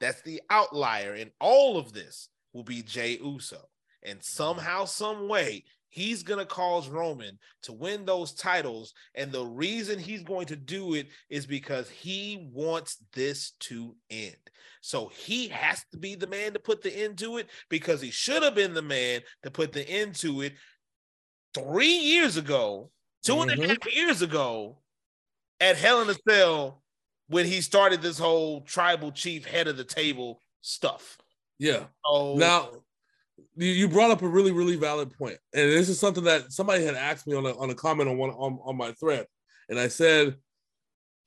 that's 0.00 0.22
the 0.22 0.40
outlier 0.48 1.14
in 1.14 1.30
all 1.38 1.76
of 1.76 1.92
this 1.92 2.30
will 2.54 2.64
be 2.64 2.80
Jey 2.80 3.18
Uso. 3.22 3.68
And 4.02 4.22
somehow, 4.22 4.86
some 4.86 5.28
way, 5.28 5.64
he's 5.92 6.22
going 6.22 6.38
to 6.38 6.46
cause 6.46 6.88
Roman 6.88 7.38
to 7.62 7.72
win 7.72 8.06
those 8.06 8.32
titles. 8.32 8.94
And 9.14 9.30
the 9.30 9.44
reason 9.44 9.98
he's 9.98 10.22
going 10.22 10.46
to 10.46 10.56
do 10.56 10.94
it 10.94 11.08
is 11.28 11.46
because 11.46 11.88
he 11.90 12.48
wants 12.50 12.96
this 13.12 13.52
to 13.60 13.94
end. 14.10 14.34
So 14.80 15.08
he 15.14 15.48
has 15.48 15.84
to 15.92 15.98
be 15.98 16.14
the 16.14 16.26
man 16.26 16.54
to 16.54 16.58
put 16.58 16.82
the 16.82 16.96
end 16.96 17.18
to 17.18 17.36
it 17.36 17.48
because 17.68 18.00
he 18.00 18.10
should 18.10 18.42
have 18.42 18.54
been 18.54 18.72
the 18.72 18.82
man 18.82 19.20
to 19.42 19.50
put 19.50 19.72
the 19.72 19.86
end 19.86 20.14
to 20.16 20.40
it 20.40 20.54
three 21.54 21.98
years 21.98 22.38
ago, 22.38 22.90
two 23.22 23.34
mm-hmm. 23.34 23.42
and 23.42 23.50
a 23.50 23.54
mm-hmm. 23.56 23.68
half 23.68 23.94
years 23.94 24.22
ago 24.22 24.78
at 25.60 25.76
Hell 25.76 26.00
in 26.00 26.08
a 26.08 26.14
Cell 26.26 26.82
when 27.28 27.44
he 27.44 27.60
started 27.60 28.00
this 28.00 28.18
whole 28.18 28.62
tribal 28.62 29.12
chief 29.12 29.44
head 29.44 29.68
of 29.68 29.76
the 29.76 29.84
table 29.84 30.40
stuff. 30.62 31.18
Yeah. 31.58 31.84
So, 32.06 32.36
now, 32.36 32.70
you 33.56 33.88
brought 33.88 34.10
up 34.10 34.22
a 34.22 34.28
really 34.28 34.52
really 34.52 34.76
valid 34.76 35.10
point. 35.16 35.38
And 35.54 35.70
this 35.70 35.88
is 35.88 35.98
something 35.98 36.24
that 36.24 36.52
somebody 36.52 36.84
had 36.84 36.94
asked 36.94 37.26
me 37.26 37.34
on 37.34 37.46
a, 37.46 37.56
on 37.58 37.70
a 37.70 37.74
comment 37.74 38.08
on 38.08 38.18
one 38.18 38.30
on, 38.30 38.58
on 38.64 38.76
my 38.76 38.92
thread. 38.92 39.26
And 39.68 39.78
i 39.78 39.88
said 39.88 40.36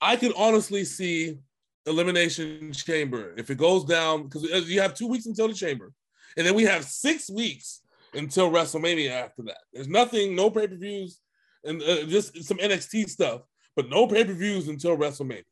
i 0.00 0.16
can 0.16 0.32
honestly 0.36 0.84
see 0.84 1.38
elimination 1.86 2.72
chamber. 2.72 3.34
If 3.36 3.50
it 3.50 3.58
goes 3.58 3.84
down 3.84 4.24
because 4.24 4.68
you 4.68 4.80
have 4.80 4.94
two 4.94 5.06
weeks 5.06 5.26
until 5.26 5.48
the 5.48 5.54
chamber 5.54 5.92
and 6.36 6.46
then 6.46 6.54
we 6.54 6.64
have 6.64 6.84
six 6.84 7.30
weeks 7.30 7.80
until 8.14 8.50
wrestlemania 8.50 9.10
after 9.10 9.42
that. 9.42 9.58
There's 9.72 9.88
nothing 9.88 10.34
no 10.34 10.50
pay-per-views 10.50 11.20
and 11.64 11.82
uh, 11.82 12.04
just 12.04 12.44
some 12.44 12.58
nxt 12.58 13.08
stuff 13.08 13.42
but 13.74 13.88
no 13.88 14.06
pay-per-views 14.06 14.68
until 14.68 14.96
wrestlemania 14.96 15.44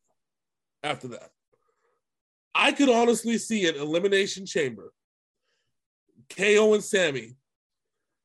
after 0.82 1.08
that. 1.08 1.30
I 2.54 2.72
could 2.72 2.88
honestly 2.88 3.38
see 3.38 3.68
an 3.68 3.74
elimination 3.76 4.46
chamber 4.46 4.92
KO 6.36 6.74
and 6.74 6.84
Sami 6.84 7.36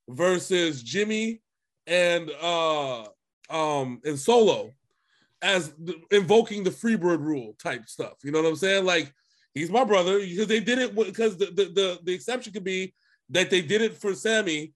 versus 0.08 0.82
Jimmy 0.82 1.42
and 1.88 2.30
uh 2.42 3.04
um 3.50 4.02
and 4.04 4.18
Solo 4.18 4.72
as 5.42 5.74
invoking 6.12 6.64
the 6.64 6.70
Freebird 6.70 7.20
rule 7.20 7.56
type 7.62 7.88
stuff. 7.88 8.14
You 8.24 8.32
know 8.32 8.42
what 8.42 8.50
I'm 8.50 8.56
saying? 8.56 8.86
Like 8.86 9.14
he's 9.54 9.70
my 9.70 9.84
brother 9.84 10.20
because 10.20 10.48
they 10.48 10.60
did 10.60 10.80
it 10.80 10.96
because 10.96 11.38
the, 11.38 11.46
the 11.46 11.66
the 11.66 12.00
the 12.04 12.14
exception 12.14 12.54
could 12.54 12.64
be 12.64 12.94
that 13.30 13.50
they 13.50 13.62
did 13.62 13.82
it 13.82 13.98
for 13.98 14.14
Sami 14.14 14.74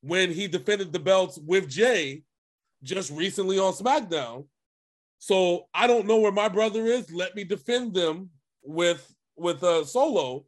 when 0.00 0.30
he 0.30 0.46
defended 0.46 0.92
the 0.92 0.98
belts 0.98 1.38
with 1.38 1.68
Jey 1.68 2.22
just 2.82 3.10
recently 3.10 3.58
on 3.58 3.72
SmackDown. 3.72 4.46
So 5.18 5.66
I 5.74 5.86
don't 5.86 6.06
know 6.06 6.18
where 6.18 6.32
my 6.32 6.48
brother 6.48 6.86
is. 6.86 7.12
Let 7.12 7.34
me 7.34 7.44
defend 7.44 7.94
them 7.94 8.30
with 8.62 9.14
with 9.36 9.62
uh 9.62 9.84
Solo 9.84 10.46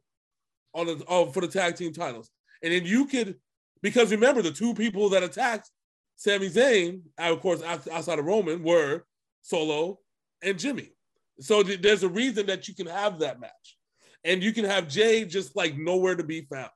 on 0.73 0.87
the 0.87 1.03
uh, 1.07 1.25
for 1.31 1.41
the 1.41 1.47
tag 1.47 1.75
team 1.75 1.93
titles. 1.93 2.29
And 2.61 2.73
then 2.73 2.85
you 2.85 3.05
could, 3.05 3.35
because 3.81 4.11
remember 4.11 4.41
the 4.41 4.51
two 4.51 4.73
people 4.73 5.09
that 5.09 5.23
attacked 5.23 5.69
Sami 6.15 6.49
Zayn, 6.49 7.01
of 7.17 7.41
course, 7.41 7.63
outside 7.63 8.19
of 8.19 8.25
Roman, 8.25 8.61
were 8.63 9.05
Solo 9.41 9.99
and 10.43 10.59
Jimmy. 10.59 10.91
So 11.39 11.63
th- 11.63 11.81
there's 11.81 12.03
a 12.03 12.09
reason 12.09 12.45
that 12.47 12.67
you 12.67 12.75
can 12.75 12.87
have 12.87 13.19
that 13.19 13.39
match, 13.39 13.77
and 14.25 14.43
you 14.43 14.51
can 14.51 14.65
have 14.65 14.89
Jey 14.89 15.23
just 15.23 15.55
like 15.55 15.77
nowhere 15.77 16.15
to 16.15 16.23
be 16.23 16.41
found, 16.41 16.71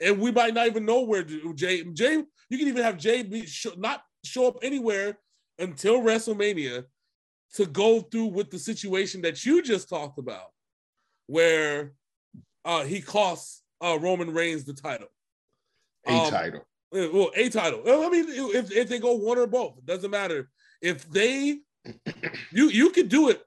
and 0.00 0.20
we 0.20 0.32
might 0.32 0.54
not 0.54 0.66
even 0.66 0.84
know 0.84 1.02
where 1.02 1.22
Jey. 1.22 1.84
Jey, 1.84 2.24
you 2.50 2.58
can 2.58 2.68
even 2.68 2.82
have 2.82 2.98
Jey 2.98 3.22
be 3.22 3.46
sh- 3.46 3.66
not 3.76 4.02
show 4.24 4.48
up 4.48 4.58
anywhere 4.62 5.18
until 5.60 6.02
WrestleMania 6.02 6.84
to 7.54 7.66
go 7.66 8.00
through 8.00 8.26
with 8.26 8.50
the 8.50 8.58
situation 8.58 9.22
that 9.22 9.46
you 9.46 9.62
just 9.62 9.88
talked 9.88 10.18
about, 10.18 10.48
where 11.28 11.92
uh, 12.64 12.84
he 12.84 13.00
costs 13.00 13.62
uh, 13.80 13.98
Roman 14.00 14.32
Reigns 14.32 14.64
the 14.64 14.72
title. 14.72 15.08
A 16.06 16.12
um, 16.12 16.30
title. 16.30 16.66
Well, 16.92 17.30
a 17.34 17.48
title. 17.48 17.82
I 17.86 18.08
mean, 18.08 18.26
if, 18.28 18.70
if 18.70 18.88
they 18.88 18.98
go 18.98 19.14
one 19.14 19.38
or 19.38 19.46
both, 19.46 19.78
it 19.78 19.86
doesn't 19.86 20.10
matter. 20.10 20.48
If 20.80 21.10
they, 21.10 21.58
you 22.52 22.68
you 22.68 22.90
could 22.90 23.08
do 23.08 23.30
it, 23.30 23.42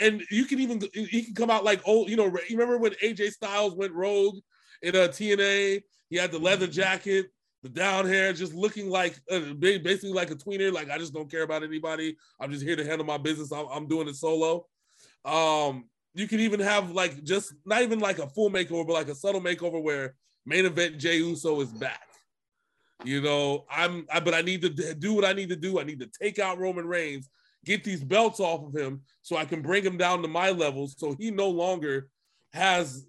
and 0.00 0.22
you 0.30 0.44
can 0.44 0.60
even 0.60 0.82
he 0.92 1.22
can 1.22 1.34
come 1.34 1.50
out 1.50 1.64
like 1.64 1.80
old. 1.86 2.10
You 2.10 2.16
know, 2.16 2.26
you 2.26 2.58
remember 2.58 2.78
when 2.78 2.92
AJ 3.02 3.30
Styles 3.32 3.74
went 3.74 3.92
rogue 3.94 4.36
in 4.82 4.94
a 4.94 5.08
TNA? 5.08 5.82
He 6.10 6.16
had 6.16 6.30
the 6.30 6.38
leather 6.38 6.66
jacket, 6.66 7.30
the 7.62 7.68
down 7.68 8.06
hair, 8.06 8.32
just 8.32 8.54
looking 8.54 8.90
like 8.90 9.18
uh, 9.30 9.54
basically 9.54 10.12
like 10.12 10.30
a 10.30 10.36
tweener. 10.36 10.72
Like 10.72 10.90
I 10.90 10.98
just 10.98 11.14
don't 11.14 11.30
care 11.30 11.42
about 11.42 11.62
anybody. 11.62 12.16
I'm 12.38 12.50
just 12.50 12.64
here 12.64 12.76
to 12.76 12.84
handle 12.84 13.06
my 13.06 13.18
business. 13.18 13.52
I'm, 13.52 13.66
I'm 13.72 13.86
doing 13.86 14.08
it 14.08 14.16
solo. 14.16 14.66
Um, 15.24 15.88
you 16.14 16.26
can 16.26 16.40
even 16.40 16.60
have 16.60 16.90
like 16.90 17.22
just 17.22 17.54
not 17.64 17.82
even 17.82 18.00
like 18.00 18.18
a 18.18 18.28
full 18.28 18.50
makeover, 18.50 18.86
but 18.86 18.94
like 18.94 19.08
a 19.08 19.14
subtle 19.14 19.40
makeover 19.40 19.82
where 19.82 20.14
main 20.44 20.66
event 20.66 20.98
Jey 20.98 21.16
Uso 21.16 21.60
is 21.60 21.70
back. 21.72 22.06
You 23.04 23.22
know, 23.22 23.64
I'm, 23.70 24.06
I, 24.12 24.20
but 24.20 24.34
I 24.34 24.42
need 24.42 24.62
to 24.62 24.94
do 24.94 25.14
what 25.14 25.24
I 25.24 25.32
need 25.32 25.48
to 25.50 25.56
do. 25.56 25.80
I 25.80 25.84
need 25.84 26.00
to 26.00 26.10
take 26.20 26.38
out 26.38 26.58
Roman 26.58 26.86
Reigns, 26.86 27.30
get 27.64 27.82
these 27.82 28.04
belts 28.04 28.40
off 28.40 28.62
of 28.62 28.78
him, 28.78 29.02
so 29.22 29.36
I 29.36 29.44
can 29.44 29.62
bring 29.62 29.84
him 29.84 29.96
down 29.96 30.20
to 30.22 30.28
my 30.28 30.50
levels, 30.50 30.96
so 30.98 31.14
he 31.18 31.30
no 31.30 31.48
longer 31.48 32.08
has 32.52 33.06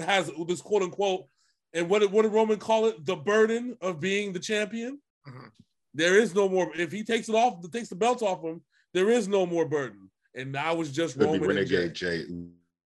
has 0.00 0.30
this 0.46 0.62
quote 0.62 0.82
unquote. 0.82 1.26
And 1.72 1.88
what 1.90 2.08
what 2.10 2.22
did 2.22 2.32
Roman 2.32 2.58
call 2.58 2.86
it? 2.86 3.04
The 3.04 3.16
burden 3.16 3.76
of 3.80 4.00
being 4.00 4.32
the 4.32 4.38
champion. 4.38 5.00
Mm-hmm. 5.28 5.48
There 5.92 6.18
is 6.18 6.34
no 6.34 6.48
more. 6.48 6.70
If 6.76 6.92
he 6.92 7.04
takes 7.04 7.28
it 7.28 7.34
off, 7.34 7.60
takes 7.70 7.88
the 7.88 7.96
belts 7.96 8.22
off 8.22 8.42
him, 8.42 8.62
there 8.94 9.10
is 9.10 9.28
no 9.28 9.44
more 9.44 9.66
burden 9.66 10.10
and 10.34 10.56
I 10.56 10.72
was 10.72 10.90
just 10.92 11.16
Roman 11.16 11.40
Renegade 11.42 11.94
Jey. 11.94 12.24
Jey. 12.24 12.32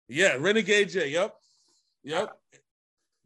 Yeah, 0.07 0.37
Renegade 0.39 0.89
Jey. 0.89 1.09
Yep, 1.09 1.35
yep. 2.03 2.37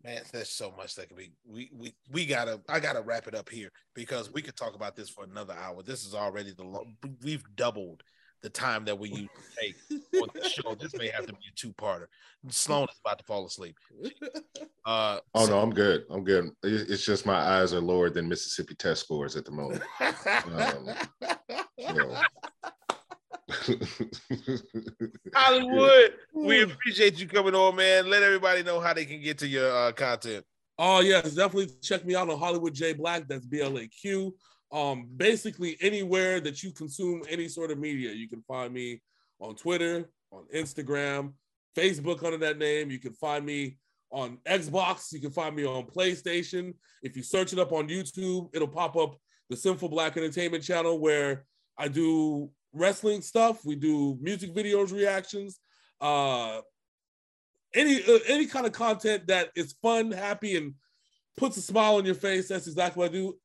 Man, 0.04 0.22
there's 0.32 0.50
so 0.50 0.74
much 0.78 0.96
that 0.96 1.10
can 1.10 1.18
be. 1.18 1.32
We 1.46 1.70
we 1.76 1.94
we 2.12 2.26
gotta. 2.26 2.62
I 2.70 2.80
gotta 2.80 3.02
wrap 3.02 3.28
it 3.28 3.36
up 3.36 3.50
here 3.50 3.70
because 3.94 4.32
we 4.32 4.42
could 4.42 4.56
talk 4.56 4.76
about 4.76 4.96
this 4.96 5.10
for 5.10 5.26
another 5.26 5.54
hour. 5.54 5.84
This 5.84 6.06
is 6.06 6.14
already 6.16 6.54
the. 6.54 6.64
long, 6.64 6.96
we've 7.24 7.44
doubled 7.56 8.02
the 8.42 8.50
time 8.50 8.86
that 8.86 8.98
we 8.98 9.10
usually 9.10 9.30
take 9.60 9.76
on 10.22 10.30
the 10.34 10.48
show. 10.48 10.74
This 10.76 10.96
may 10.96 11.10
have 11.10 11.26
to 11.26 11.34
be 11.34 11.40
a 11.52 11.56
two-parter. 11.56 12.06
Sloan 12.48 12.84
is 12.86 12.96
about 13.04 13.20
to 13.20 13.26
fall 13.26 13.46
asleep. 13.46 13.76
Uh, 14.86 15.20
Oh 15.36 15.46
so- 15.46 15.52
no, 15.52 15.60
I'm 15.60 15.70
good. 15.72 16.06
I'm 16.10 16.24
good. 16.24 16.50
It's 16.64 17.06
just 17.06 17.26
my 17.26 17.36
eyes 17.36 17.74
are 17.74 17.82
lower 17.82 18.10
than 18.10 18.28
Mississippi 18.28 18.74
test 18.74 19.04
scores 19.04 19.36
at 19.36 19.46
the 19.46 19.52
moment. 19.52 19.84
So. 21.80 22.16
Hollywood, 25.34 26.14
we 26.34 26.62
appreciate 26.62 27.20
you 27.20 27.28
coming 27.28 27.56
on, 27.56 27.76
man. 27.76 28.10
Let 28.10 28.24
everybody 28.24 28.64
know 28.64 28.80
how 28.80 28.94
they 28.94 29.06
can 29.06 29.22
get 29.22 29.38
to 29.40 29.48
your 29.48 29.72
uh, 29.72 29.92
content. 29.92 30.46
Oh 30.78 31.02
yes, 31.02 31.34
definitely 31.34 31.74
check 31.82 32.06
me 32.06 32.16
out 32.16 32.30
on 32.30 32.38
Hollywood 32.40 32.74
J 32.74 32.94
Black. 32.94 33.28
That's 33.28 33.46
B 33.46 33.62
L 33.62 33.78
A 33.78 33.88
Q. 33.88 34.36
Um, 34.72 35.10
basically 35.18 35.78
anywhere 35.82 36.40
that 36.42 36.62
you 36.62 36.72
consume 36.72 37.24
any 37.28 37.48
sort 37.48 37.72
of 37.72 37.80
media, 37.80 38.12
you 38.12 38.30
can 38.30 38.44
find 38.44 38.72
me 38.74 39.02
on 39.40 39.56
Twitter, 39.56 40.10
on 40.32 40.46
Instagram, 40.54 41.34
Facebook 41.76 42.24
under 42.24 42.38
that 42.38 42.60
name. 42.60 42.92
You 42.92 43.00
can 43.00 43.14
find 43.14 43.46
me 43.46 43.78
on 44.12 44.38
Xbox. 44.48 45.12
You 45.12 45.20
can 45.20 45.32
find 45.32 45.56
me 45.56 45.66
on 45.66 45.84
PlayStation. 45.84 46.74
If 47.02 47.18
you 47.18 47.24
search 47.24 47.52
it 47.52 47.60
up 47.60 47.72
on 47.72 47.90
YouTube, 47.90 48.50
it'll 48.54 48.68
pop 48.68 48.96
up 48.96 49.18
the 49.50 49.58
Sinful 49.58 49.90
Black 49.90 50.18
Entertainment 50.18 50.64
channel 50.64 51.00
where 51.00 51.46
I 51.78 51.88
do 51.88 52.52
wrestling 52.74 53.22
stuff. 53.22 53.66
We 53.66 53.76
do 53.76 54.18
music 54.22 54.54
videos, 54.54 54.94
reactions, 54.94 55.60
uh, 56.02 56.62
any 57.74 58.04
uh, 58.04 58.20
any 58.28 58.46
kind 58.46 58.66
of 58.66 58.72
content 58.72 59.28
that 59.28 59.50
is 59.56 59.76
fun, 59.82 60.12
happy, 60.12 60.58
and 60.58 60.74
puts 61.38 61.58
a 61.58 61.62
smile 61.62 61.96
on 61.96 62.06
your 62.06 62.16
face. 62.16 62.48
That's 62.48 62.68
exactly 62.68 63.00
what 63.00 63.12
I 63.12 63.14
do. 63.14 63.36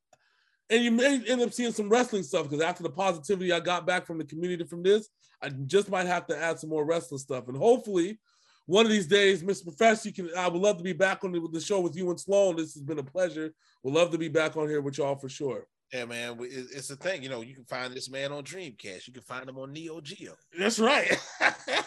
And 0.69 0.83
you 0.83 0.91
may 0.91 1.21
end 1.27 1.41
up 1.41 1.53
seeing 1.53 1.71
some 1.71 1.89
wrestling 1.89 2.23
stuff 2.23 2.43
because 2.43 2.61
after 2.61 2.81
the 2.81 2.89
positivity 2.89 3.51
I 3.53 3.59
got 3.59 3.85
back 3.85 4.05
from 4.05 4.17
the 4.17 4.23
community 4.23 4.63
from 4.63 4.81
this, 4.81 5.09
I 5.41 5.49
just 5.49 5.89
might 5.89 6.07
have 6.07 6.25
to 6.27 6.37
add 6.37 6.59
some 6.59 6.71
more 6.71 6.85
wrestling 6.85 7.19
stuff. 7.19 7.47
And 7.47 7.55
hopefully, 7.55 8.19
one 8.65 8.85
of 8.85 8.91
these 8.91 9.05
days, 9.05 9.43
Mr. 9.43 9.63
Professor, 9.63 10.09
you 10.09 10.15
can. 10.15 10.29
I 10.35 10.47
would 10.47 10.61
love 10.61 10.77
to 10.77 10.83
be 10.83 10.93
back 10.93 11.23
on 11.23 11.31
the, 11.31 11.47
the 11.51 11.61
show 11.61 11.79
with 11.79 11.95
you 11.95 12.09
and 12.09 12.19
Sloan. 12.19 12.55
This 12.55 12.73
has 12.73 12.81
been 12.81 12.99
a 12.99 13.03
pleasure. 13.03 13.53
Would 13.83 13.93
love 13.93 14.11
to 14.11 14.17
be 14.17 14.27
back 14.27 14.57
on 14.57 14.67
here 14.67 14.81
with 14.81 14.97
y'all 14.97 15.15
for 15.15 15.29
sure. 15.29 15.67
Yeah, 15.93 16.05
man, 16.05 16.37
it's 16.41 16.87
the 16.87 16.95
thing. 16.95 17.21
You 17.23 17.29
know, 17.29 17.41
you 17.41 17.53
can 17.53 17.63
find 17.65 17.93
this 17.93 18.09
man 18.09 18.31
on 18.31 18.43
Dreamcast. 18.43 19.07
You 19.07 19.13
can 19.13 19.21
find 19.21 19.47
him 19.47 19.57
on 19.57 19.71
Neo 19.71 20.01
Geo. 20.01 20.33
That's 20.57 20.79
right. 20.79 21.17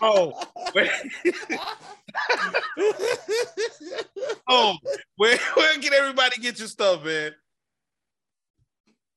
Oh, 0.00 0.32
wait. 0.74 0.90
oh, 4.48 4.76
where, 5.16 5.38
where 5.54 5.78
can 5.78 5.92
everybody 5.92 6.40
get 6.40 6.58
your 6.58 6.68
stuff, 6.68 7.04
man? 7.04 7.32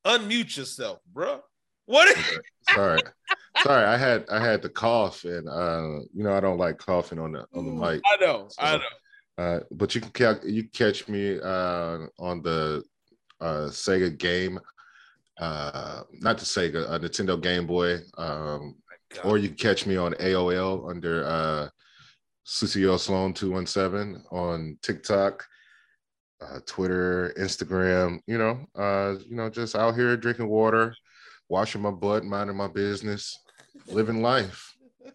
Unmute 0.06 0.56
yourself, 0.58 1.00
bro. 1.12 1.42
What? 1.86 2.10
Is- 2.10 2.40
Sorry, 2.74 3.02
sorry. 3.64 3.86
I 3.86 3.98
had 3.98 4.26
I 4.30 4.40
had 4.44 4.62
to 4.62 4.70
cough, 4.70 5.24
and 5.24 5.50
uh, 5.50 6.00
you 6.14 6.24
know 6.24 6.34
I 6.34 6.40
don't 6.40 6.58
like 6.58 6.78
coughing 6.78 7.20
on 7.20 7.34
the 7.34 7.46
on 7.54 7.66
the 7.66 7.72
mic. 7.72 8.02
I 8.10 8.24
know, 8.24 8.48
I 8.60 8.78
know. 8.78 8.84
Uh, 9.38 9.60
but 9.72 9.94
you 9.94 10.02
can 10.02 10.12
ca- 10.12 10.40
you 10.46 10.68
catch 10.70 11.08
me 11.10 11.40
uh, 11.40 11.98
on 12.20 12.42
the 12.44 12.84
uh, 13.42 13.68
Sega 13.70 14.18
game, 14.18 14.60
uh, 15.40 16.04
not 16.14 16.38
the 16.38 16.46
Sega, 16.46 16.90
uh, 16.90 17.00
Nintendo 17.00 17.42
Game 17.42 17.66
Boy, 17.66 17.98
um, 18.18 18.76
or 19.24 19.38
you 19.38 19.50
can 19.50 19.58
catch 19.58 19.86
me 19.86 19.98
on 19.98 20.14
AOL 20.14 20.90
under 20.90 21.26
uh, 21.26 21.70
Susio 22.46 22.98
Sloan 22.98 23.34
two 23.34 23.52
one 23.52 23.66
seven 23.66 24.24
on 24.32 24.78
TikTok, 24.82 25.46
uh, 26.42 26.60
Twitter, 26.66 27.34
Instagram. 27.38 28.20
You 28.28 28.38
know, 28.38 28.66
uh, 28.76 29.16
you 29.28 29.36
know, 29.36 29.50
just 29.50 29.76
out 29.76 29.96
here 29.96 30.16
drinking 30.16 30.48
water, 30.48 30.96
washing 31.50 31.82
my 31.82 31.92
butt, 31.92 32.24
minding 32.24 32.56
my 32.56 32.68
business, 32.68 33.38
living 33.88 34.22
life. 34.22 34.68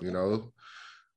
You 0.00 0.10
know, 0.10 0.52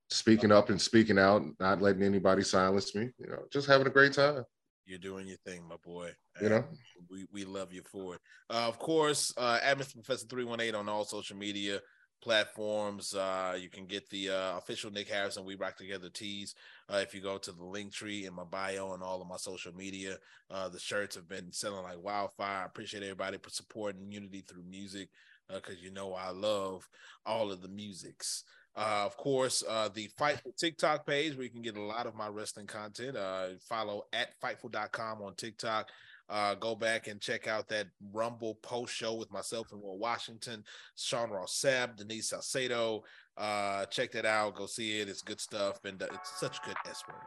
speaking 0.10 0.51
up 0.51 0.70
and 0.70 0.80
speaking 0.80 1.18
out, 1.18 1.43
not 1.60 1.82
letting 1.82 2.03
anybody 2.03 2.43
silence 2.43 2.93
me. 2.93 3.10
You 3.18 3.28
know, 3.28 3.39
just 3.51 3.68
having 3.68 3.88
a 3.88 3.89
great 3.89 4.14
time. 4.14 4.43
You're 4.88 4.99
doing 4.99 5.27
your 5.27 5.38
thing, 5.45 5.67
my 5.67 5.75
boy. 5.85 6.11
You 6.41 6.49
know, 6.49 6.65
we, 7.11 7.25
we 7.31 7.43
love 7.43 7.73
you 7.73 7.81
for 7.83 8.15
it. 8.15 8.21
Uh, 8.49 8.67
of 8.67 8.79
course, 8.79 9.33
uh, 9.38 9.59
at 9.61 9.77
Mr. 9.77 9.95
Professor 9.95 10.25
318 10.27 10.75
on 10.75 10.88
all 10.88 11.03
social 11.03 11.35
media 11.35 11.81
platforms. 12.21 13.13
Uh, 13.13 13.57
you 13.59 13.69
can 13.69 13.85
get 13.85 14.09
the 14.09 14.29
uh, 14.29 14.57
official 14.57 14.89
Nick 14.89 15.09
Harrison 15.09 15.45
We 15.45 15.55
Rock 15.55 15.77
Together 15.77 16.09
tees. 16.09 16.55
Uh, 16.91 16.97
if 16.97 17.13
you 17.13 17.21
go 17.21 17.38
to 17.38 17.51
the 17.51 17.63
link 17.63 17.91
tree 17.91 18.25
in 18.25 18.33
my 18.33 18.45
bio 18.45 18.93
and 18.93 19.03
all 19.03 19.21
of 19.21 19.27
my 19.27 19.38
social 19.38 19.75
media, 19.75 20.17
uh, 20.49 20.69
the 20.69 20.79
shirts 20.79 21.15
have 21.15 21.27
been 21.27 21.51
selling 21.51 21.83
like 21.83 22.01
wildfire. 22.01 22.63
I 22.63 22.65
appreciate 22.65 23.03
everybody 23.03 23.38
for 23.38 23.49
supporting 23.49 24.11
unity 24.11 24.43
through 24.47 24.63
music 24.63 25.09
because 25.53 25.81
you 25.81 25.91
know 25.91 26.13
I 26.13 26.31
love 26.31 26.88
all 27.25 27.51
of 27.51 27.61
the 27.61 27.69
musics. 27.69 28.43
Uh, 28.78 29.03
of 29.05 29.17
course, 29.17 29.63
uh, 29.67 29.89
the 29.93 30.07
Fightful 30.19 30.55
TikTok 30.57 31.05
page 31.05 31.36
where 31.36 31.43
you 31.43 31.49
can 31.49 31.63
get 31.63 31.78
a 31.78 31.82
lot 31.82 32.05
of 32.05 32.15
my 32.15 32.28
wrestling 32.28 32.67
content. 32.67 33.17
Uh, 33.17 33.47
follow 33.67 34.03
at 34.13 34.39
fightful.com 34.39 35.21
on 35.21 35.34
TikTok. 35.34 35.89
Uh, 36.30 36.53
go 36.55 36.75
back 36.75 37.07
and 37.07 37.19
check 37.21 37.47
out 37.47 37.67
that 37.69 37.88
Rumble 38.13 38.55
post 38.55 38.93
show 38.93 39.15
with 39.15 39.32
myself 39.32 39.71
and 39.71 39.82
Will 39.82 39.97
Washington, 39.97 40.63
Sean 40.95 41.32
Ross 41.32 41.59
Sapp, 41.59 41.95
Denise 41.95 42.30
Salcedo. 42.30 43.03
Uh, 43.36 43.86
check 43.86 44.11
that 44.11 44.25
out. 44.25 44.55
Go 44.55 44.65
see 44.65 44.99
it. 44.99 45.09
It's 45.09 45.21
good 45.21 45.39
stuff. 45.39 45.84
And 45.84 46.01
uh, 46.01 46.07
it's 46.13 46.39
such 46.39 46.61
good 46.63 46.75
S 46.88 47.03
word. 47.07 47.17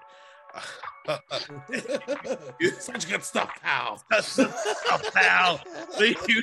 Such 2.78 3.08
good 3.08 3.24
stuff, 3.24 3.50
pal. 3.62 4.02
pal. 5.14 5.60
So 5.92 6.04
you, 6.04 6.42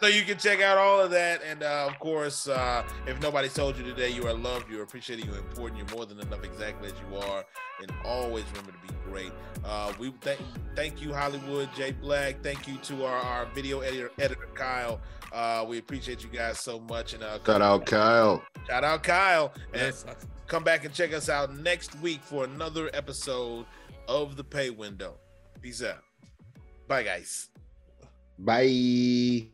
so 0.00 0.06
you 0.06 0.22
can 0.22 0.38
check 0.38 0.60
out 0.60 0.78
all 0.78 1.00
of 1.00 1.10
that. 1.10 1.42
And 1.42 1.62
uh, 1.62 1.88
of 1.90 1.98
course, 1.98 2.48
uh, 2.48 2.84
if 3.06 3.20
nobody 3.20 3.48
told 3.48 3.76
you 3.76 3.84
today 3.84 4.10
you 4.10 4.26
are 4.26 4.34
loved, 4.34 4.70
you're 4.70 4.82
appreciated, 4.82 5.26
you're 5.26 5.38
important, 5.38 5.78
you're 5.78 5.96
more 5.96 6.06
than 6.06 6.20
enough 6.20 6.44
exactly 6.44 6.88
as 6.88 6.94
you 7.10 7.18
are. 7.18 7.44
And 7.82 7.92
always 8.04 8.44
remember 8.50 8.72
to 8.72 8.78
be 8.86 8.94
great. 9.10 9.32
Uh, 9.64 9.92
we 9.98 10.12
thank 10.20 10.40
thank 10.74 11.02
you, 11.02 11.12
Hollywood, 11.12 11.68
Jay 11.76 11.92
Black. 11.92 12.42
Thank 12.42 12.66
you 12.66 12.76
to 12.78 13.04
our, 13.04 13.18
our 13.18 13.46
video 13.54 13.80
editor, 13.80 14.10
editor 14.18 14.48
Kyle. 14.54 15.00
Uh, 15.36 15.66
we 15.68 15.76
appreciate 15.76 16.22
you 16.24 16.30
guys 16.30 16.58
so 16.58 16.80
much. 16.80 17.12
And 17.12 17.22
uh, 17.22 17.38
shout 17.44 17.60
out 17.60 17.84
Kyle. 17.84 18.42
shout 18.66 18.84
out 18.84 19.02
Kyle. 19.02 19.52
And 19.74 19.82
Yes. 19.82 20.04
come 20.46 20.64
back 20.64 20.84
and 20.86 20.94
check 20.94 21.12
us 21.12 21.28
out 21.28 21.54
next 21.58 21.94
week 22.00 22.22
for 22.22 22.44
another 22.44 22.88
episode 22.94 23.66
of 24.08 24.36
the 24.36 24.44
Pay 24.44 24.70
Window. 24.70 25.18
Peace 25.60 25.82
out. 25.82 26.02
Bye, 26.88 27.02
guys. 27.02 27.50
Bye. 28.38 29.48